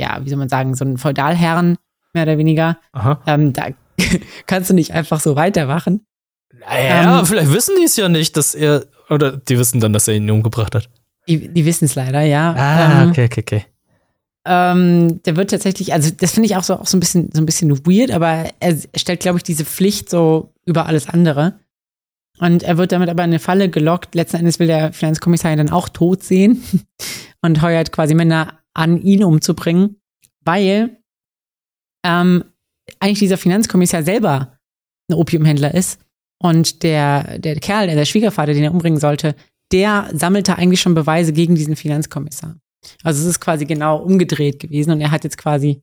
[0.01, 1.79] ja, wie soll man sagen, so einen Feudalherrn,
[2.15, 2.79] mehr oder weniger.
[3.27, 3.71] Ähm, da
[4.47, 6.07] kannst du nicht einfach so weitermachen.
[6.59, 10.09] Naja, ähm, vielleicht wissen die es ja nicht, dass er, oder die wissen dann, dass
[10.09, 10.91] er ihn umgebracht hat.
[11.29, 12.55] Die, die wissen es leider, ja.
[12.55, 13.65] Ah, ähm, okay, okay, okay.
[14.47, 17.43] Ähm, der wird tatsächlich, also das finde ich auch so, auch so ein bisschen, so
[17.43, 21.61] ein bisschen weird, aber er stellt, glaube ich, diese Pflicht so über alles andere.
[22.39, 24.15] Und er wird damit aber in eine Falle gelockt.
[24.15, 26.65] Letzten Endes will der Finanzkommissar ihn dann auch tot sehen
[27.43, 30.01] und heuert quasi Männer an, ihn umzubringen,
[30.43, 30.97] weil
[32.03, 32.45] ähm,
[32.99, 34.59] eigentlich dieser Finanzkommissar selber
[35.09, 36.01] ein Opiumhändler ist
[36.39, 39.35] und der, der Kerl, der, der Schwiegervater, den er umbringen sollte,
[39.73, 42.57] der sammelte eigentlich schon Beweise gegen diesen Finanzkommissar.
[43.03, 45.83] Also es ist quasi genau umgedreht gewesen und er hat jetzt quasi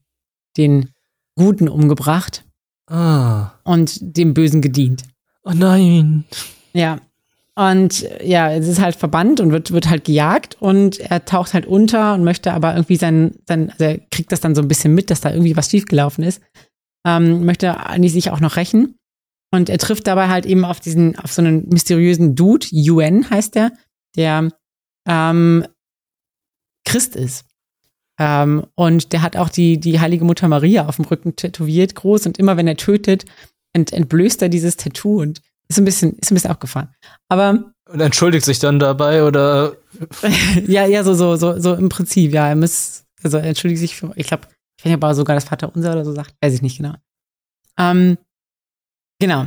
[0.56, 0.90] den
[1.36, 2.44] Guten umgebracht
[2.88, 3.52] ah.
[3.64, 5.04] und dem Bösen gedient.
[5.44, 6.24] Oh nein.
[6.72, 6.98] Ja.
[7.54, 11.66] Und ja, es ist halt verbannt und wird, wird halt gejagt und er taucht halt
[11.66, 14.94] unter und möchte aber irgendwie sein, sein also er kriegt das dann so ein bisschen
[14.94, 16.40] mit, dass da irgendwie was schiefgelaufen ist.
[17.06, 17.76] Ähm, möchte
[18.08, 18.98] sich auch noch rächen
[19.50, 23.54] und er trifft dabei halt eben auf diesen, auf so einen mysteriösen Dude, UN heißt
[23.54, 23.72] der,
[24.16, 24.50] der
[25.06, 25.66] ähm,
[26.84, 27.44] Christ ist.
[28.20, 32.26] Ähm, und der hat auch die, die heilige Mutter Maria auf dem Rücken tätowiert, groß.
[32.26, 33.24] Und immer wenn er tötet,
[33.72, 36.88] ent, entblößt er dieses Tattoo und ist ein bisschen, ist ein bisschen aufgefallen.
[37.28, 37.72] Aber.
[37.88, 39.76] Und entschuldigt sich dann dabei oder?
[40.66, 42.48] ja, ja, so, so, so, so im Prinzip, ja.
[42.48, 45.34] Er muss, also er entschuldigt sich für, ich glaube, ich weiß nicht, ob er sogar
[45.34, 46.94] das Vater unser oder so sagt, weiß ich nicht genau.
[47.78, 48.16] Ähm,
[49.18, 49.46] Genau.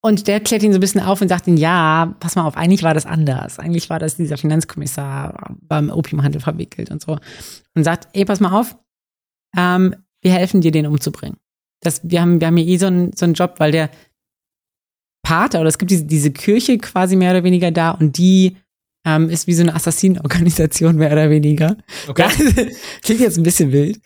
[0.00, 2.56] Und der klärt ihn so ein bisschen auf und sagt ihm, ja, pass mal auf,
[2.56, 3.58] eigentlich war das anders.
[3.58, 7.18] Eigentlich war das dieser Finanzkommissar beim Opiumhandel verwickelt und so.
[7.74, 8.76] Und sagt, ey, pass mal auf,
[9.56, 11.38] ähm, wir helfen dir, den umzubringen.
[11.80, 13.90] Das, wir, haben, wir haben hier eh so einen, so einen Job, weil der
[15.22, 18.56] Pater, oder es gibt diese, diese Kirche quasi mehr oder weniger da und die
[19.04, 21.76] ähm, ist wie so eine Assassinenorganisation mehr oder weniger.
[22.06, 22.28] Okay.
[23.02, 24.00] klingt jetzt ein bisschen wild.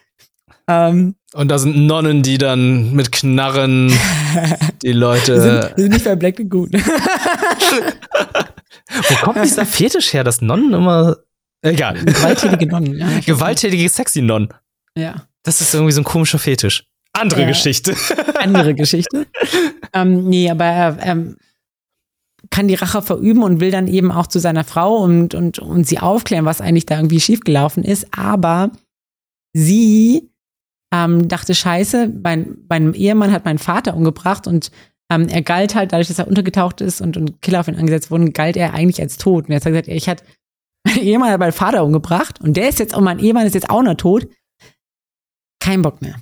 [0.72, 3.92] Ähm, und da sind Nonnen, die dann mit Knarren
[4.82, 5.34] die Leute.
[5.34, 6.72] Die sind, sind nicht bei Black gut.
[9.08, 11.16] Wo kommt dieser Fetisch her, dass Nonnen immer.
[11.62, 11.94] Egal.
[12.04, 13.08] Gewalttätige Nonnen, ja.
[13.24, 14.48] Gewalttätige, sexy Nonnen.
[14.96, 15.26] Ja.
[15.42, 16.84] Das ist irgendwie so ein komischer Fetisch.
[17.12, 17.94] Andere äh, Geschichte.
[18.38, 19.26] Andere Geschichte.
[19.92, 21.36] ähm, nee, aber er ähm,
[22.50, 25.86] kann die Rache verüben und will dann eben auch zu seiner Frau und, und, und
[25.86, 28.06] sie aufklären, was eigentlich da irgendwie schiefgelaufen ist.
[28.16, 28.70] Aber
[29.52, 30.31] sie
[30.92, 34.70] ähm, dachte, scheiße, mein, mein Ehemann hat meinen Vater umgebracht und
[35.10, 38.10] ähm, er galt halt, dadurch, dass er untergetaucht ist und, und Killer auf ihn angesetzt
[38.10, 39.44] wurden, galt er eigentlich als tot.
[39.44, 40.24] Und er hat gesagt, ich hatte,
[40.84, 43.70] mein Ehemann hat meinen Vater umgebracht und der ist jetzt, und mein Ehemann ist jetzt
[43.70, 44.28] auch noch tot.
[45.60, 46.16] Kein Bock mehr.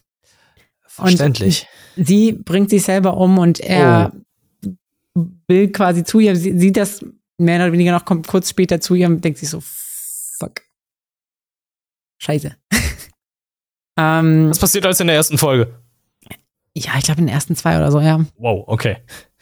[0.86, 1.66] Verständlich.
[1.96, 4.12] Und sie bringt sich selber um und er
[5.16, 5.26] oh.
[5.48, 7.04] will quasi zu ihr, sie sieht das
[7.38, 10.60] mehr oder weniger noch, kommt kurz später zu ihr und denkt sich so, fuck.
[12.18, 12.54] Scheiße.
[14.00, 15.74] Ähm, Was passiert alles in der ersten Folge?
[16.74, 18.24] Ja, ich glaube in den ersten zwei oder so, ja.
[18.38, 18.96] Wow, okay.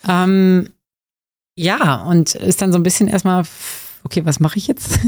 [0.09, 0.71] Ähm,
[1.55, 3.45] ja, und ist dann so ein bisschen erstmal,
[4.05, 4.99] okay, was mache ich jetzt?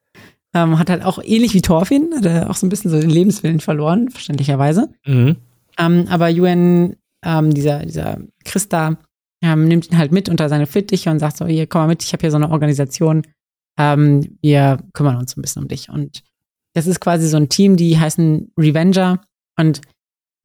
[0.54, 3.10] ähm, hat halt auch ähnlich wie Thorfinn, hat er auch so ein bisschen so den
[3.10, 4.90] Lebenswillen verloren, verständlicherweise.
[5.06, 5.36] Mhm.
[5.78, 8.98] Ähm, aber Yuen, ähm, dieser, dieser Christa,
[9.40, 12.02] ähm, nimmt ihn halt mit unter seine Fittiche und sagt so, hier, komm mal mit,
[12.02, 13.22] ich habe hier so eine Organisation,
[13.78, 15.88] ähm, wir kümmern uns ein bisschen um dich.
[15.88, 16.24] Und
[16.78, 19.20] das ist quasi so ein Team, die heißen Revenger
[19.58, 19.80] und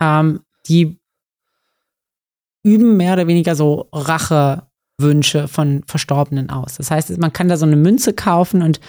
[0.02, 1.00] ähm, die
[2.64, 6.76] üben mehr oder weniger so Rachewünsche von Verstorbenen aus.
[6.76, 8.80] Das heißt, man kann da so eine Münze kaufen und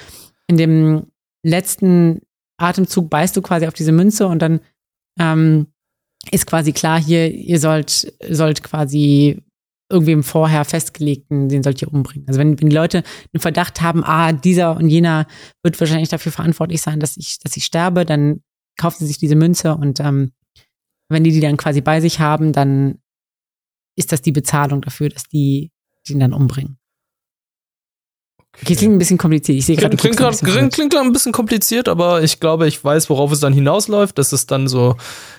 [0.46, 1.06] in dem
[1.44, 2.22] letzten
[2.56, 4.60] Atemzug beißt du quasi auf diese Münze und dann
[5.18, 5.66] ähm,
[6.30, 9.42] ist quasi klar, hier, ihr sollt, sollt quasi
[9.90, 12.26] irgendwem vorher festgelegten, den sollt ihr umbringen.
[12.26, 13.02] Also wenn, wenn die Leute
[13.32, 15.26] einen Verdacht haben, ah, dieser und jener
[15.62, 18.42] wird wahrscheinlich dafür verantwortlich sein, dass ich, dass ich sterbe, dann
[18.76, 20.32] kaufen sie sich diese Münze und ähm,
[21.08, 22.98] wenn die die dann quasi bei sich haben, dann
[23.96, 25.70] ist das die Bezahlung dafür, dass die
[26.08, 26.78] den dann umbringen.
[28.62, 29.58] Okay, klingt ein bisschen kompliziert.
[29.58, 29.96] Ich sehe gerade.
[29.96, 34.16] Klingt, klingt, klingt ein bisschen kompliziert, aber ich glaube, ich weiß, worauf es dann hinausläuft.
[34.16, 34.96] Das ist dann so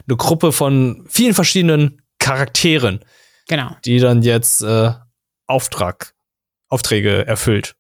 [0.08, 3.00] eine Gruppe von vielen verschiedenen Charakteren,
[3.48, 3.76] genau.
[3.86, 4.92] die dann jetzt äh,
[5.48, 6.14] Auftrag,
[6.70, 7.76] Aufträge erfüllt.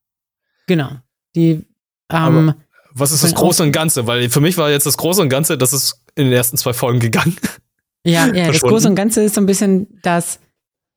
[0.68, 0.92] Genau.
[1.36, 1.66] Die
[2.12, 2.54] ähm,
[2.98, 4.08] was ist das Große und Ganze?
[4.08, 6.72] Weil für mich war jetzt das Große und Ganze, das ist in den ersten zwei
[6.72, 7.36] Folgen gegangen.
[8.06, 10.40] Ja, ja das Große und Ganze ist so ein bisschen das,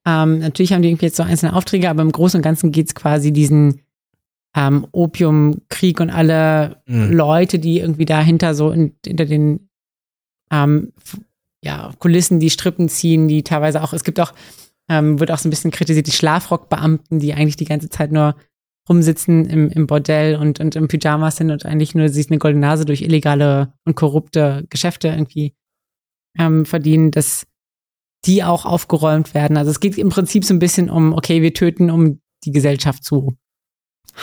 [0.07, 2.87] ähm, natürlich haben die irgendwie jetzt so einzelne Aufträge, aber im Großen und Ganzen geht
[2.87, 3.83] es quasi diesen
[4.55, 7.13] ähm, Opiumkrieg und alle mhm.
[7.13, 9.69] Leute, die irgendwie dahinter so in, hinter den
[10.53, 10.93] ähm,
[11.63, 14.33] ja, Kulissen die Strippen ziehen, die teilweise auch, es gibt auch,
[14.89, 18.37] ähm, wird auch so ein bisschen kritisiert, die Schlafrockbeamten, die eigentlich die ganze Zeit nur
[18.89, 22.67] rumsitzen im, im Bordell und, und im Pyjamas sind und eigentlich nur sich eine goldene
[22.67, 25.55] Nase durch illegale und korrupte Geschäfte irgendwie
[26.39, 27.47] ähm, verdienen, dass
[28.25, 29.57] die auch aufgeräumt werden.
[29.57, 33.05] Also es geht im Prinzip so ein bisschen um, okay, wir töten, um die Gesellschaft
[33.05, 33.37] zu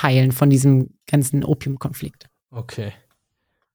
[0.01, 2.27] heilen von diesem ganzen Opiumkonflikt.
[2.51, 2.93] Okay.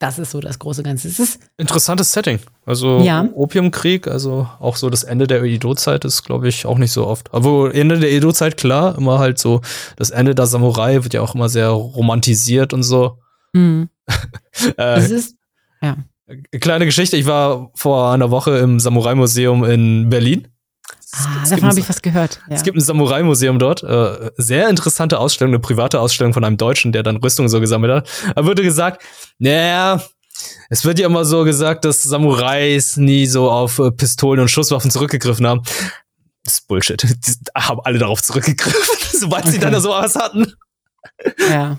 [0.01, 1.09] Das ist so das große Ganze.
[1.09, 2.41] Es ist interessantes Setting.
[2.65, 3.29] Also ja.
[3.35, 7.33] Opiumkrieg, also auch so das Ende der Edo-Zeit ist, glaube ich, auch nicht so oft.
[7.35, 9.61] Aber Ende der Edo-Zeit, klar, immer halt so,
[9.97, 13.19] das Ende der Samurai wird ja auch immer sehr romantisiert und so.
[13.53, 13.91] Mhm.
[14.79, 15.37] äh, es ist,
[15.83, 15.99] ja.
[16.61, 20.49] Kleine Geschichte, ich war vor einer Woche im Samurai-Museum in Berlin.
[21.13, 22.41] Ah, davon habe ich was gehört.
[22.49, 22.55] Ja.
[22.55, 23.83] Es gibt ein Samurai-Museum dort.
[23.83, 27.93] Äh, sehr interessante Ausstellung, eine private Ausstellung von einem Deutschen, der dann Rüstung so gesammelt
[27.93, 28.09] hat.
[28.37, 29.03] Da wurde gesagt,
[29.39, 30.03] naja,
[30.69, 34.91] es wird ja immer so gesagt, dass Samurais nie so auf äh, Pistolen und Schusswaffen
[34.91, 35.63] zurückgegriffen haben.
[36.45, 37.03] Das ist Bullshit.
[37.03, 39.53] Die haben alle darauf zurückgegriffen, sobald okay.
[39.53, 40.53] sie dann so was hatten.
[41.39, 41.79] Ja.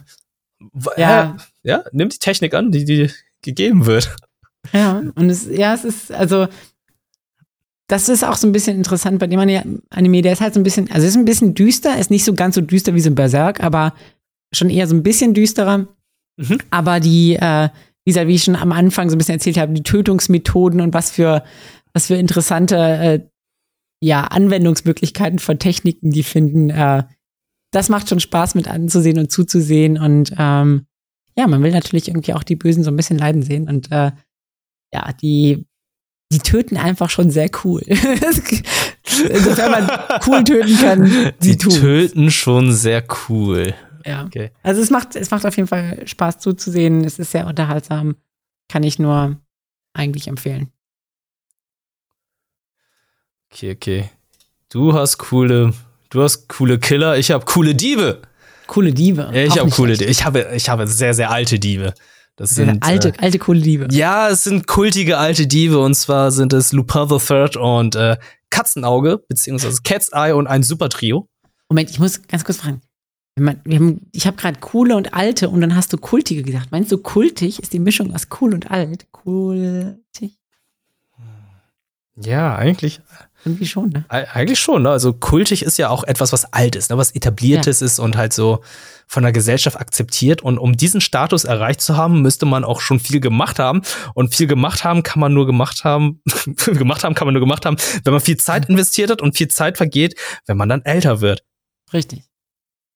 [0.95, 1.37] Ja.
[1.63, 4.15] ja, nimmt die Technik an, die, die gegeben wird.
[4.73, 6.47] Ja, und es, ja, es ist, also,
[7.91, 9.37] das ist auch so ein bisschen interessant bei dem
[9.89, 10.21] Anime.
[10.21, 12.55] Der ist halt so ein bisschen, also ist ein bisschen düster, ist nicht so ganz
[12.55, 13.93] so düster wie so ein Berserk, aber
[14.53, 15.89] schon eher so ein bisschen düsterer.
[16.37, 16.59] Mhm.
[16.69, 17.67] Aber die, äh,
[18.05, 21.43] wie ich schon am Anfang so ein bisschen erzählt habe, die Tötungsmethoden und was für,
[21.93, 23.19] was für interessante, äh,
[24.01, 27.03] ja, Anwendungsmöglichkeiten von Techniken die finden, äh,
[27.73, 29.97] das macht schon Spaß mit anzusehen und zuzusehen.
[29.97, 30.85] Und ähm,
[31.37, 33.67] ja, man will natürlich irgendwie auch die Bösen so ein bisschen leiden sehen.
[33.67, 34.11] Und äh,
[34.93, 35.65] ja, die
[36.31, 37.81] die töten einfach schon sehr cool.
[37.87, 39.89] Insofern man
[40.25, 43.73] cool töten kann, die, die töten schon sehr cool.
[44.05, 44.25] Ja.
[44.25, 44.51] Okay.
[44.63, 47.03] Also es macht, es macht auf jeden Fall Spaß zuzusehen.
[47.03, 48.15] Es ist sehr unterhaltsam.
[48.69, 49.37] Kann ich nur
[49.93, 50.71] eigentlich empfehlen.
[53.51, 54.09] Okay, okay.
[54.69, 55.73] Du hast coole,
[56.09, 58.21] du hast coole Killer, ich habe coole Diebe.
[58.67, 59.29] Coole Diebe.
[59.33, 60.09] Ich habe coole Diebe.
[60.09, 61.93] Ich habe, ich habe sehr, sehr alte Diebe.
[62.35, 63.87] Das sind alte, äh, alte coole Diebe.
[63.91, 68.17] Ja, es sind kultige alte Diebe und zwar sind es Lupin the Third und äh,
[68.49, 71.29] Katzenauge, beziehungsweise Cat's Eye und ein Super Trio.
[71.69, 72.81] Moment, ich muss ganz kurz fragen.
[73.35, 76.71] Wir haben, ich habe gerade coole und alte und dann hast du kultige gesagt.
[76.71, 79.09] Meinst du, kultig ist die Mischung aus cool und alt?
[79.11, 80.37] Kultig?
[82.17, 83.01] Ja, eigentlich.
[83.45, 84.05] Irgendwie schon, ne?
[84.09, 84.91] Eigentlich schon, ne?
[84.91, 86.97] Also kultig ist ja auch etwas, was alt ist, ne?
[86.97, 87.85] was etabliertes ja.
[87.85, 88.61] ist und halt so
[89.11, 90.41] von der Gesellschaft akzeptiert.
[90.41, 93.81] Und um diesen Status erreicht zu haben, müsste man auch schon viel gemacht haben.
[94.13, 96.21] Und viel gemacht haben kann man nur gemacht haben,
[96.65, 97.75] gemacht haben kann man nur gemacht haben,
[98.05, 100.15] wenn man viel Zeit investiert hat und viel Zeit vergeht,
[100.47, 101.43] wenn man dann älter wird.
[101.91, 102.23] Richtig.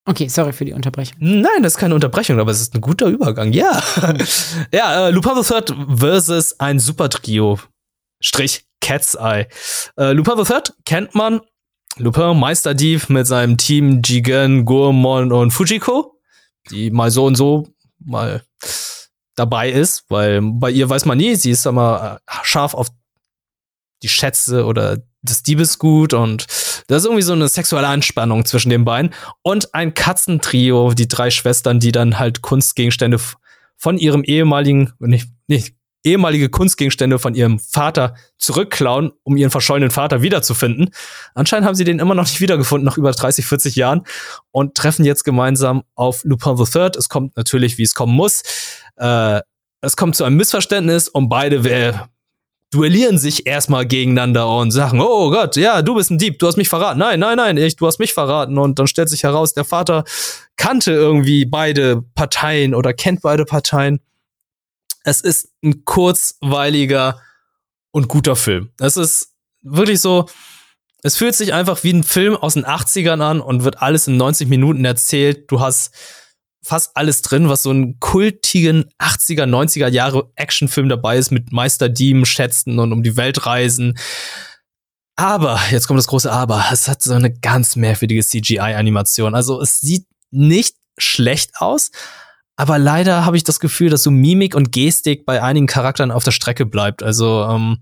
[0.08, 1.18] Okay, sorry für die Unterbrechung.
[1.20, 3.52] Nein, das ist keine Unterbrechung, aber es ist ein guter Übergang.
[3.52, 3.84] Ja.
[4.72, 7.60] ja, äh, Lupin the Third versus ein Super-Trio.
[8.22, 9.48] Strich Cat's Eye.
[9.98, 11.42] Äh, Lupin the Third kennt man.
[11.98, 16.20] Lupin Meisterdieb mit seinem Team Jigen, Goemon und Fujiko,
[16.70, 17.68] die mal so und so
[18.00, 18.44] mal
[19.36, 22.90] dabei ist, weil bei ihr weiß man nie, sie ist immer äh, scharf auf
[24.04, 26.46] die Schätze oder das Diebesgut und
[26.88, 31.32] das ist irgendwie so eine sexuelle Anspannung zwischen den beiden und ein Katzentrio, die drei
[31.32, 33.20] Schwestern, die dann halt Kunstgegenstände
[33.78, 35.76] von ihrem ehemaligen, nicht, nicht
[36.06, 40.90] ehemalige Kunstgegenstände von ihrem Vater zurückklauen, um ihren verschollenen Vater wiederzufinden.
[41.34, 44.04] Anscheinend haben sie den immer noch nicht wiedergefunden, nach über 30, 40 Jahren,
[44.52, 46.96] und treffen jetzt gemeinsam auf Lupin the Third.
[46.96, 48.44] Es kommt natürlich, wie es kommen muss.
[48.98, 49.42] Äh,
[49.82, 52.10] es kommt zu einem Missverständnis und beide wer,
[52.76, 56.58] duellieren sich erstmal gegeneinander und sagen, oh Gott, ja, du bist ein Dieb, du hast
[56.58, 57.00] mich verraten.
[57.00, 58.58] Nein, nein, nein, ich, du hast mich verraten.
[58.58, 60.04] Und dann stellt sich heraus, der Vater
[60.58, 64.02] kannte irgendwie beide Parteien oder kennt beide Parteien.
[65.06, 67.22] Es ist ein kurzweiliger
[67.92, 68.72] und guter Film.
[68.80, 70.28] Es ist wirklich so,
[71.04, 74.18] es fühlt sich einfach wie ein Film aus den 80ern an und wird alles in
[74.18, 75.50] 90 Minuten erzählt.
[75.52, 75.94] Du hast
[76.64, 82.26] fast alles drin, was so einen kultigen 80er, 90er Jahre Actionfilm dabei ist mit Meisterdieben,
[82.26, 84.00] Schätzen und um die Welt reisen.
[85.16, 89.36] Aber, jetzt kommt das große Aber, es hat so eine ganz merkwürdige CGI-Animation.
[89.36, 91.92] Also es sieht nicht schlecht aus,
[92.58, 96.24] aber leider habe ich das Gefühl, dass so Mimik und Gestik bei einigen Charakteren auf
[96.24, 97.04] der Strecke bleibt.
[97.04, 97.80] Also ähm,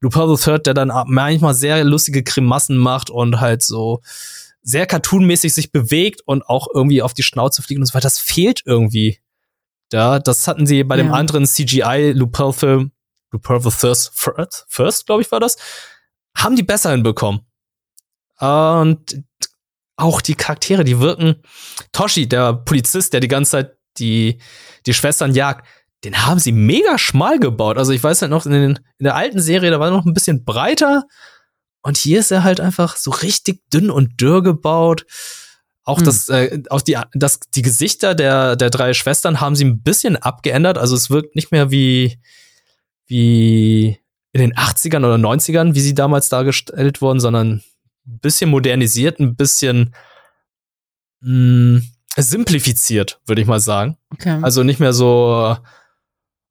[0.00, 4.00] Lupin the Third, der dann manchmal sehr lustige Grimassen macht und halt so
[4.62, 8.06] sehr cartoonmäßig sich bewegt und auch irgendwie auf die Schnauze fliegt und so weiter.
[8.06, 9.20] Das fehlt irgendwie.
[9.90, 11.04] Da, das hatten sie bei ja.
[11.04, 12.90] dem anderen CGI Lupin-Film,
[13.30, 15.56] Lupin the First, First, First glaube ich, war das,
[16.36, 17.42] haben die besser hinbekommen.
[18.40, 19.22] Und
[19.96, 21.36] auch die Charaktere, die wirken.
[21.92, 24.38] Toshi, der Polizist, der die ganze Zeit die,
[24.86, 25.66] die Schwestern jagt,
[26.04, 27.78] den haben sie mega schmal gebaut.
[27.78, 30.06] Also ich weiß halt noch, in, den, in der alten Serie, da war er noch
[30.06, 31.04] ein bisschen breiter
[31.82, 35.06] und hier ist er halt einfach so richtig dünn und dürr gebaut.
[35.84, 36.04] Auch hm.
[36.04, 40.16] das, äh, auch die, das, die Gesichter der, der drei Schwestern haben sie ein bisschen
[40.16, 40.78] abgeändert.
[40.78, 42.18] Also es wirkt nicht mehr wie,
[43.06, 43.98] wie
[44.32, 47.62] in den 80ern oder 90ern, wie sie damals dargestellt wurden, sondern
[48.06, 49.94] ein bisschen modernisiert, ein bisschen
[51.20, 51.88] mh, hm,
[52.22, 53.96] simplifiziert, würde ich mal sagen.
[54.12, 54.38] Okay.
[54.42, 55.56] Also nicht mehr so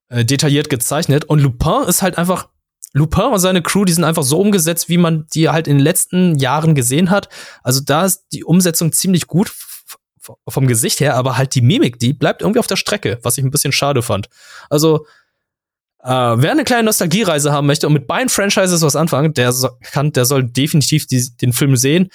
[0.10, 1.26] äh, detailliert gezeichnet.
[1.26, 2.50] Und Lupin ist halt einfach
[2.94, 5.84] Lupin und seine Crew, die sind einfach so umgesetzt, wie man die halt in den
[5.84, 7.28] letzten Jahren gesehen hat.
[7.62, 9.52] Also da ist die Umsetzung ziemlich gut
[10.48, 13.44] vom Gesicht her, aber halt die Mimik, die bleibt irgendwie auf der Strecke, was ich
[13.44, 14.30] ein bisschen schade fand.
[14.70, 15.06] Also
[16.04, 19.70] äh, wer eine kleine Nostalgiereise haben möchte und mit beiden Franchises was anfangen, der so,
[19.82, 22.10] kann, der soll definitiv die, den Film sehen.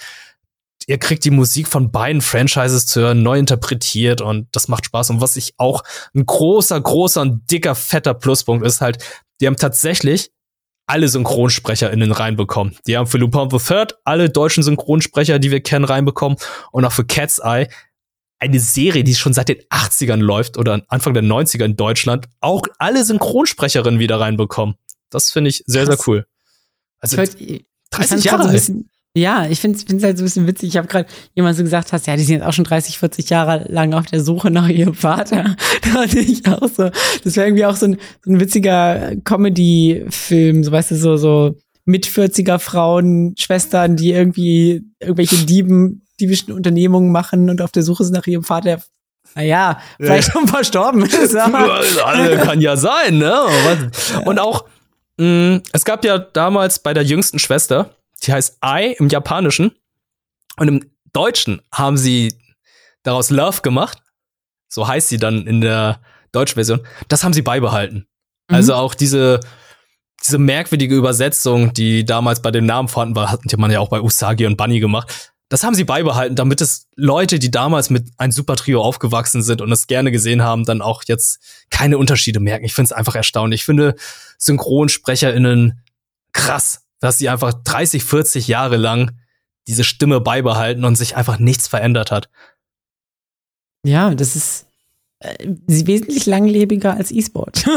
[0.87, 5.11] Ihr kriegt die Musik von beiden Franchises zu hören, neu interpretiert und das macht Spaß.
[5.11, 5.83] Und was ich auch
[6.13, 9.03] ein großer, großer und dicker, fetter Pluspunkt ist halt,
[9.39, 10.31] die haben tatsächlich
[10.87, 12.77] alle SynchronsprecherInnen reinbekommen.
[12.85, 16.37] Die haben für Lupin the Third alle deutschen Synchronsprecher, die wir kennen, reinbekommen.
[16.71, 17.67] Und auch für Cat's Eye
[18.39, 22.63] eine Serie, die schon seit den 80ern läuft oder Anfang der 90er in Deutschland, auch
[22.79, 24.75] alle Synchronsprecherinnen wieder reinbekommen.
[25.11, 25.97] Das finde ich sehr, Krass.
[25.97, 26.25] sehr cool.
[26.99, 27.17] Also,
[27.91, 28.71] 30 Jahre alt.
[29.15, 30.69] Ja, ich finde es halt so ein bisschen witzig.
[30.69, 33.29] Ich habe gerade jemand so gesagt hast, ja, die sind jetzt auch schon 30, 40
[33.29, 35.55] Jahre lang auf der Suche nach ihrem Vater.
[35.81, 36.89] Da hatte ich auch so,
[37.23, 41.57] das wäre irgendwie auch so ein, so ein witziger Comedy-Film, so weißt du, so, so
[41.85, 48.05] mit 40er Frauen, Schwestern, die irgendwie irgendwelche Dieben, diebischen Unternehmungen machen und auf der Suche
[48.05, 48.79] sind nach ihrem Vater.
[49.35, 50.33] Naja, vielleicht ja.
[50.33, 51.35] schon verstorben ist.
[51.35, 53.39] Alle kann ja sein, ne?
[54.25, 54.65] Und auch,
[55.17, 59.71] mh, mm, es gab ja damals bei der jüngsten Schwester, die heißt I im Japanischen.
[60.57, 62.35] Und im Deutschen haben sie
[63.03, 64.01] daraus Love gemacht.
[64.67, 66.85] So heißt sie dann in der deutschen Version.
[67.07, 68.07] Das haben sie beibehalten.
[68.49, 68.55] Mhm.
[68.55, 69.39] Also auch diese,
[70.23, 74.01] diese merkwürdige Übersetzung, die damals bei dem Namen vorhanden war, hat man ja auch bei
[74.01, 75.31] Usagi und Bunny gemacht.
[75.49, 79.61] Das haben sie beibehalten, damit es Leute, die damals mit ein Super Trio aufgewachsen sind
[79.61, 82.63] und es gerne gesehen haben, dann auch jetzt keine Unterschiede merken.
[82.63, 83.61] Ich finde es einfach erstaunlich.
[83.61, 83.95] Ich finde
[84.37, 85.83] SynchronsprecherInnen
[86.31, 89.11] krass dass sie einfach 30, 40 Jahre lang
[89.67, 92.29] diese Stimme beibehalten und sich einfach nichts verändert hat.
[93.85, 94.67] Ja, das ist
[95.19, 97.65] äh, wesentlich langlebiger als E-Sport.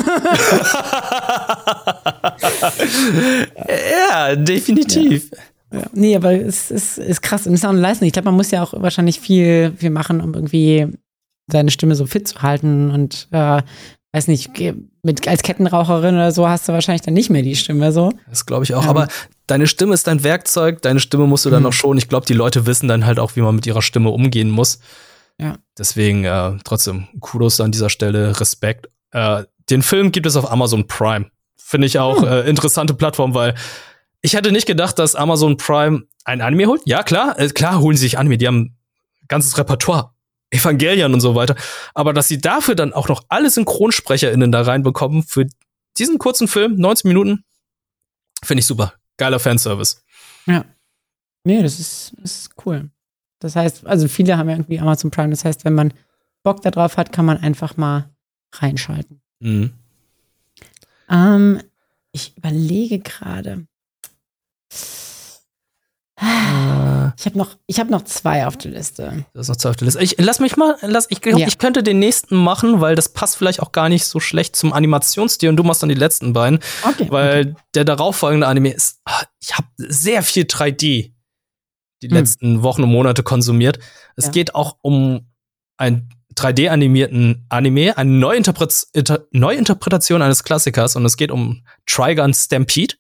[3.68, 5.30] ja, definitiv.
[5.32, 5.38] Ja.
[5.72, 5.86] Ja.
[5.92, 8.06] Nee, aber es ist, ist krass und es ist auch eine Leistung.
[8.06, 10.86] Ich glaube, man muss ja auch wahrscheinlich viel, viel machen, um irgendwie
[11.50, 13.62] seine Stimme so fit zu halten und äh,
[14.14, 14.50] weiß nicht,
[15.02, 18.12] mit, als Kettenraucherin oder so hast du wahrscheinlich dann nicht mehr die Stimme so.
[18.30, 18.84] Das glaube ich auch.
[18.84, 18.88] Ähm.
[18.88, 19.08] Aber
[19.48, 21.64] deine Stimme ist dein Werkzeug, deine Stimme musst du dann mhm.
[21.64, 21.98] noch schon.
[21.98, 24.78] Ich glaube, die Leute wissen dann halt auch, wie man mit ihrer Stimme umgehen muss.
[25.40, 25.56] Ja.
[25.76, 28.88] Deswegen äh, trotzdem Kudos an dieser Stelle, Respekt.
[29.10, 31.26] Äh, den Film gibt es auf Amazon Prime.
[31.56, 32.28] Finde ich auch mhm.
[32.28, 33.56] äh, interessante Plattform, weil
[34.22, 36.82] ich hätte nicht gedacht, dass Amazon Prime ein Anime holt.
[36.84, 38.38] Ja, klar, äh, klar holen sie sich Anime.
[38.38, 38.76] Die haben
[39.26, 40.13] ganzes Repertoire
[40.54, 41.56] Evangelion und so weiter.
[41.94, 45.46] Aber dass sie dafür dann auch noch alle SynchronsprecherInnen da reinbekommen für
[45.96, 47.44] diesen kurzen Film, 90 Minuten,
[48.42, 48.94] finde ich super.
[49.16, 50.02] Geiler Fanservice.
[50.46, 50.64] Ja.
[51.44, 52.90] Nee, das ist, das ist cool.
[53.38, 55.30] Das heißt, also viele haben ja irgendwie Amazon Prime.
[55.30, 55.92] Das heißt, wenn man
[56.42, 58.08] Bock darauf hat, kann man einfach mal
[58.54, 59.20] reinschalten.
[59.40, 59.72] Mhm.
[61.10, 61.60] Ähm,
[62.12, 63.66] ich überlege gerade.
[67.18, 69.24] Ich habe noch, ich hab noch zwei auf der Liste.
[69.34, 70.02] Das ist noch zwei auf der Liste.
[70.02, 71.46] Ich lass mich mal, lass, ich glaube, Ja.
[71.46, 74.72] ich könnte den nächsten machen, weil das passt vielleicht auch gar nicht so schlecht zum
[74.72, 76.58] Animationsstil und du machst dann die letzten beiden.
[76.86, 77.06] Okay.
[77.10, 81.12] Weil der darauffolgende Anime ist, ah, ich habe sehr viel 3D
[82.02, 82.14] die Hm.
[82.16, 83.78] letzten Wochen und Monate konsumiert.
[84.16, 84.30] Es Ja.
[84.32, 85.30] geht auch um
[85.78, 92.94] einen 3D-animierten Anime, eine Neuinterpret Inter Neuinterpretation eines Klassikers und es geht um Trigun Stampede.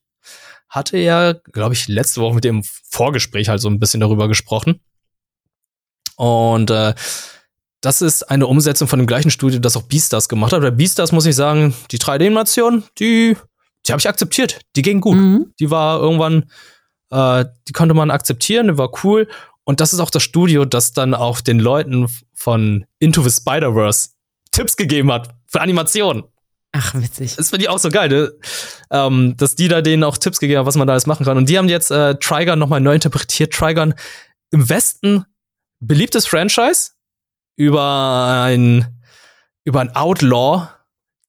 [0.74, 4.80] Hatte ja, glaube ich, letzte Woche mit dem Vorgespräch halt so ein bisschen darüber gesprochen.
[6.16, 6.94] Und äh,
[7.80, 10.62] das ist eine Umsetzung von dem gleichen Studio, das auch Beastars gemacht hat.
[10.62, 13.36] Bei Beastars muss ich sagen, die 3D-Animation, die,
[13.86, 14.62] die habe ich akzeptiert.
[14.74, 15.16] Die ging gut.
[15.16, 15.52] Mhm.
[15.60, 16.50] Die war irgendwann,
[17.10, 19.28] äh, die konnte man akzeptieren, die war cool.
[19.62, 24.08] Und das ist auch das Studio, das dann auch den Leuten von Into the Spider-Verse
[24.50, 26.24] Tipps gegeben hat für Animationen.
[26.76, 27.36] Ach, witzig.
[27.36, 28.32] Das finde ich auch so geil, ne?
[28.90, 31.36] ähm, dass die da denen auch Tipps gegeben haben, was man da alles machen kann.
[31.36, 33.54] Und die haben jetzt äh, Trigun nochmal neu interpretiert.
[33.54, 33.94] Trigun
[34.50, 35.24] im Westen
[35.78, 36.90] beliebtes Franchise
[37.56, 38.88] über ein
[39.62, 40.68] über ein Outlaw,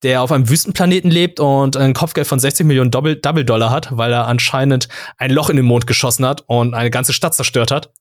[0.02, 3.96] der auf einem Wüstenplaneten lebt und ein Kopfgeld von 60 Millionen Double, Double Dollar hat,
[3.96, 7.70] weil er anscheinend ein Loch in den Mond geschossen hat und eine ganze Stadt zerstört
[7.70, 7.94] hat.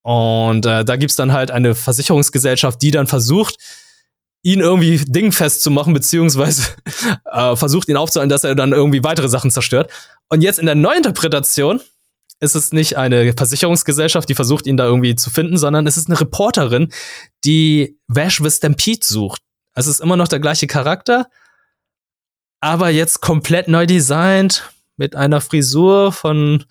[0.00, 3.58] Und äh, da gibt's dann halt eine Versicherungsgesellschaft, die dann versucht,
[4.44, 6.68] ihn irgendwie dingfest zu machen, beziehungsweise
[7.32, 9.90] äh, versucht ihn aufzuhalten, dass er dann irgendwie weitere Sachen zerstört.
[10.28, 11.80] Und jetzt in der Neuinterpretation
[12.40, 16.08] ist es nicht eine Versicherungsgesellschaft, die versucht, ihn da irgendwie zu finden, sondern es ist
[16.08, 16.92] eine Reporterin,
[17.44, 19.40] die Vash the Stampede sucht.
[19.74, 21.26] Es ist immer noch der gleiche Charakter,
[22.60, 26.64] aber jetzt komplett neu designt, mit einer Frisur von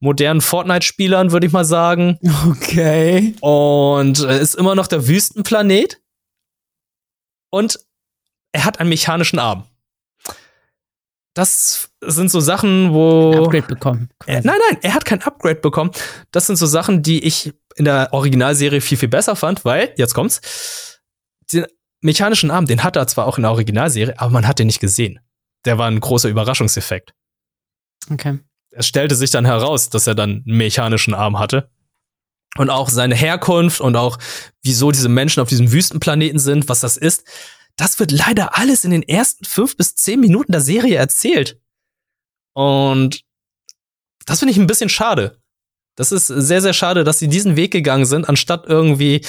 [0.00, 2.18] modernen Fortnite-Spielern, würde ich mal sagen.
[2.48, 3.34] Okay.
[3.40, 6.00] Und äh, ist immer noch der Wüstenplanet.
[7.50, 7.78] Und
[8.52, 9.66] er hat einen mechanischen Arm.
[11.34, 13.44] Das sind so Sachen, wo.
[13.44, 14.10] Upgrade bekommen.
[14.26, 15.92] Äh, nein, nein, er hat kein Upgrade bekommen.
[16.32, 20.14] Das sind so Sachen, die ich in der Originalserie viel, viel besser fand, weil, jetzt
[20.14, 21.00] kommt's,
[21.52, 21.66] den
[22.00, 24.80] mechanischen Arm, den hat er zwar auch in der Originalserie, aber man hat den nicht
[24.80, 25.20] gesehen.
[25.64, 27.14] Der war ein großer Überraschungseffekt.
[28.10, 28.40] Okay.
[28.70, 31.70] Es stellte sich dann heraus, dass er dann einen mechanischen Arm hatte.
[32.56, 34.18] Und auch seine Herkunft und auch
[34.62, 37.24] wieso diese Menschen auf diesem Wüstenplaneten sind, was das ist,
[37.76, 41.60] das wird leider alles in den ersten fünf bis zehn Minuten der Serie erzählt.
[42.52, 43.22] Und
[44.26, 45.40] das finde ich ein bisschen schade.
[45.96, 49.24] Das ist sehr, sehr schade, dass sie diesen Weg gegangen sind, anstatt irgendwie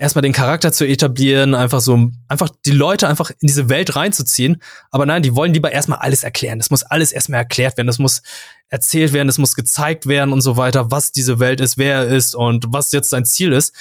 [0.00, 4.62] erstmal den Charakter zu etablieren, einfach so, einfach die Leute einfach in diese Welt reinzuziehen.
[4.90, 6.58] Aber nein, die wollen lieber erstmal alles erklären.
[6.58, 7.86] Das muss alles erstmal erklärt werden.
[7.86, 8.22] Das muss
[8.68, 12.06] erzählt werden, es muss gezeigt werden und so weiter, was diese Welt ist, wer er
[12.06, 13.74] ist und was jetzt sein Ziel ist.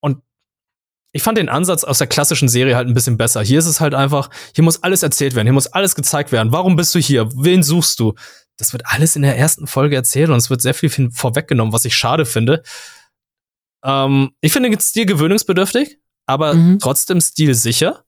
[0.00, 0.18] Und
[1.12, 3.40] ich fand den Ansatz aus der klassischen Serie halt ein bisschen besser.
[3.40, 6.52] Hier ist es halt einfach, hier muss alles erzählt werden, hier muss alles gezeigt werden.
[6.52, 7.26] Warum bist du hier?
[7.34, 8.14] Wen suchst du?
[8.58, 11.86] Das wird alles in der ersten Folge erzählt und es wird sehr viel vorweggenommen, was
[11.86, 12.62] ich schade finde.
[13.84, 16.78] Ähm, ich finde den Stil gewöhnungsbedürftig, aber Mhm.
[16.78, 18.04] trotzdem stilsicher.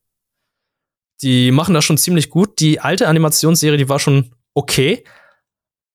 [1.22, 2.60] Die machen das schon ziemlich gut.
[2.60, 5.04] Die alte Animationsserie, die war schon okay.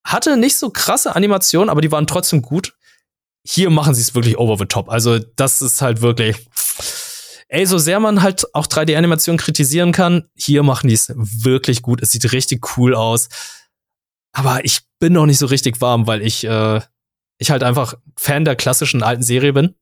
[0.05, 2.75] Hatte nicht so krasse Animationen, aber die waren trotzdem gut.
[3.47, 4.89] Hier machen sie es wirklich over the top.
[4.89, 6.37] Also, das ist halt wirklich.
[7.47, 12.01] Ey, so sehr man halt auch 3D-Animationen kritisieren kann, hier machen die es wirklich gut.
[12.01, 13.29] Es sieht richtig cool aus.
[14.31, 16.81] Aber ich bin noch nicht so richtig warm, weil ich, äh,
[17.37, 19.75] ich halt einfach Fan der klassischen alten Serie bin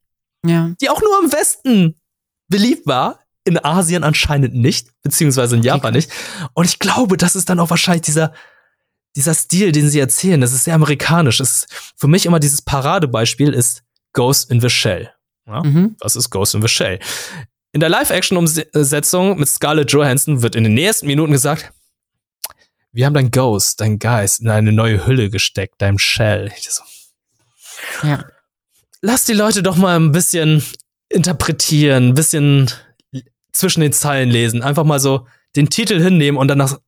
[0.45, 0.73] Ja.
[0.81, 1.95] die auch nur im Westen
[2.47, 6.09] beliebt war, in Asien anscheinend nicht, beziehungsweise in Japan nicht.
[6.53, 8.33] Und ich glaube, das ist dann auch wahrscheinlich dieser,
[9.15, 10.39] dieser Stil, den sie erzählen.
[10.39, 11.37] Das ist sehr amerikanisch.
[11.39, 15.11] Das ist für mich immer dieses Paradebeispiel ist Ghost in the Shell.
[15.45, 15.61] Ja?
[15.63, 15.95] Mhm.
[15.99, 16.99] Was ist Ghost in the Shell?
[17.73, 21.73] In der Live-Action-Umsetzung mit Scarlett Johansson wird in den nächsten Minuten gesagt,
[22.91, 26.51] wir haben dein Ghost, dein Geist in eine neue Hülle gesteckt, deinem Shell.
[26.55, 26.83] Ich so,
[28.03, 28.25] Ja.
[29.01, 30.63] lass die Leute doch mal ein bisschen
[31.09, 32.69] interpretieren, ein bisschen
[33.51, 34.63] zwischen den Zeilen lesen.
[34.63, 36.79] Einfach mal so den Titel hinnehmen und danach,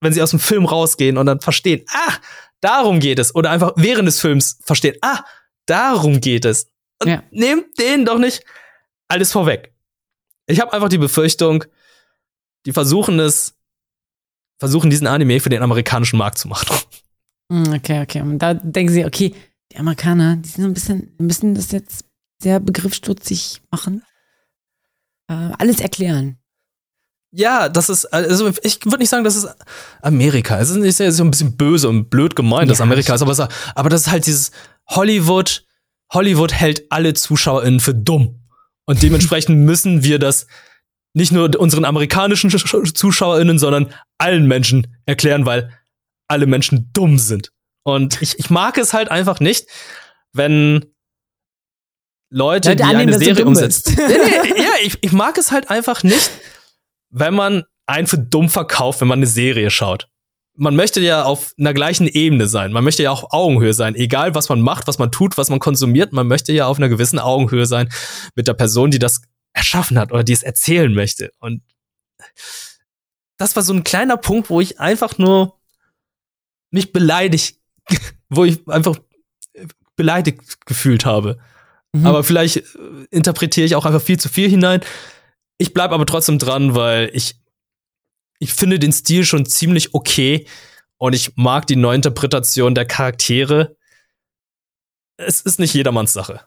[0.00, 2.14] wenn sie aus dem Film rausgehen und dann verstehen, ah,
[2.60, 3.34] darum geht es.
[3.34, 5.24] Oder einfach während des Films verstehen, ah,
[5.66, 6.66] darum geht es.
[7.00, 7.22] Und Ja.
[7.30, 8.44] nehmt denen doch nicht
[9.08, 9.72] alles vorweg.
[10.46, 11.64] Ich habe einfach die Befürchtung,
[12.66, 13.54] die versuchen es,
[14.58, 16.76] versuchen diesen Anime für den amerikanischen Markt zu machen.
[17.50, 18.20] Hm, Okay, okay.
[18.20, 19.34] Und da denken sie, okay,
[19.72, 22.04] die Amerikaner, die sind so ein bisschen, müssen das jetzt
[22.40, 24.02] sehr begriffsstutzig machen.
[25.28, 26.38] Äh, alles erklären.
[27.34, 29.48] Ja, das ist, also ich würde nicht sagen, das ist
[30.02, 30.60] Amerika.
[30.60, 33.22] Es ist nicht sehr, so ein bisschen böse und blöd gemeint, dass Ja, Amerika ist,
[33.22, 34.50] aber, es, aber das ist halt dieses
[34.88, 35.64] Hollywood,
[36.12, 38.42] Hollywood hält alle ZuschauerInnen für dumm.
[38.84, 40.46] Und dementsprechend müssen wir das
[41.14, 45.70] nicht nur unseren amerikanischen Sch- ZuschauerInnen, sondern allen Menschen erklären, weil
[46.28, 47.50] alle Menschen dumm sind.
[47.82, 49.66] Und ich, ich mag es halt einfach nicht,
[50.32, 50.86] wenn
[52.30, 56.02] Leute, Leute die annehmen, eine Serie nee, nee, ja, ich, ich mag es halt einfach
[56.02, 56.30] nicht,
[57.10, 60.08] wenn man einen für dumm verkauft, wenn man eine Serie schaut.
[60.54, 62.72] Man möchte ja auf einer gleichen Ebene sein.
[62.72, 63.94] Man möchte ja auf Augenhöhe sein.
[63.94, 66.88] Egal, was man macht, was man tut, was man konsumiert, man möchte ja auf einer
[66.88, 67.88] gewissen Augenhöhe sein
[68.34, 69.22] mit der Person, die das
[69.54, 71.32] erschaffen hat oder die es erzählen möchte.
[71.38, 71.62] Und
[73.36, 75.58] das war so ein kleiner Punkt, wo ich einfach nur
[76.70, 77.58] mich beleidigt,
[78.28, 78.98] wo ich einfach
[79.96, 81.38] beleidigt gefühlt habe.
[81.92, 82.06] Mhm.
[82.06, 82.62] Aber vielleicht äh,
[83.10, 84.80] interpretiere ich auch einfach viel zu viel hinein.
[85.58, 87.36] Ich bleibe aber trotzdem dran, weil ich,
[88.38, 90.46] ich finde den Stil schon ziemlich okay
[90.98, 93.76] und ich mag die Neuinterpretation der Charaktere.
[95.16, 96.40] Es ist nicht jedermanns Sache.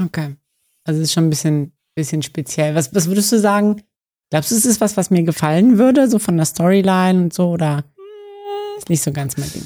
[0.00, 0.36] Okay.
[0.84, 2.74] Also es ist schon ein bisschen, bisschen speziell.
[2.74, 3.82] Was, was würdest du sagen?
[4.30, 7.50] Glaubst du, es ist was, was mir gefallen würde, so von der Storyline und so,
[7.50, 7.84] oder
[8.76, 9.64] ist nicht so ganz mein Ding?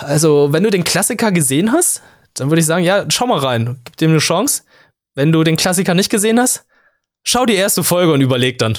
[0.00, 2.02] Also, wenn du den Klassiker gesehen hast,
[2.34, 4.62] dann würde ich sagen, ja, schau mal rein, gib dem eine Chance.
[5.14, 6.66] Wenn du den Klassiker nicht gesehen hast,
[7.24, 8.78] schau die erste Folge und überleg dann.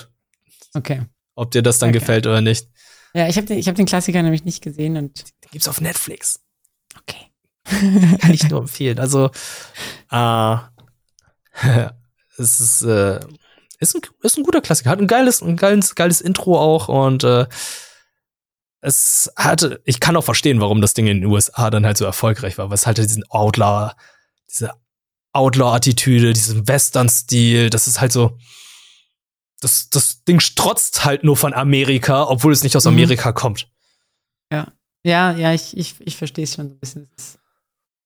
[0.73, 1.01] Okay.
[1.35, 1.99] Ob dir das dann okay.
[1.99, 2.67] gefällt oder nicht.
[3.13, 5.23] Ja, ich habe den, hab den Klassiker nämlich nicht gesehen und.
[5.43, 6.39] Den gibt's auf Netflix.
[7.01, 7.31] Okay.
[8.21, 8.99] Kann ich nur empfehlen.
[8.99, 9.31] Also,
[10.11, 10.57] äh,
[12.37, 13.19] es ist, äh,
[13.79, 14.89] ist, ein, ist ein guter Klassiker.
[14.89, 17.45] Hat ein geiles, ein geiles, geiles Intro auch und äh,
[18.87, 22.05] es hatte, ich kann auch verstehen, warum das Ding in den USA dann halt so
[22.05, 23.91] erfolgreich war, weil es halt diesen Outlaw,
[24.49, 24.71] diese
[25.33, 28.37] Outlaw-Attitüde, diesen Western-Stil, das ist halt so,
[29.59, 32.93] das, das Ding strotzt halt nur von Amerika, obwohl es nicht aus mhm.
[32.93, 33.35] Amerika mhm.
[33.35, 33.71] kommt.
[34.51, 34.71] Ja,
[35.03, 37.09] ja, ja, ich, ich, ich verstehe es schon so ein bisschen.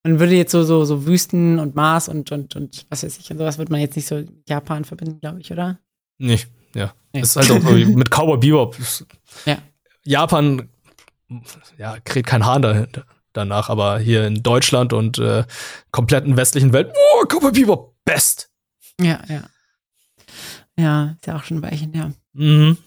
[0.04, 3.30] Man würde jetzt so, so, so Wüsten und Mars und, und, und was weiß ich,
[3.30, 5.80] und sowas würde man jetzt nicht so mit Japan verbinden, glaube ich, oder?
[6.18, 6.40] Nee,
[6.74, 6.94] ja.
[7.14, 7.22] Nee.
[7.22, 8.76] Das ist halt auch mit Cowboy Bebop.
[9.46, 9.60] Ja.
[10.04, 10.70] Japan,
[11.78, 15.46] ja, kriegt kein Hahn dahinter, danach, aber hier in Deutschland und äh,
[15.92, 18.50] kompletten westlichen Welt, oh, Cowboy Bebop, best.
[19.00, 19.44] Ja, ja.
[20.78, 22.14] Ja, ist ja auch schon ein Weilchen her.
[22.34, 22.78] Mhm.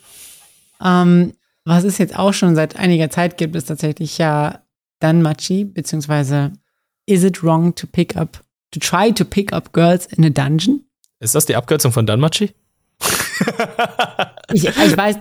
[0.83, 1.33] Ähm,
[1.65, 4.61] was es jetzt auch schon seit einiger Zeit gibt, ist tatsächlich ja
[5.01, 6.53] Danmachi, beziehungsweise
[7.07, 10.87] Is it wrong to pick up, to try to pick up girls in a dungeon?
[11.21, 12.55] Ist das die Abkürzung von Danmachi?
[14.53, 15.17] ich, ich weiß,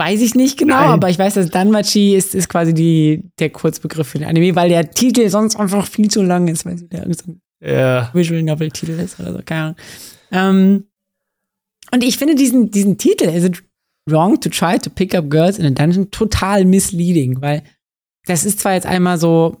[0.00, 0.88] Weiß ich nicht genau, Nein.
[0.92, 4.70] aber ich weiß, dass Danmachi ist, ist quasi die, der Kurzbegriff für den Anime, weil
[4.70, 8.10] der Titel sonst einfach viel zu lang ist, weil der irgendein ja.
[8.14, 9.76] Visual Novel Titel ist oder so, keine Ahnung.
[10.32, 10.84] Ähm,
[11.92, 13.62] und ich finde diesen, diesen Titel, Is it
[14.08, 17.62] wrong to try to pick up girls in a dungeon, total misleading, weil
[18.24, 19.58] das ist zwar jetzt einmal so,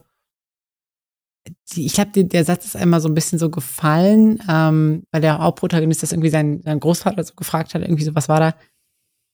[1.74, 6.02] ich habe der Satz ist einmal so ein bisschen so gefallen, ähm, weil der Hauptprotagonist
[6.02, 8.54] das irgendwie sein, sein Großvater so gefragt hat, irgendwie so, was war da?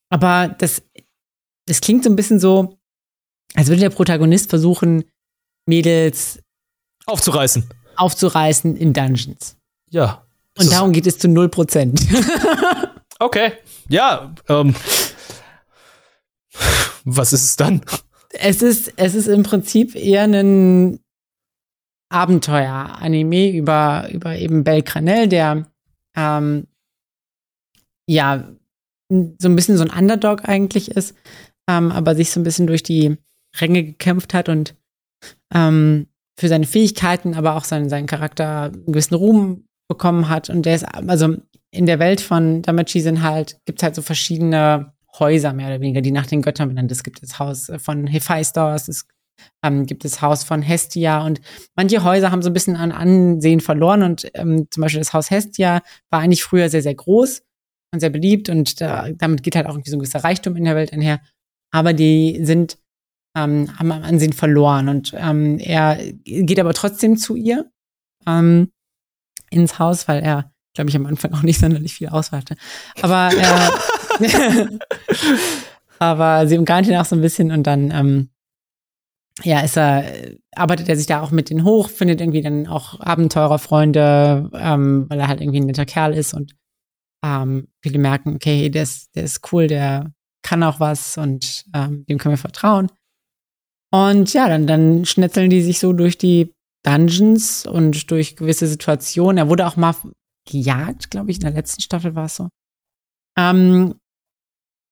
[0.08, 0.82] Aber das,
[1.66, 2.78] das klingt so ein bisschen so,
[3.54, 5.04] als würde der Protagonist versuchen,
[5.66, 6.40] Mädels
[7.06, 7.68] aufzureißen.
[7.96, 9.56] Aufzureißen in Dungeons.
[9.90, 10.26] Ja.
[10.58, 12.90] Und darum geht es zu 0%.
[13.18, 13.52] okay.
[13.88, 14.34] Ja.
[14.48, 14.74] Ähm.
[17.04, 17.82] Was ist es dann?
[18.30, 21.00] Es ist, es ist im Prinzip eher ein
[22.08, 25.66] Abenteuer-Anime über, über eben Belcranel, der
[26.16, 26.66] ähm,
[28.06, 28.48] ja
[29.08, 31.14] so ein bisschen so ein Underdog eigentlich ist,
[31.68, 33.16] ähm, aber sich so ein bisschen durch die
[33.60, 34.74] Ränge gekämpft hat und
[35.54, 36.06] ähm,
[36.38, 40.50] für seine Fähigkeiten, aber auch seinen, seinen Charakter einen gewissen Ruhm bekommen hat.
[40.50, 41.36] Und der ist, also
[41.70, 45.80] in der Welt von Damachi sind halt, gibt es halt so verschiedene Häuser, mehr oder
[45.80, 46.98] weniger, die nach den Göttern benannt sind.
[46.98, 49.06] Es gibt das Haus von Hephaistos, es
[49.62, 51.40] ähm, gibt das Haus von Hestia und
[51.74, 55.30] manche Häuser haben so ein bisschen an Ansehen verloren und ähm, zum Beispiel das Haus
[55.30, 57.42] Hestia war eigentlich früher sehr, sehr groß
[57.96, 60.64] und sehr beliebt und da, damit geht halt auch irgendwie so ein gewisser Reichtum in
[60.64, 61.20] der Welt einher.
[61.72, 62.78] Aber die sind,
[63.36, 67.70] ähm, haben am Ansehen verloren und ähm, er geht aber trotzdem zu ihr
[68.26, 68.70] ähm,
[69.50, 72.56] ins Haus, weil er, glaube ich, am Anfang auch nicht sonderlich viel Auswahl hatte.
[73.02, 74.66] Aber äh,
[75.98, 78.30] aber sie umgarnt ihn auch so ein bisschen und dann ähm,
[79.42, 80.04] ja, ist er,
[80.54, 85.20] arbeitet er sich da auch mit denen hoch, findet irgendwie dann auch Abenteurerfreunde, ähm, weil
[85.20, 86.56] er halt irgendwie ein netter Kerl ist und
[87.24, 90.12] ähm, viele merken, okay, der ist, der ist cool, der
[90.42, 92.90] kann auch was und ähm, dem können wir vertrauen.
[93.92, 99.38] Und ja, dann, dann schnetzeln die sich so durch die Dungeons und durch gewisse Situationen.
[99.38, 99.94] Er wurde auch mal
[100.48, 102.48] gejagt, glaube ich, in der letzten Staffel war es so.
[103.38, 103.94] Ähm,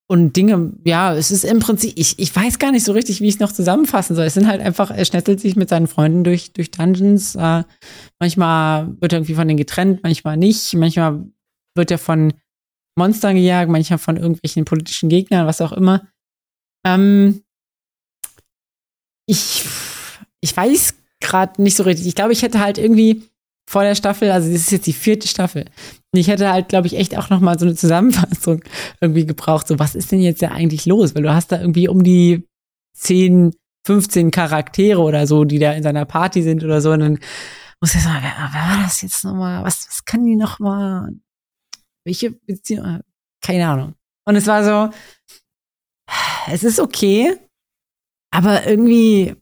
[0.06, 3.28] und Dinge, ja, es ist im Prinzip, ich, ich weiß gar nicht so richtig, wie
[3.28, 4.26] ich es noch zusammenfassen soll.
[4.26, 7.36] Es sind halt einfach, er schnetzelt sich mit seinen Freunden durch, durch Dungeons.
[7.36, 7.64] Äh,
[8.20, 10.74] manchmal wird er irgendwie von denen getrennt, manchmal nicht.
[10.74, 11.24] Manchmal
[11.74, 12.32] wird er von
[12.96, 16.06] Monstern gejagt, manchmal von irgendwelchen politischen Gegnern, was auch immer.
[16.86, 17.42] Ähm,
[19.26, 19.64] ich,
[20.40, 22.06] ich weiß gerade nicht so richtig.
[22.06, 23.28] Ich glaube, ich hätte halt irgendwie
[23.68, 25.64] vor der Staffel, also das ist jetzt die vierte Staffel.
[26.12, 28.62] Und ich hätte halt, glaube ich, echt auch noch mal so eine Zusammenfassung
[29.00, 29.66] irgendwie gebraucht.
[29.66, 31.14] So, was ist denn jetzt ja eigentlich los?
[31.14, 32.46] Weil du hast da irgendwie um die
[32.96, 33.54] 10,
[33.86, 36.92] 15 Charaktere oder so, die da in seiner Party sind oder so.
[36.92, 37.18] Und dann
[37.80, 39.64] muss ich sagen, wer, wer war das jetzt nochmal?
[39.64, 41.08] Was, was kann die nochmal?
[42.04, 43.00] Welche Beziehung?
[43.40, 43.94] Keine Ahnung.
[44.26, 44.96] Und es war so,
[46.50, 47.36] es ist okay,
[48.30, 49.34] aber irgendwie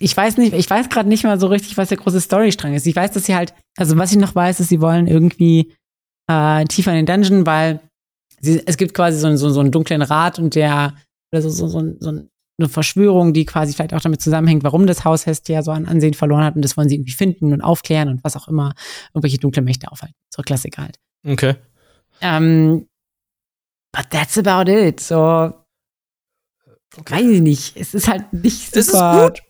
[0.00, 2.86] ich weiß nicht, ich weiß gerade nicht mal so richtig, was der große Storystrang ist.
[2.86, 5.74] Ich weiß, dass sie halt, also was ich noch weiß, ist, sie wollen irgendwie
[6.30, 7.80] äh, tiefer in den Dungeon, weil
[8.40, 10.94] sie, es gibt quasi so, so, so einen dunklen Rat und der,
[11.32, 15.04] oder so, so, so, so eine Verschwörung, die quasi vielleicht auch damit zusammenhängt, warum das
[15.04, 18.08] Haus Hestia so an Ansehen verloren hat und das wollen sie irgendwie finden und aufklären
[18.08, 18.74] und was auch immer,
[19.14, 20.14] irgendwelche dunkle Mächte aufhalten.
[20.32, 20.98] So Klassiker halt.
[21.26, 21.56] Okay.
[22.20, 22.88] Ähm,
[23.92, 25.00] but that's about it.
[25.00, 25.52] So,
[26.96, 27.14] okay.
[27.14, 27.76] weiß ich nicht.
[27.76, 28.78] Es ist halt nicht super.
[28.78, 29.42] Es ist gut.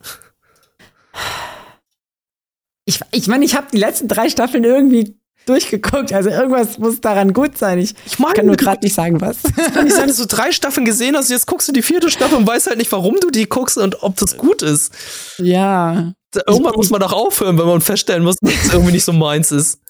[2.85, 5.19] Ich, ich meine, ich habe die letzten drei Staffeln irgendwie
[5.49, 6.13] durchgeguckt.
[6.13, 7.79] Also irgendwas muss daran gut sein.
[7.79, 9.39] Ich, ich kann nur gerade nicht sagen, was.
[9.75, 12.37] Kann nicht sein, dass du drei Staffeln gesehen hast, jetzt guckst du die vierte Staffel
[12.37, 14.93] und weißt halt nicht, warum du die guckst und ob das gut ist.
[15.39, 16.13] Ja.
[16.47, 19.13] Irgendwann ich, muss man doch aufhören, wenn man feststellen muss, dass es irgendwie nicht so
[19.13, 19.81] meins ist.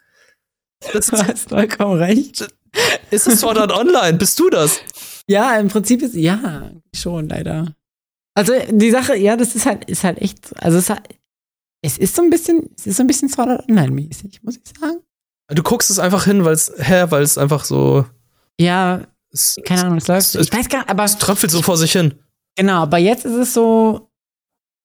[0.93, 2.49] Das du hast vollkommen recht.
[3.11, 4.17] Ist es Sword Art Online?
[4.17, 4.81] Bist du das?
[5.27, 7.75] Ja, im Prinzip ist ja schon leider.
[8.35, 10.93] Also die Sache, ja, das ist halt, ist halt echt, also es,
[11.83, 14.57] es ist so ein bisschen, es ist so ein bisschen Sword Art Online mäßig, muss
[14.57, 15.01] ich sagen.
[15.49, 18.05] Du guckst es einfach hin, weil es, hä, weil es einfach so.
[18.61, 20.35] Ja, es, keine Ahnung, es läuft.
[20.35, 21.05] ich weiß gar nicht, aber.
[21.05, 22.15] Es tröpfelt so vor sich hin.
[22.57, 24.11] Genau, aber jetzt ist es so,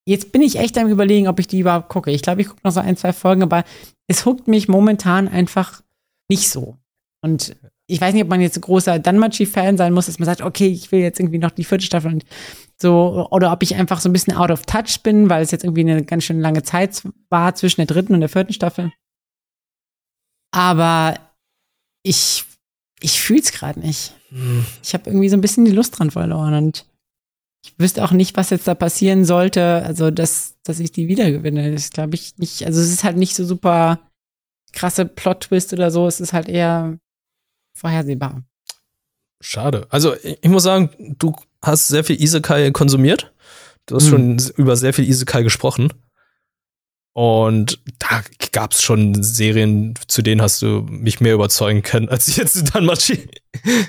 [0.06, 2.12] jetzt bin ich echt am überlegen, ob ich die überhaupt gucke.
[2.12, 3.64] Ich glaube, ich gucke noch so ein, zwei Folgen, aber
[4.08, 5.82] es huckt mich momentan einfach
[6.30, 6.78] nicht so.
[7.22, 7.56] Und
[7.94, 10.66] ich weiß nicht, ob man jetzt ein großer Danmachi-Fan sein muss, dass man sagt, okay,
[10.66, 12.26] ich will jetzt irgendwie noch die vierte Staffel und
[12.82, 15.64] so, oder ob ich einfach so ein bisschen out of touch bin, weil es jetzt
[15.64, 18.92] irgendwie eine ganz schön lange Zeit war zwischen der dritten und der vierten Staffel.
[20.52, 21.20] Aber
[22.02, 22.46] ich,
[23.00, 24.16] ich fühle es gerade nicht.
[24.30, 24.66] Hm.
[24.82, 26.88] Ich habe irgendwie so ein bisschen die Lust dran verloren und
[27.64, 31.72] ich wüsste auch nicht, was jetzt da passieren sollte, also dass, dass ich die wiedergewinne.
[31.72, 32.66] Das glaube ich nicht.
[32.66, 34.00] Also es ist halt nicht so super
[34.72, 36.08] krasse Plot-Twist oder so.
[36.08, 36.98] Es ist halt eher
[37.74, 38.44] vorhersehbar.
[39.42, 39.88] Schade.
[39.90, 40.90] Also ich muss sagen,
[41.20, 43.34] du hast sehr viel Isekai konsumiert.
[43.86, 44.40] Du hast hm.
[44.40, 45.92] schon über sehr viel Isekai gesprochen.
[47.14, 52.36] Und da gab es schon Serien, zu denen hast du mich mehr überzeugen können, als
[52.36, 53.28] jetzt Danmachi.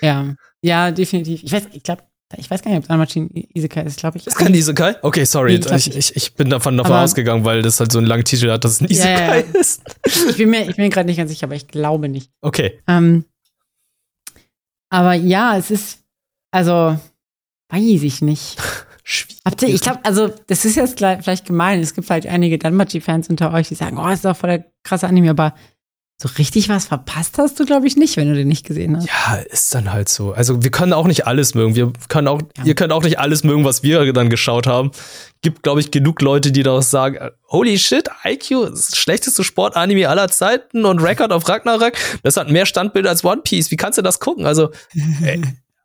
[0.03, 1.43] Ja, ja, definitiv.
[1.43, 2.03] Ich weiß, ich glaube,
[2.37, 4.27] ich weiß gar nicht, ob Danmachi ein Isekai ist, glaube ich.
[4.27, 4.97] Ist kein Isekai?
[5.03, 5.55] Okay, sorry.
[5.55, 8.65] Ich, ich, ich bin davon, davon ausgegangen, weil das halt so einen langen Titel hat,
[8.65, 9.61] dass es ein Isekai ja, ja.
[9.61, 9.83] ist.
[10.05, 12.31] Ich bin mir, ich bin mir gerade nicht ganz sicher, aber ich glaube nicht.
[12.41, 12.81] Okay.
[12.89, 13.25] Ähm,
[14.95, 15.99] aber ja, es ist,
[16.53, 16.97] also,
[17.69, 18.57] weiß ich nicht.
[19.45, 21.81] Habt ihr, ich glaube, also, das ist jetzt vielleicht gemein.
[21.81, 25.09] Es gibt vielleicht einige Danmachi-Fans unter euch, die sagen, oh, ist doch voll der krasse
[25.09, 25.55] Anime, aber
[26.23, 29.09] so richtig was verpasst hast du, glaube ich, nicht, wenn du den nicht gesehen hast.
[29.09, 30.33] Ja, ist dann halt so.
[30.33, 31.75] Also, wir können auch nicht alles mögen.
[31.75, 32.65] Wir können auch, ja.
[32.65, 34.93] ihr könnt auch nicht alles mögen, was wir dann geschaut haben.
[35.45, 40.29] Gibt, glaube ich, genug Leute, die daraus sagen, holy shit, IQ ist schlechteste Sportanime aller
[40.29, 41.93] Zeiten und Record of Ragnarok,
[42.23, 43.71] das hat mehr Standbilder als One Piece.
[43.71, 44.47] Wie kannst du das gucken?
[44.47, 44.71] Also,
[45.23, 45.43] ey,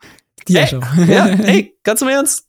[0.48, 2.46] ja, ey, ja, ey, ganz im Ernst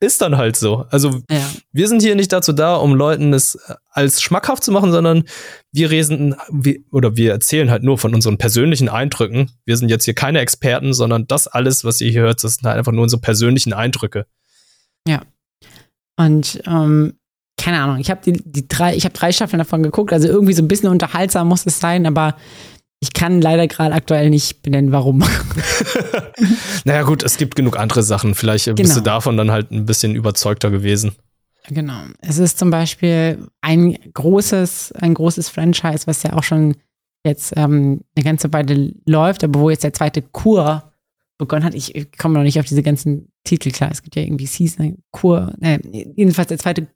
[0.00, 0.86] ist dann halt so.
[0.90, 1.48] Also ja.
[1.72, 3.58] wir sind hier nicht dazu da, um Leuten es
[3.90, 5.24] als schmackhaft zu machen, sondern
[5.72, 9.52] wir reden wir, oder wir erzählen halt nur von unseren persönlichen Eindrücken.
[9.66, 12.66] Wir sind jetzt hier keine Experten, sondern das alles, was ihr hier hört, das sind
[12.66, 14.26] halt einfach nur unsere persönlichen Eindrücke.
[15.06, 15.22] Ja.
[16.20, 17.14] Und ähm,
[17.56, 20.52] keine Ahnung, ich habe die, die drei, ich habe drei Staffeln davon geguckt, also irgendwie
[20.52, 22.36] so ein bisschen unterhaltsam muss es sein, aber
[23.00, 25.24] ich kann leider gerade aktuell nicht benennen, warum.
[26.84, 28.34] naja, gut, es gibt genug andere Sachen.
[28.34, 28.76] Vielleicht genau.
[28.76, 29.14] bist du genau.
[29.14, 31.12] davon dann halt ein bisschen überzeugter gewesen.
[31.68, 32.02] Genau.
[32.20, 36.76] Es ist zum Beispiel ein großes, ein großes Franchise, was ja auch schon
[37.24, 40.89] jetzt ähm, eine ganze Weile läuft, aber wo jetzt der zweite Kur
[41.40, 41.74] begonnen hat.
[41.74, 43.90] Ich komme noch nicht auf diese ganzen Titel klar.
[43.90, 45.80] Es gibt ja irgendwie Season, Kur, äh,
[46.14, 46.86] jedenfalls der zweite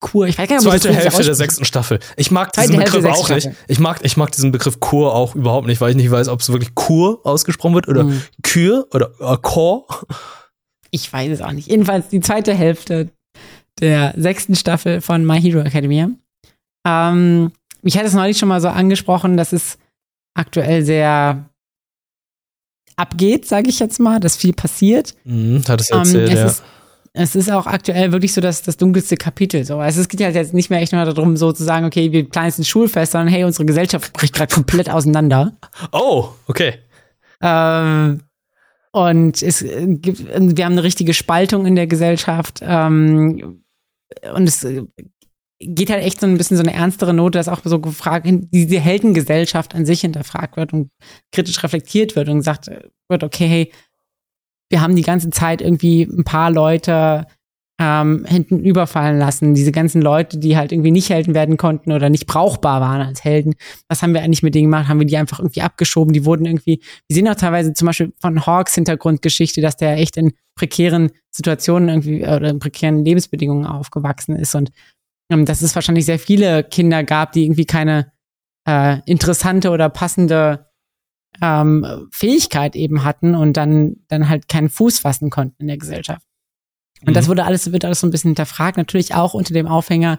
[0.00, 0.26] Kur.
[0.28, 1.98] Ich weiß gar nicht, ob Zweite Hälfte der sechsten Staffel.
[2.16, 3.50] Ich mag Zweite diesen Begriff auch nicht.
[3.66, 6.40] Ich mag, ich mag diesen Begriff Kur auch überhaupt nicht, weil ich nicht weiß, ob
[6.40, 8.22] es wirklich Kur ausgesprochen wird oder mhm.
[8.42, 9.86] Kür oder äh, Chor.
[10.90, 11.68] Ich weiß es auch nicht.
[11.68, 13.10] Jedenfalls die zweite Hälfte
[13.80, 16.10] der sechsten Staffel von My Hero Academia.
[16.86, 17.52] Ähm,
[17.82, 19.78] ich hatte es neulich schon mal so angesprochen, dass es
[20.34, 21.50] aktuell sehr
[22.98, 25.14] abgeht, sage ich jetzt mal, dass viel passiert.
[25.24, 26.46] Mhm, hat es erzählt, ähm, es ja.
[26.46, 26.62] Ist,
[27.14, 29.64] es ist auch aktuell wirklich so das, das dunkelste Kapitel.
[29.64, 29.78] So.
[29.78, 32.28] Also es geht halt jetzt nicht mehr echt nur darum, so zu sagen, okay, wir
[32.28, 35.56] planen jetzt ein Schulfest, sondern hey, unsere Gesellschaft bricht gerade komplett auseinander.
[35.92, 36.74] Oh, okay.
[37.40, 38.20] Ähm,
[38.92, 42.60] und es gibt, wir haben eine richtige Spaltung in der Gesellschaft.
[42.62, 43.62] Ähm,
[44.34, 44.66] und es
[45.60, 48.78] geht halt echt so ein bisschen so eine ernstere Note, dass auch so gefragt, diese
[48.78, 50.90] Heldengesellschaft an sich hinterfragt wird und
[51.32, 52.70] kritisch reflektiert wird und gesagt
[53.08, 53.72] wird, okay, hey,
[54.70, 57.26] wir haben die ganze Zeit irgendwie ein paar Leute
[57.80, 59.54] ähm, hinten überfallen lassen.
[59.54, 63.22] Diese ganzen Leute, die halt irgendwie nicht Helden werden konnten oder nicht brauchbar waren als
[63.22, 63.54] Helden.
[63.88, 64.88] Was haben wir eigentlich mit denen gemacht?
[64.88, 66.12] Haben wir die einfach irgendwie abgeschoben?
[66.12, 70.16] Die wurden irgendwie, wir sehen auch teilweise zum Beispiel von Hawks Hintergrundgeschichte, dass der echt
[70.16, 74.70] in prekären Situationen irgendwie oder in prekären Lebensbedingungen aufgewachsen ist und
[75.28, 78.12] dass es wahrscheinlich sehr viele Kinder gab, die irgendwie keine
[78.66, 80.66] äh, interessante oder passende
[81.42, 86.26] ähm, Fähigkeit eben hatten und dann, dann halt keinen Fuß fassen konnten in der Gesellschaft.
[87.02, 87.14] Und mhm.
[87.14, 90.18] das wurde alles, wird alles so ein bisschen hinterfragt, natürlich auch unter dem Aufhänger,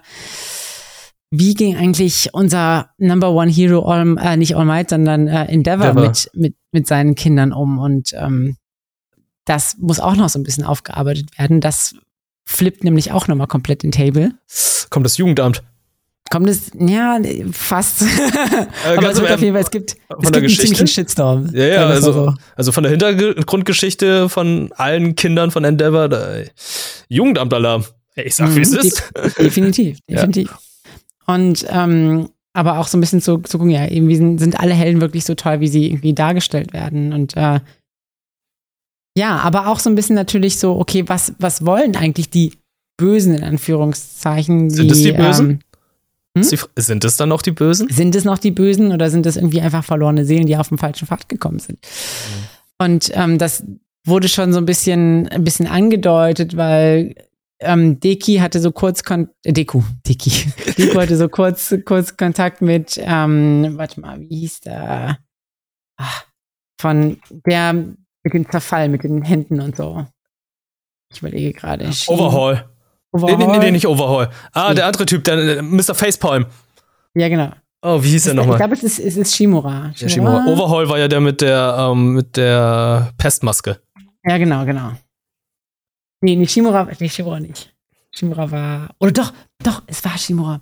[1.31, 5.89] wie ging eigentlich unser Number One Hero, All, äh, nicht All Might, sondern äh, Endeavor,
[5.89, 7.77] Endeavor, Mit, mit, mit seinen Kindern um.
[7.77, 8.57] Und ähm,
[9.45, 11.61] das muss auch noch so ein bisschen aufgearbeitet werden.
[11.61, 11.95] Das
[12.45, 14.31] flippt nämlich auch nochmal komplett den Table.
[14.89, 15.63] Kommt das Jugendamt?
[16.29, 17.19] Kommt es, ja,
[17.51, 18.03] fast.
[18.03, 18.05] Äh,
[18.97, 21.49] Aber es, wird auf jeden Fall, es gibt, es gibt einen ziemlichen Shitstorm.
[21.53, 22.33] Ja, ja, also, so.
[22.55, 26.43] also von der Hintergrundgeschichte von allen Kindern von Endeavor, da,
[27.07, 27.83] Jugendamtalarm.
[28.15, 29.11] Ich sag, wie es mhm, ist.
[29.39, 30.49] Definitiv, definitiv.
[30.49, 31.33] Ja.
[31.33, 34.73] Und, ähm, aber auch so ein bisschen zu, zu gucken, ja, irgendwie sind, sind alle
[34.73, 37.13] Helden wirklich so toll, wie sie irgendwie dargestellt werden.
[37.13, 37.59] Und äh,
[39.17, 42.53] ja, aber auch so ein bisschen natürlich so, okay, was, was wollen eigentlich die
[42.99, 44.69] Bösen in Anführungszeichen?
[44.69, 45.63] Sind die, es die Bösen?
[46.35, 46.59] Ähm, hm?
[46.75, 47.89] Sind es dann noch die Bösen?
[47.89, 50.77] Sind es noch die Bösen oder sind es irgendwie einfach verlorene Seelen, die auf den
[50.77, 51.79] falschen Pfad gekommen sind?
[51.81, 52.85] Mhm.
[52.85, 53.63] Und ähm, das
[54.05, 57.15] wurde schon so ein bisschen, ein bisschen angedeutet, weil
[57.59, 60.51] ähm, Deki hatte so kurz Kon äh, Deku, Deki.
[60.77, 65.19] Deku hatte so kurz, kurz Kontakt mit, ähm, warte mal, wie hieß der?
[65.97, 66.25] Ach,
[66.79, 70.05] von der mit dem Zerfall, mit den Händen und so.
[71.11, 71.89] Ich überlege gerade.
[72.07, 72.69] Overhaul.
[73.11, 73.37] Overhaul?
[73.37, 74.29] Nee, nee, nee, nicht Overhaul.
[74.53, 75.95] Ah, der andere Typ, der, der Mr.
[75.95, 76.45] Facepalm.
[77.15, 77.51] Ja, genau.
[77.81, 78.55] Oh, wie hieß der nochmal?
[78.55, 79.91] Ich glaube, es ist, es ist Shimura.
[79.95, 79.95] Shimura.
[79.95, 80.45] Ja, Shimura.
[80.47, 83.81] Overhaul war ja der mit der, ähm, mit der Pestmaske.
[84.25, 84.91] Ja, genau, genau.
[86.21, 87.73] Nee, nee, Shimura, nee, Shimura nicht.
[88.11, 89.33] Shimura war, oder doch,
[89.63, 90.61] doch, es war Shimura.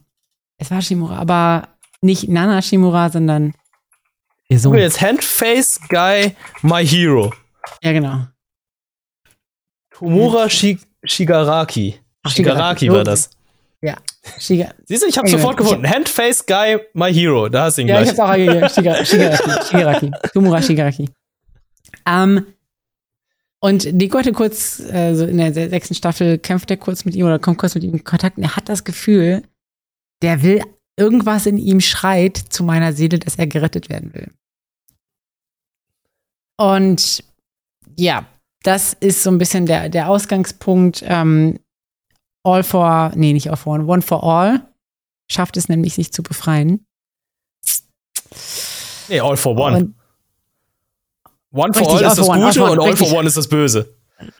[0.58, 1.70] Es war Shimura, aber
[2.02, 3.54] nicht Nana Shimura, sondern
[4.50, 4.78] ihr Sohn.
[4.78, 7.34] Jetzt Handface Guy, My Hero.
[7.82, 8.28] Ja, genau.
[9.90, 12.00] Tomura Shigaraki.
[12.30, 13.30] Shigaraki war das.
[13.82, 13.96] Ja.
[14.40, 15.88] Shiga Siehst du, ich hab's sofort gefunden.
[15.88, 17.48] Handface Guy, My Hero.
[17.48, 18.14] Da hast du ihn ja, gleich.
[18.14, 18.70] Ich hab's auch eingegeben.
[18.70, 19.66] Shiga Shigaraki.
[19.68, 20.12] Shigaraki.
[20.34, 21.10] Tomura Shigaraki.
[22.08, 22.46] Ähm,
[23.60, 27.26] und Nico hatte kurz, äh, so in der sechsten Staffel kämpft er kurz mit ihm
[27.26, 29.44] oder kommt kurz mit ihm in Kontakt und er hat das Gefühl,
[30.22, 30.62] der will,
[30.96, 34.32] irgendwas in ihm schreit zu meiner Seele, dass er gerettet werden will.
[36.58, 37.24] Und
[37.98, 38.26] ja,
[38.64, 41.04] das ist so ein bisschen der, der Ausgangspunkt.
[41.06, 41.60] Ähm,
[42.48, 44.62] all for, nee, nicht all for one, one for all
[45.30, 46.86] schafft es nämlich, sich zu befreien.
[49.10, 49.78] Nee, all for one.
[49.78, 49.96] Und
[51.52, 53.10] one for all ist das one, Gute all und all richtig.
[53.10, 53.94] for one ist das Böse.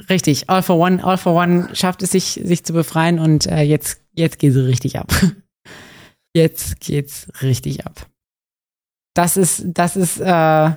[0.10, 3.62] Richtig, all for one, all for one schafft es sich, sich zu befreien und äh,
[3.62, 5.14] jetzt, jetzt geht es richtig ab.
[6.34, 8.06] Jetzt geht's richtig ab.
[9.16, 10.72] Das ist, das ist, äh,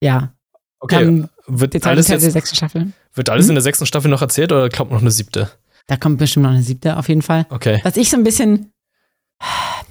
[0.00, 0.34] ja.
[0.80, 2.92] Okay, wird alles jetzt, der sechsten Staffel.
[3.12, 3.50] Wird alles hm?
[3.50, 5.50] in der sechsten Staffel noch erzählt oder kommt noch eine siebte?
[5.88, 7.46] Da kommt bestimmt noch eine siebte, auf jeden Fall.
[7.50, 7.80] Okay.
[7.82, 8.70] Was ich so ein bisschen,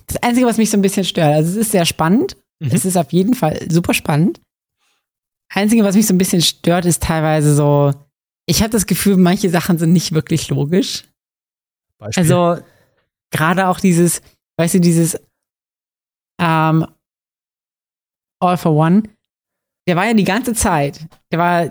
[0.06, 2.38] das Einzige, was mich so ein bisschen stört, also es ist sehr spannend.
[2.60, 2.70] Mhm.
[2.72, 4.40] Es ist auf jeden Fall super spannend.
[5.50, 7.94] Einzige, was mich so ein bisschen stört, ist teilweise so,
[8.46, 11.06] ich habe das Gefühl, manche Sachen sind nicht wirklich logisch.
[11.98, 12.24] Beispiel?
[12.24, 12.62] Also
[13.32, 14.22] gerade auch dieses,
[14.58, 15.20] weißt du, dieses
[16.40, 16.86] ähm,
[18.40, 19.04] All for One,
[19.88, 21.70] der war ja die ganze Zeit, der war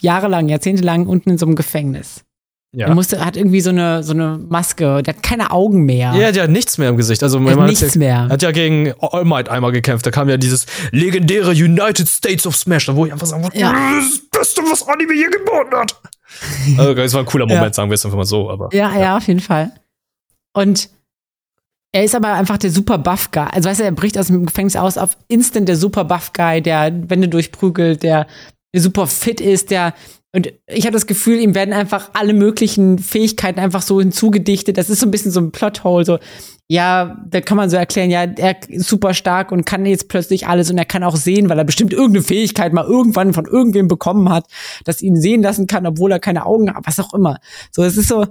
[0.00, 2.24] jahrelang, jahrzehntelang unten in so einem Gefängnis.
[2.72, 2.88] Ja.
[2.88, 6.12] Er musste, hat irgendwie so eine, so eine Maske, der hat keine Augen mehr.
[6.14, 7.22] Ja, der hat nichts mehr im Gesicht.
[7.22, 8.28] Also, man nichts ja, mehr.
[8.28, 10.04] hat ja gegen All Might einmal gekämpft.
[10.04, 13.58] Da kam ja dieses legendäre United States of Smash, da wo ich einfach sagen wollte,
[13.58, 13.72] ja.
[13.72, 15.96] das ist das Beste, was Anime je geboten hat.
[16.78, 17.72] also, das war ein cooler Moment, ja.
[17.72, 18.50] sagen wir es einfach mal so.
[18.50, 19.72] Aber, ja, ja, ja, auf jeden Fall.
[20.52, 20.90] Und
[21.92, 23.46] er ist aber einfach der super Buff Guy.
[23.50, 26.60] Also weißt du, er bricht aus dem Gefängnis aus auf instant der super Buff Guy,
[26.60, 28.26] der Wände durchprügelt, der
[28.76, 29.94] super fit ist, der
[30.32, 34.76] und ich habe das Gefühl, ihm werden einfach alle möglichen Fähigkeiten einfach so hinzugedichtet.
[34.76, 36.04] Das ist so ein bisschen so ein Plothole.
[36.04, 36.18] So,
[36.66, 40.46] ja, da kann man so erklären, ja, er ist super stark und kann jetzt plötzlich
[40.46, 43.88] alles und er kann auch sehen, weil er bestimmt irgendeine Fähigkeit mal irgendwann von irgendwem
[43.88, 44.44] bekommen hat,
[44.84, 47.38] dass ihn sehen lassen kann, obwohl er keine Augen hat, was auch immer.
[47.70, 48.26] So, es ist so,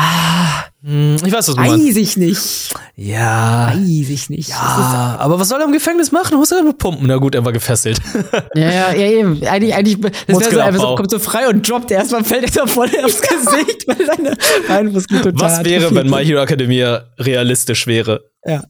[0.00, 1.88] Ah, Ich weiß, was du meinst.
[1.88, 2.72] weiß ich nicht.
[2.94, 3.72] Ja.
[3.74, 4.48] Weiß ich nicht.
[4.50, 6.36] Ja, aber was soll er im Gefängnis machen?
[6.38, 7.08] Musst ja nur pumpen.
[7.08, 8.00] Na gut, er war gefesselt.
[8.54, 9.44] Ja, ja, ja, eben.
[9.44, 12.52] Eigentlich, eigentlich, das wäre so, einfach so, kommt so frei und droppt erstmal, fällt er
[12.52, 14.94] so voll aufs Gesicht, weil seine total
[15.40, 16.24] Was wäre, wenn My.
[16.24, 18.30] Hero Academia realistisch wäre?
[18.44, 18.62] Ja.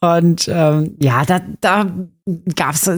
[0.00, 1.86] Und ähm, ja, da, da
[2.54, 2.90] gab es so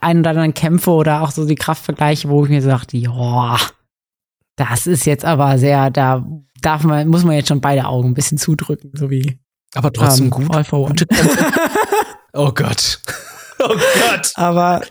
[0.00, 3.56] ein oder anderen Kämpfe oder auch so die Kraftvergleiche, wo ich mir so dachte, ja,
[4.56, 6.24] das ist jetzt aber sehr, da
[6.60, 9.38] darf man, muss man jetzt schon beide Augen ein bisschen zudrücken, so wie
[9.74, 10.54] Aber trotzdem ähm, gut.
[10.54, 10.94] All for One.
[12.36, 13.00] Oh Gott.
[13.60, 14.32] Oh Gott.
[14.34, 14.80] Aber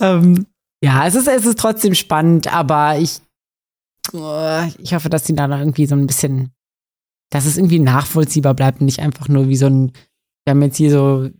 [0.00, 0.46] ähm,
[0.82, 3.20] ja, es ist, es ist trotzdem spannend, aber ich,
[4.12, 6.52] äh, ich hoffe, dass die da noch irgendwie so ein bisschen,
[7.30, 9.92] dass es irgendwie nachvollziehbar bleibt und nicht einfach nur wie so ein,
[10.44, 11.30] wir haben jetzt hier so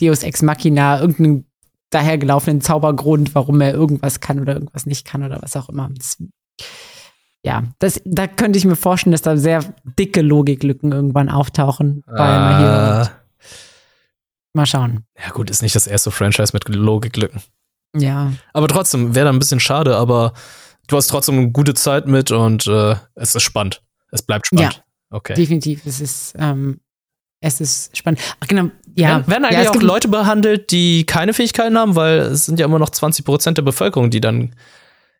[0.00, 1.51] Deus Ex Machina, irgendeinen
[1.92, 5.90] dahergelaufenen Zaubergrund, warum er irgendwas kann oder irgendwas nicht kann oder was auch immer.
[5.94, 6.16] Das,
[7.44, 9.64] ja, das, da könnte ich mir vorstellen, dass da sehr
[9.98, 12.04] dicke Logiklücken irgendwann auftauchen.
[12.06, 13.08] Ah,
[14.54, 15.06] Mal schauen.
[15.18, 17.40] ja gut, ist nicht das erste Franchise mit Logiklücken.
[17.96, 20.32] Ja, Aber trotzdem, wäre da ein bisschen schade, aber
[20.88, 23.82] du hast trotzdem eine gute Zeit mit und äh, es ist spannend.
[24.10, 24.82] Es bleibt spannend.
[25.10, 25.34] Okay.
[25.34, 26.80] Definitiv, es ist, ähm,
[27.40, 28.20] es ist spannend.
[28.40, 29.08] Ach, genau, ja.
[29.08, 32.58] Werden, werden ja, eigentlich es auch Leute behandelt, die keine Fähigkeiten haben, weil es sind
[32.58, 34.54] ja immer noch 20 Prozent der Bevölkerung, die dann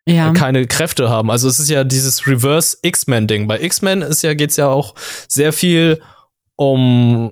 [0.05, 1.31] ja, keine Kräfte haben.
[1.31, 3.47] Also es ist ja dieses Reverse X-Men-Ding.
[3.47, 4.95] Bei X-Men ist ja, geht's ja auch
[5.27, 6.01] sehr viel
[6.55, 7.31] um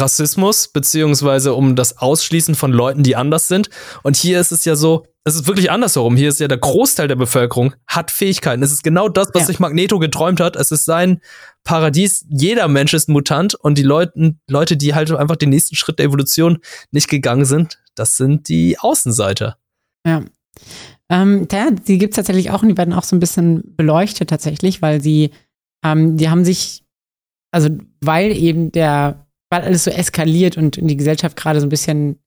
[0.00, 3.70] Rassismus, beziehungsweise um das Ausschließen von Leuten, die anders sind.
[4.02, 6.16] Und hier ist es ja so, es ist wirklich andersherum.
[6.16, 8.62] Hier ist ja der Großteil der Bevölkerung hat Fähigkeiten.
[8.62, 9.46] Es ist genau das, was Ja.
[9.46, 10.54] sich Magneto geträumt hat.
[10.56, 11.20] Es ist sein
[11.64, 12.26] Paradies.
[12.28, 16.06] Jeder Mensch ist Mutant und die Leute, Leute, die halt einfach den nächsten Schritt der
[16.06, 16.58] Evolution
[16.90, 19.56] nicht gegangen sind, das sind die Außenseiter.
[20.06, 20.22] ja.
[21.10, 24.30] Ähm, ja, die gibt es tatsächlich auch und die werden auch so ein bisschen beleuchtet
[24.30, 25.30] tatsächlich, weil sie,
[25.84, 26.82] ähm, die haben sich,
[27.50, 27.68] also
[28.00, 29.23] weil eben der,
[29.54, 32.18] weil alles so eskaliert und die Gesellschaft gerade so ein bisschen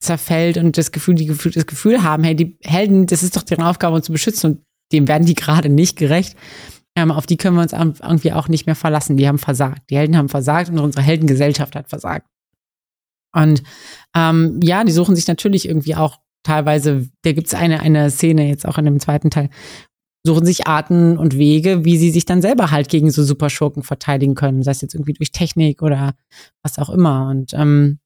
[0.00, 3.42] zerfällt und das Gefühl, die Gefühl, das Gefühl haben, hey, die Helden, das ist doch
[3.42, 6.36] deren Aufgabe, uns zu beschützen und dem werden die gerade nicht gerecht.
[6.96, 9.18] Ähm, auf die können wir uns irgendwie auch nicht mehr verlassen.
[9.18, 9.90] Die haben versagt.
[9.90, 12.26] Die Helden haben versagt und unsere Heldengesellschaft hat versagt.
[13.34, 13.62] Und
[14.14, 18.48] ähm, ja, die suchen sich natürlich irgendwie auch teilweise, da gibt es eine, eine Szene
[18.48, 19.50] jetzt auch in dem zweiten Teil,
[20.26, 24.34] suchen sich Arten und Wege, wie sie sich dann selber halt gegen so Superschurken verteidigen
[24.34, 26.14] können, sei es jetzt irgendwie durch Technik oder
[26.62, 27.28] was auch immer.
[27.28, 28.00] Und ähm,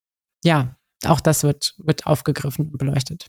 [0.44, 3.26] ja, auch das wird, wird aufgegriffen und beleuchtet.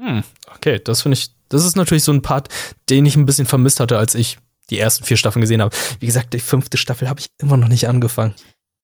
[0.00, 0.24] Hm,
[0.54, 2.48] okay, das finde ich, das ist natürlich so ein Part,
[2.88, 4.38] den ich ein bisschen vermisst hatte, als ich
[4.70, 5.76] die ersten vier Staffeln gesehen habe.
[5.98, 8.34] Wie gesagt, die fünfte Staffel habe ich immer noch nicht angefangen.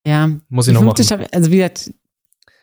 [0.07, 1.07] Ja, Muss ich noch fünfte machen.
[1.07, 1.93] Staffel, also wie gesagt,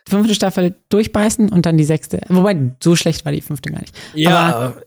[0.08, 2.22] die fünfte Staffel durchbeißen und dann die sechste.
[2.28, 3.96] Wobei, so schlecht war die fünfte gar nicht.
[4.14, 4.82] Ja, aber,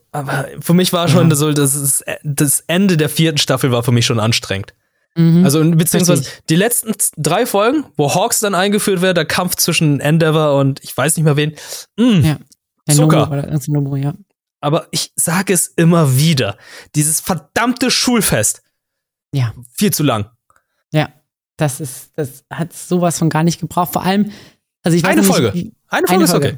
[0.59, 1.35] für mich war schon Ja.
[1.35, 4.73] so, das, ist, das Ende der vierten Staffel war für mich schon anstrengend.
[5.15, 5.43] Mhm.
[5.45, 6.43] Also beziehungsweise Richtig.
[6.49, 10.95] die letzten drei Folgen, wo Hawks dann eingeführt wird, der Kampf zwischen Endeavor und ich
[10.95, 11.53] weiß nicht mehr wen.
[11.97, 12.37] Mm, Ja.
[12.87, 13.27] Der Zucker.
[13.67, 14.13] Nobu, ja.
[14.61, 16.57] Aber ich sage es immer wieder.
[16.95, 18.61] Dieses verdammte Schulfest.
[19.33, 19.53] Ja.
[19.73, 20.29] Viel zu lang.
[20.93, 21.09] Ja,
[21.57, 23.91] das ist, das hat sowas von gar nicht gebraucht.
[23.93, 24.31] Vor allem,
[24.83, 25.53] also ich weiß Eine nicht, Folge.
[25.53, 26.47] wie- Eine Folge Eine ist Folge.
[26.47, 26.57] okay.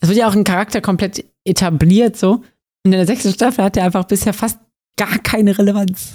[0.00, 2.42] Es wird ja auch ein Charakter komplett etabliert so.
[2.84, 4.58] Und in der sechsten Staffel hat er einfach bisher fast
[4.96, 6.14] gar keine Relevanz.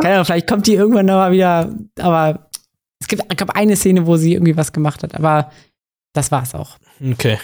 [0.00, 2.48] Keine Ahnung, vielleicht kommt die irgendwann noch mal wieder, aber
[3.00, 5.50] es gibt, es gab eine Szene, wo sie irgendwie was gemacht hat, aber
[6.12, 6.78] das war's auch.
[7.02, 7.38] Okay.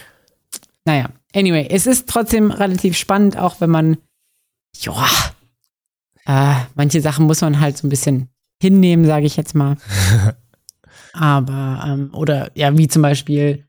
[0.85, 3.99] Naja, anyway, es ist trotzdem relativ spannend, auch wenn man,
[4.79, 5.07] ja,
[6.27, 8.29] äh, manche Sachen muss man halt so ein bisschen
[8.63, 9.77] hinnehmen, sage ich jetzt mal.
[11.13, 13.67] Aber, ähm, oder ja, wie zum Beispiel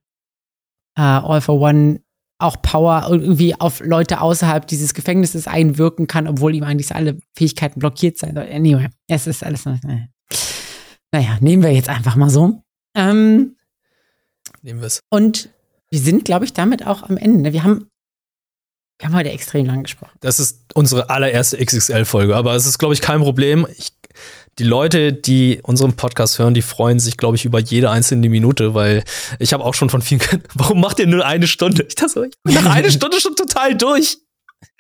[0.98, 2.02] äh, All for One
[2.40, 7.80] auch Power irgendwie auf Leute außerhalb dieses Gefängnisses einwirken kann, obwohl ihm eigentlich alle Fähigkeiten
[7.80, 8.52] blockiert sein sollen.
[8.52, 9.66] Anyway, es ist alles.
[9.66, 9.80] noch-
[11.12, 12.62] Naja, nehmen wir jetzt einfach mal so.
[12.96, 13.56] Ähm,
[14.62, 15.02] Nehmen wir es.
[15.10, 15.50] und
[15.90, 17.42] wir sind, glaube ich, damit auch am Ende.
[17.42, 17.54] ne?
[17.54, 17.90] Wir haben,
[19.00, 20.18] wir haben heute extrem lang gesprochen.
[20.20, 23.66] Das ist unsere allererste XXL-Folge, aber es ist, glaube ich, kein Problem.
[23.78, 23.94] Ich,
[24.60, 28.74] die Leute, die unseren Podcast hören, die freuen sich, glaube ich, über jede einzelne Minute,
[28.74, 29.04] weil
[29.40, 31.86] ich habe auch schon von vielen gehört, warum macht ihr nur eine Stunde?
[31.88, 34.18] Ich dachte so, ich bin nach einer Stunde schon total durch.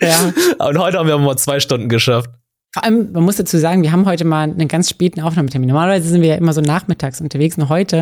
[0.01, 0.33] Ja.
[0.59, 2.29] Und heute haben wir mal zwei Stunden geschafft.
[2.77, 5.67] Vor allem, man muss dazu sagen, wir haben heute mal einen ganz späten Aufnahmetermin.
[5.67, 8.01] Normalerweise sind wir ja immer so nachmittags unterwegs und heute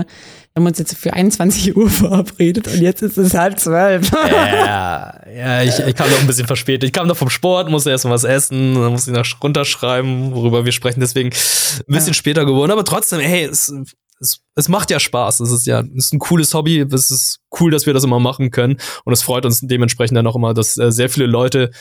[0.53, 4.11] haben wir uns jetzt für 21 Uhr verabredet und jetzt ist es halb zwölf.
[4.11, 6.84] Ja, ja ich, ich kam noch ein bisschen verspätet.
[6.84, 10.35] Ich kam noch vom Sport, musste erst mal was essen, dann musste ich noch runterschreiben,
[10.35, 10.99] worüber wir sprechen.
[10.99, 12.14] Deswegen ein bisschen Ja.
[12.14, 12.73] später geworden.
[12.73, 13.73] Aber trotzdem, hey, es,
[14.19, 15.39] es es, macht ja Spaß.
[15.39, 16.81] Es ist ja, es ist ein cooles Hobby.
[16.81, 18.76] Es ist cool, dass wir das immer machen können.
[19.06, 21.72] Und es freut uns dementsprechend dann auch immer, dass äh, sehr viele Leute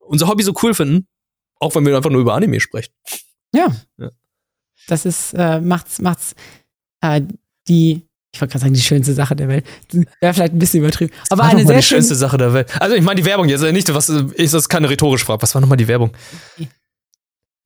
[0.00, 1.06] unser Hobby so cool finden.
[1.62, 2.92] Auch wenn wir einfach nur über Anime sprechen.
[3.54, 3.68] Ja.
[3.98, 4.10] Ja.
[4.88, 6.34] Das ist, äh, macht's, macht's
[7.02, 7.20] äh,
[7.68, 8.02] die,
[8.34, 9.64] ich wollte gerade sagen, die schönste Sache der Welt.
[10.20, 11.12] Wäre vielleicht ein bisschen übertrieben.
[11.30, 12.68] Aber war eine sehr die schönste Sache der Welt.
[12.80, 15.42] Also ich meine die Werbung jetzt äh, nicht, was ist das keine rhetorische Frage.
[15.42, 16.10] Was war nochmal die Werbung?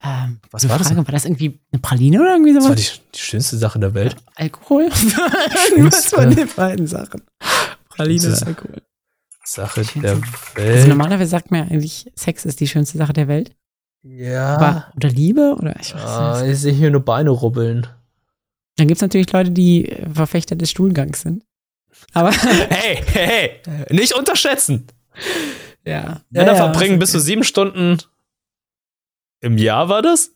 [0.03, 3.01] Ähm, Was war das Frage, War das irgendwie eine Praline oder irgendwie Das war sowas?
[3.01, 4.15] die, die schönste Sache der Welt.
[4.35, 4.89] Alkohol?
[4.91, 7.23] Was von den beiden Sachen?
[7.89, 8.81] Praline oder Alkohol?
[9.43, 10.21] Sache der Also
[10.55, 10.87] Welt.
[10.87, 13.55] normalerweise sagt man ja eigentlich, Sex ist die schönste Sache der Welt.
[14.09, 14.55] Ja.
[14.57, 15.55] Aber, oder Liebe?
[15.59, 16.53] Oder ich weiß Ah, nicht.
[16.53, 17.87] ich sehe hier nur Beine rubbeln.
[18.77, 21.43] Dann gibt es natürlich Leute, die Verfechter des Stuhlgangs sind.
[22.13, 22.31] Aber
[22.69, 24.87] Hey, hey, hey, nicht unterschätzen.
[25.85, 26.21] ja.
[26.29, 27.97] Männer ja, verbringen ist bis zu sieben Stunden
[29.41, 30.31] im Jahr, war das?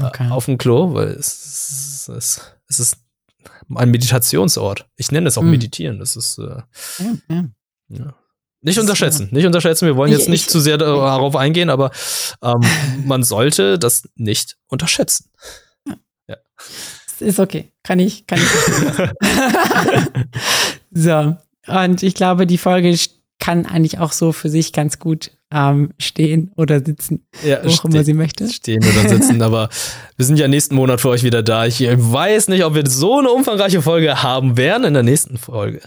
[0.00, 0.28] Okay.
[0.30, 2.96] Auf dem Klo, weil es, es, es ist
[3.74, 4.88] ein Meditationsort.
[4.96, 5.50] Ich nenne es auch Hm.
[5.52, 5.98] Meditieren.
[6.00, 6.62] Das ist äh,
[6.98, 7.44] Ja, ja.
[7.88, 8.14] ja.
[8.64, 9.28] Nicht unterschätzen.
[9.30, 9.86] Nicht unterschätzen.
[9.86, 11.90] Wir wollen jetzt nicht ich- zu sehr darauf eingehen, aber
[12.42, 12.60] ähm,
[13.04, 15.30] man sollte das nicht unterschätzen.
[17.20, 17.70] Ist okay.
[17.84, 18.48] Kann ich, kann ich.
[20.90, 21.36] so.
[21.66, 22.94] Und ich glaube, die Folge
[23.38, 27.84] kann eigentlich auch so für sich ganz gut ähm, stehen oder sitzen, Ja, wo auch
[27.84, 28.48] immer sie möchte.
[28.48, 29.68] stehen oder sitzen, aber
[30.16, 31.66] wir sind ja nächsten Monat für euch wieder da.
[31.66, 35.80] Ich weiß nicht, ob wir so eine umfangreiche Folge haben werden in der nächsten Folge.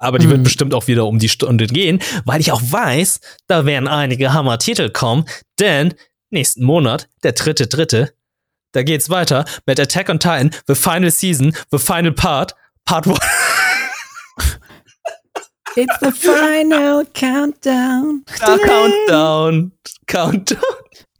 [0.00, 0.44] Aber die wird Hm.
[0.44, 4.90] bestimmt auch wieder um die Stunde gehen, weil ich auch weiß, da werden einige Hammer-Titel
[4.90, 5.24] kommen,
[5.60, 5.94] denn
[6.30, 8.12] nächsten Monat, der dritte, dritte,
[8.72, 12.54] da geht's weiter mit Attack on Titan, The Final Season, The Final Part,
[12.86, 13.18] Part 1.
[15.76, 18.24] It's the final countdown.
[18.40, 19.72] Countdown,
[20.08, 20.58] Countdown.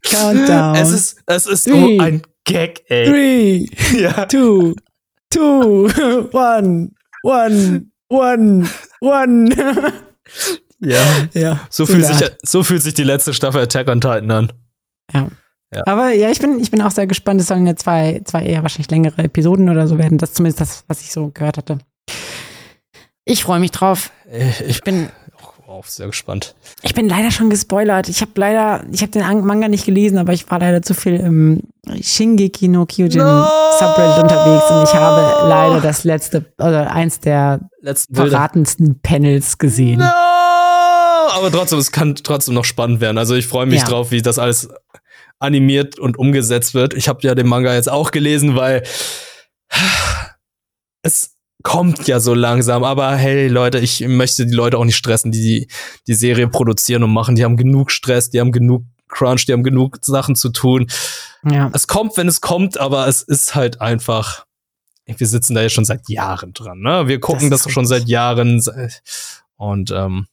[0.03, 0.75] Countdown.
[0.75, 1.99] Es ist, es ist so Three.
[1.99, 3.05] ein Gag, ey.
[3.05, 4.25] Three, Ja.
[4.25, 4.75] two,
[5.29, 5.87] two,
[6.33, 6.91] one,
[7.23, 8.67] one, one,
[8.99, 9.49] one.
[10.79, 11.03] Ja.
[11.33, 11.59] ja.
[11.69, 14.53] So fühlt, sich, so fühlt sich die letzte Staffel Attack on Titan an.
[15.13, 15.27] Ja.
[15.73, 15.83] Ja.
[15.85, 17.39] Aber ja, ich bin, ich bin auch sehr gespannt.
[17.39, 20.17] Es sollen ja zwei, zwei eher wahrscheinlich längere Episoden oder so werden.
[20.17, 21.77] Das ist zumindest das, was ich so gehört hatte.
[23.23, 24.11] Ich freue mich drauf.
[24.29, 25.09] Ich, ich bin
[25.71, 26.55] auch sehr gespannt.
[26.83, 28.09] ich bin leider schon gespoilert.
[28.09, 30.93] Ich habe leider, ich habe den An- Manga nicht gelesen, aber ich war leider zu
[30.93, 31.61] viel im
[32.01, 33.45] Shingeki no Kyojin No!
[33.79, 38.29] Subreddit unterwegs und ich habe leider das letzte, oder eins der Letzten Bilder.
[38.31, 39.99] verratensten Panels gesehen.
[39.99, 40.05] No!
[40.05, 43.17] Aber trotzdem, es kann trotzdem noch spannend werden.
[43.17, 43.85] Also ich freue mich Ja.
[43.87, 44.69] drauf, wie das alles
[45.39, 46.93] animiert und umgesetzt wird.
[46.93, 48.83] Ich habe ja den Manga jetzt auch gelesen, weil
[51.03, 52.83] es kommt ja so langsam.
[52.83, 55.67] Aber hey, Leute, ich möchte die Leute auch nicht stressen, die
[56.07, 57.35] die, Serie produzieren und machen.
[57.35, 60.87] Die haben genug Stress, die haben genug Crunch, die haben genug Sachen zu tun.
[61.43, 61.71] Ja.
[61.73, 64.45] es kommt, wenn es kommt, aber es ist halt einfach.
[65.05, 67.07] Wir sitzen da jetzt schon seit Jahren dran, ne?
[67.07, 68.61] Wir gucken Das das, schon seit Jahren.
[69.57, 70.27] Und ähm,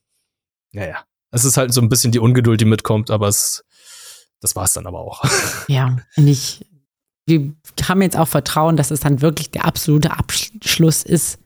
[0.72, 3.64] naja, es ist halt so ein bisschen die Ungeduld, die mitkommt, aber es,
[4.40, 5.24] das war's dann aber auch.
[5.68, 6.64] Ja, und ich,
[7.28, 7.52] wir
[7.86, 11.38] haben jetzt auch Vertrauen, dass es dann wirklich der absolute Abschluss ist.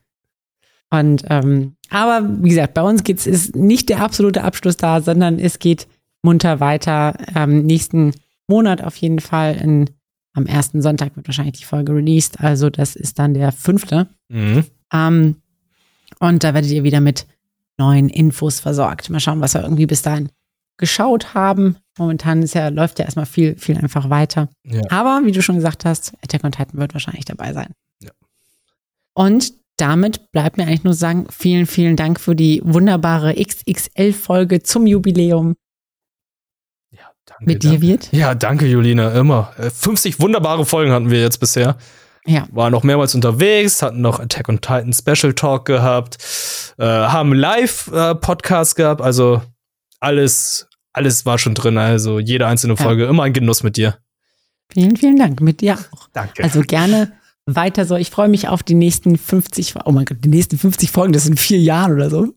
[0.90, 5.38] Und, ähm, aber wie gesagt, bei uns geht's, ist nicht der absolute Abschluss da, sondern
[5.38, 5.88] es geht
[6.22, 7.14] munter weiter.
[7.34, 8.12] Ähm, nächsten
[8.46, 9.56] Monat auf jeden Fall.
[9.56, 9.90] In,
[10.34, 12.40] am ersten Sonntag wird wahrscheinlich die Folge released.
[12.40, 14.08] Also das ist dann der fünfte.
[14.28, 14.64] Mhm.
[14.92, 15.36] Ähm,
[16.18, 17.26] und da werdet ihr wieder mit
[17.78, 19.10] neuen Infos versorgt.
[19.10, 20.28] Mal schauen, was wir irgendwie bis dahin
[20.82, 21.76] geschaut haben.
[21.96, 24.48] Momentan ist ja, läuft ja erstmal viel, viel einfach weiter.
[24.64, 24.82] Ja.
[24.90, 27.72] Aber wie du schon gesagt hast, Attack on Titan wird wahrscheinlich dabei sein.
[28.00, 28.10] Ja.
[29.14, 34.88] Und damit bleibt mir eigentlich nur sagen, vielen, vielen Dank für die wunderbare XXL-Folge zum
[34.88, 35.54] Jubiläum
[36.90, 37.86] ja danke, mit dir, danke.
[37.86, 38.12] wird.
[38.12, 39.52] Ja, danke, Julina, immer.
[39.58, 41.76] Äh, 50 wunderbare Folgen hatten wir jetzt bisher.
[42.26, 42.46] Ja.
[42.50, 46.18] Waren noch mehrmals unterwegs, hatten noch Attack on Titan Special Talk gehabt,
[46.78, 49.42] äh, haben Live-Podcast gehabt, also
[50.02, 51.78] alles, alles war schon drin.
[51.78, 52.82] Also jede einzelne Ja.
[52.82, 53.98] Folge, immer ein Genuss mit dir.
[54.72, 55.40] Vielen, vielen Dank.
[55.40, 56.08] Mit dir auch.
[56.12, 56.42] Danke.
[56.42, 57.12] Also gerne
[57.46, 57.96] weiter so.
[57.96, 61.24] Ich freue mich auf die nächsten 50, oh mein Gott, die nächsten 50 Folgen, das
[61.24, 62.28] sind vier Jahren oder so.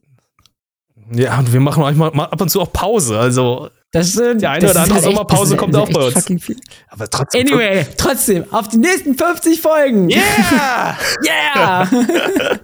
[1.13, 3.19] ja, und wir machen manchmal mal ab und zu auch Pause.
[3.19, 4.41] Also, Das stimmt.
[4.41, 6.51] Die eine oder andere halt echt- Sommerpause ist kommt auch bei echt uns.
[6.89, 7.47] aber trotzdem.
[7.47, 10.09] Anyway, trotzdem, auf die nächsten 50 Folgen.
[10.09, 10.97] Yeah!
[11.25, 11.89] Yeah!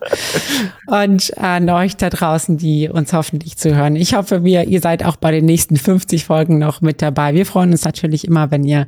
[0.88, 3.96] Und an euch da draußen, die uns hoffentlich zuhören.
[3.96, 7.34] Ich hoffe, wir, ihr seid auch bei den nächsten 50 Folgen noch mit dabei.
[7.34, 8.88] Wir freuen uns natürlich immer, wenn ihr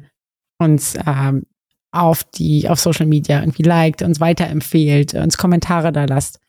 [0.60, 1.44] uns ähm,
[1.92, 6.40] auf die, auf Social Media irgendwie liked, uns weiterempfehlt, uns Kommentare da lasst.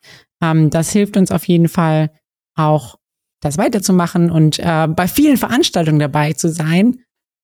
[0.41, 2.11] Ähm, das hilft uns auf jeden Fall
[2.55, 2.97] auch,
[3.45, 6.99] das weiterzumachen und äh, bei vielen Veranstaltungen dabei zu sein,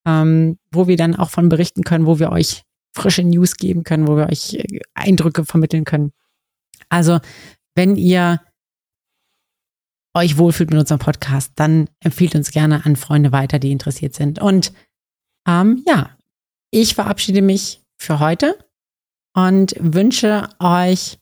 [0.05, 2.63] ähm, wo wir dann auch von berichten können, wo wir euch
[2.93, 6.11] frische News geben können, wo wir euch äh, Eindrücke vermitteln können.
[6.89, 7.19] Also,
[7.75, 8.41] wenn ihr
[10.13, 14.39] euch wohlfühlt mit unserem Podcast, dann empfiehlt uns gerne an Freunde weiter, die interessiert sind.
[14.39, 14.73] Und
[15.47, 16.17] ähm, ja,
[16.71, 18.57] ich verabschiede mich für heute
[19.33, 21.19] und wünsche euch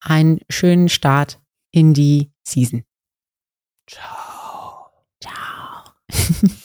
[0.00, 2.84] einen schönen Start in die Season.
[3.86, 4.90] Ciao.
[5.20, 5.94] Ciao.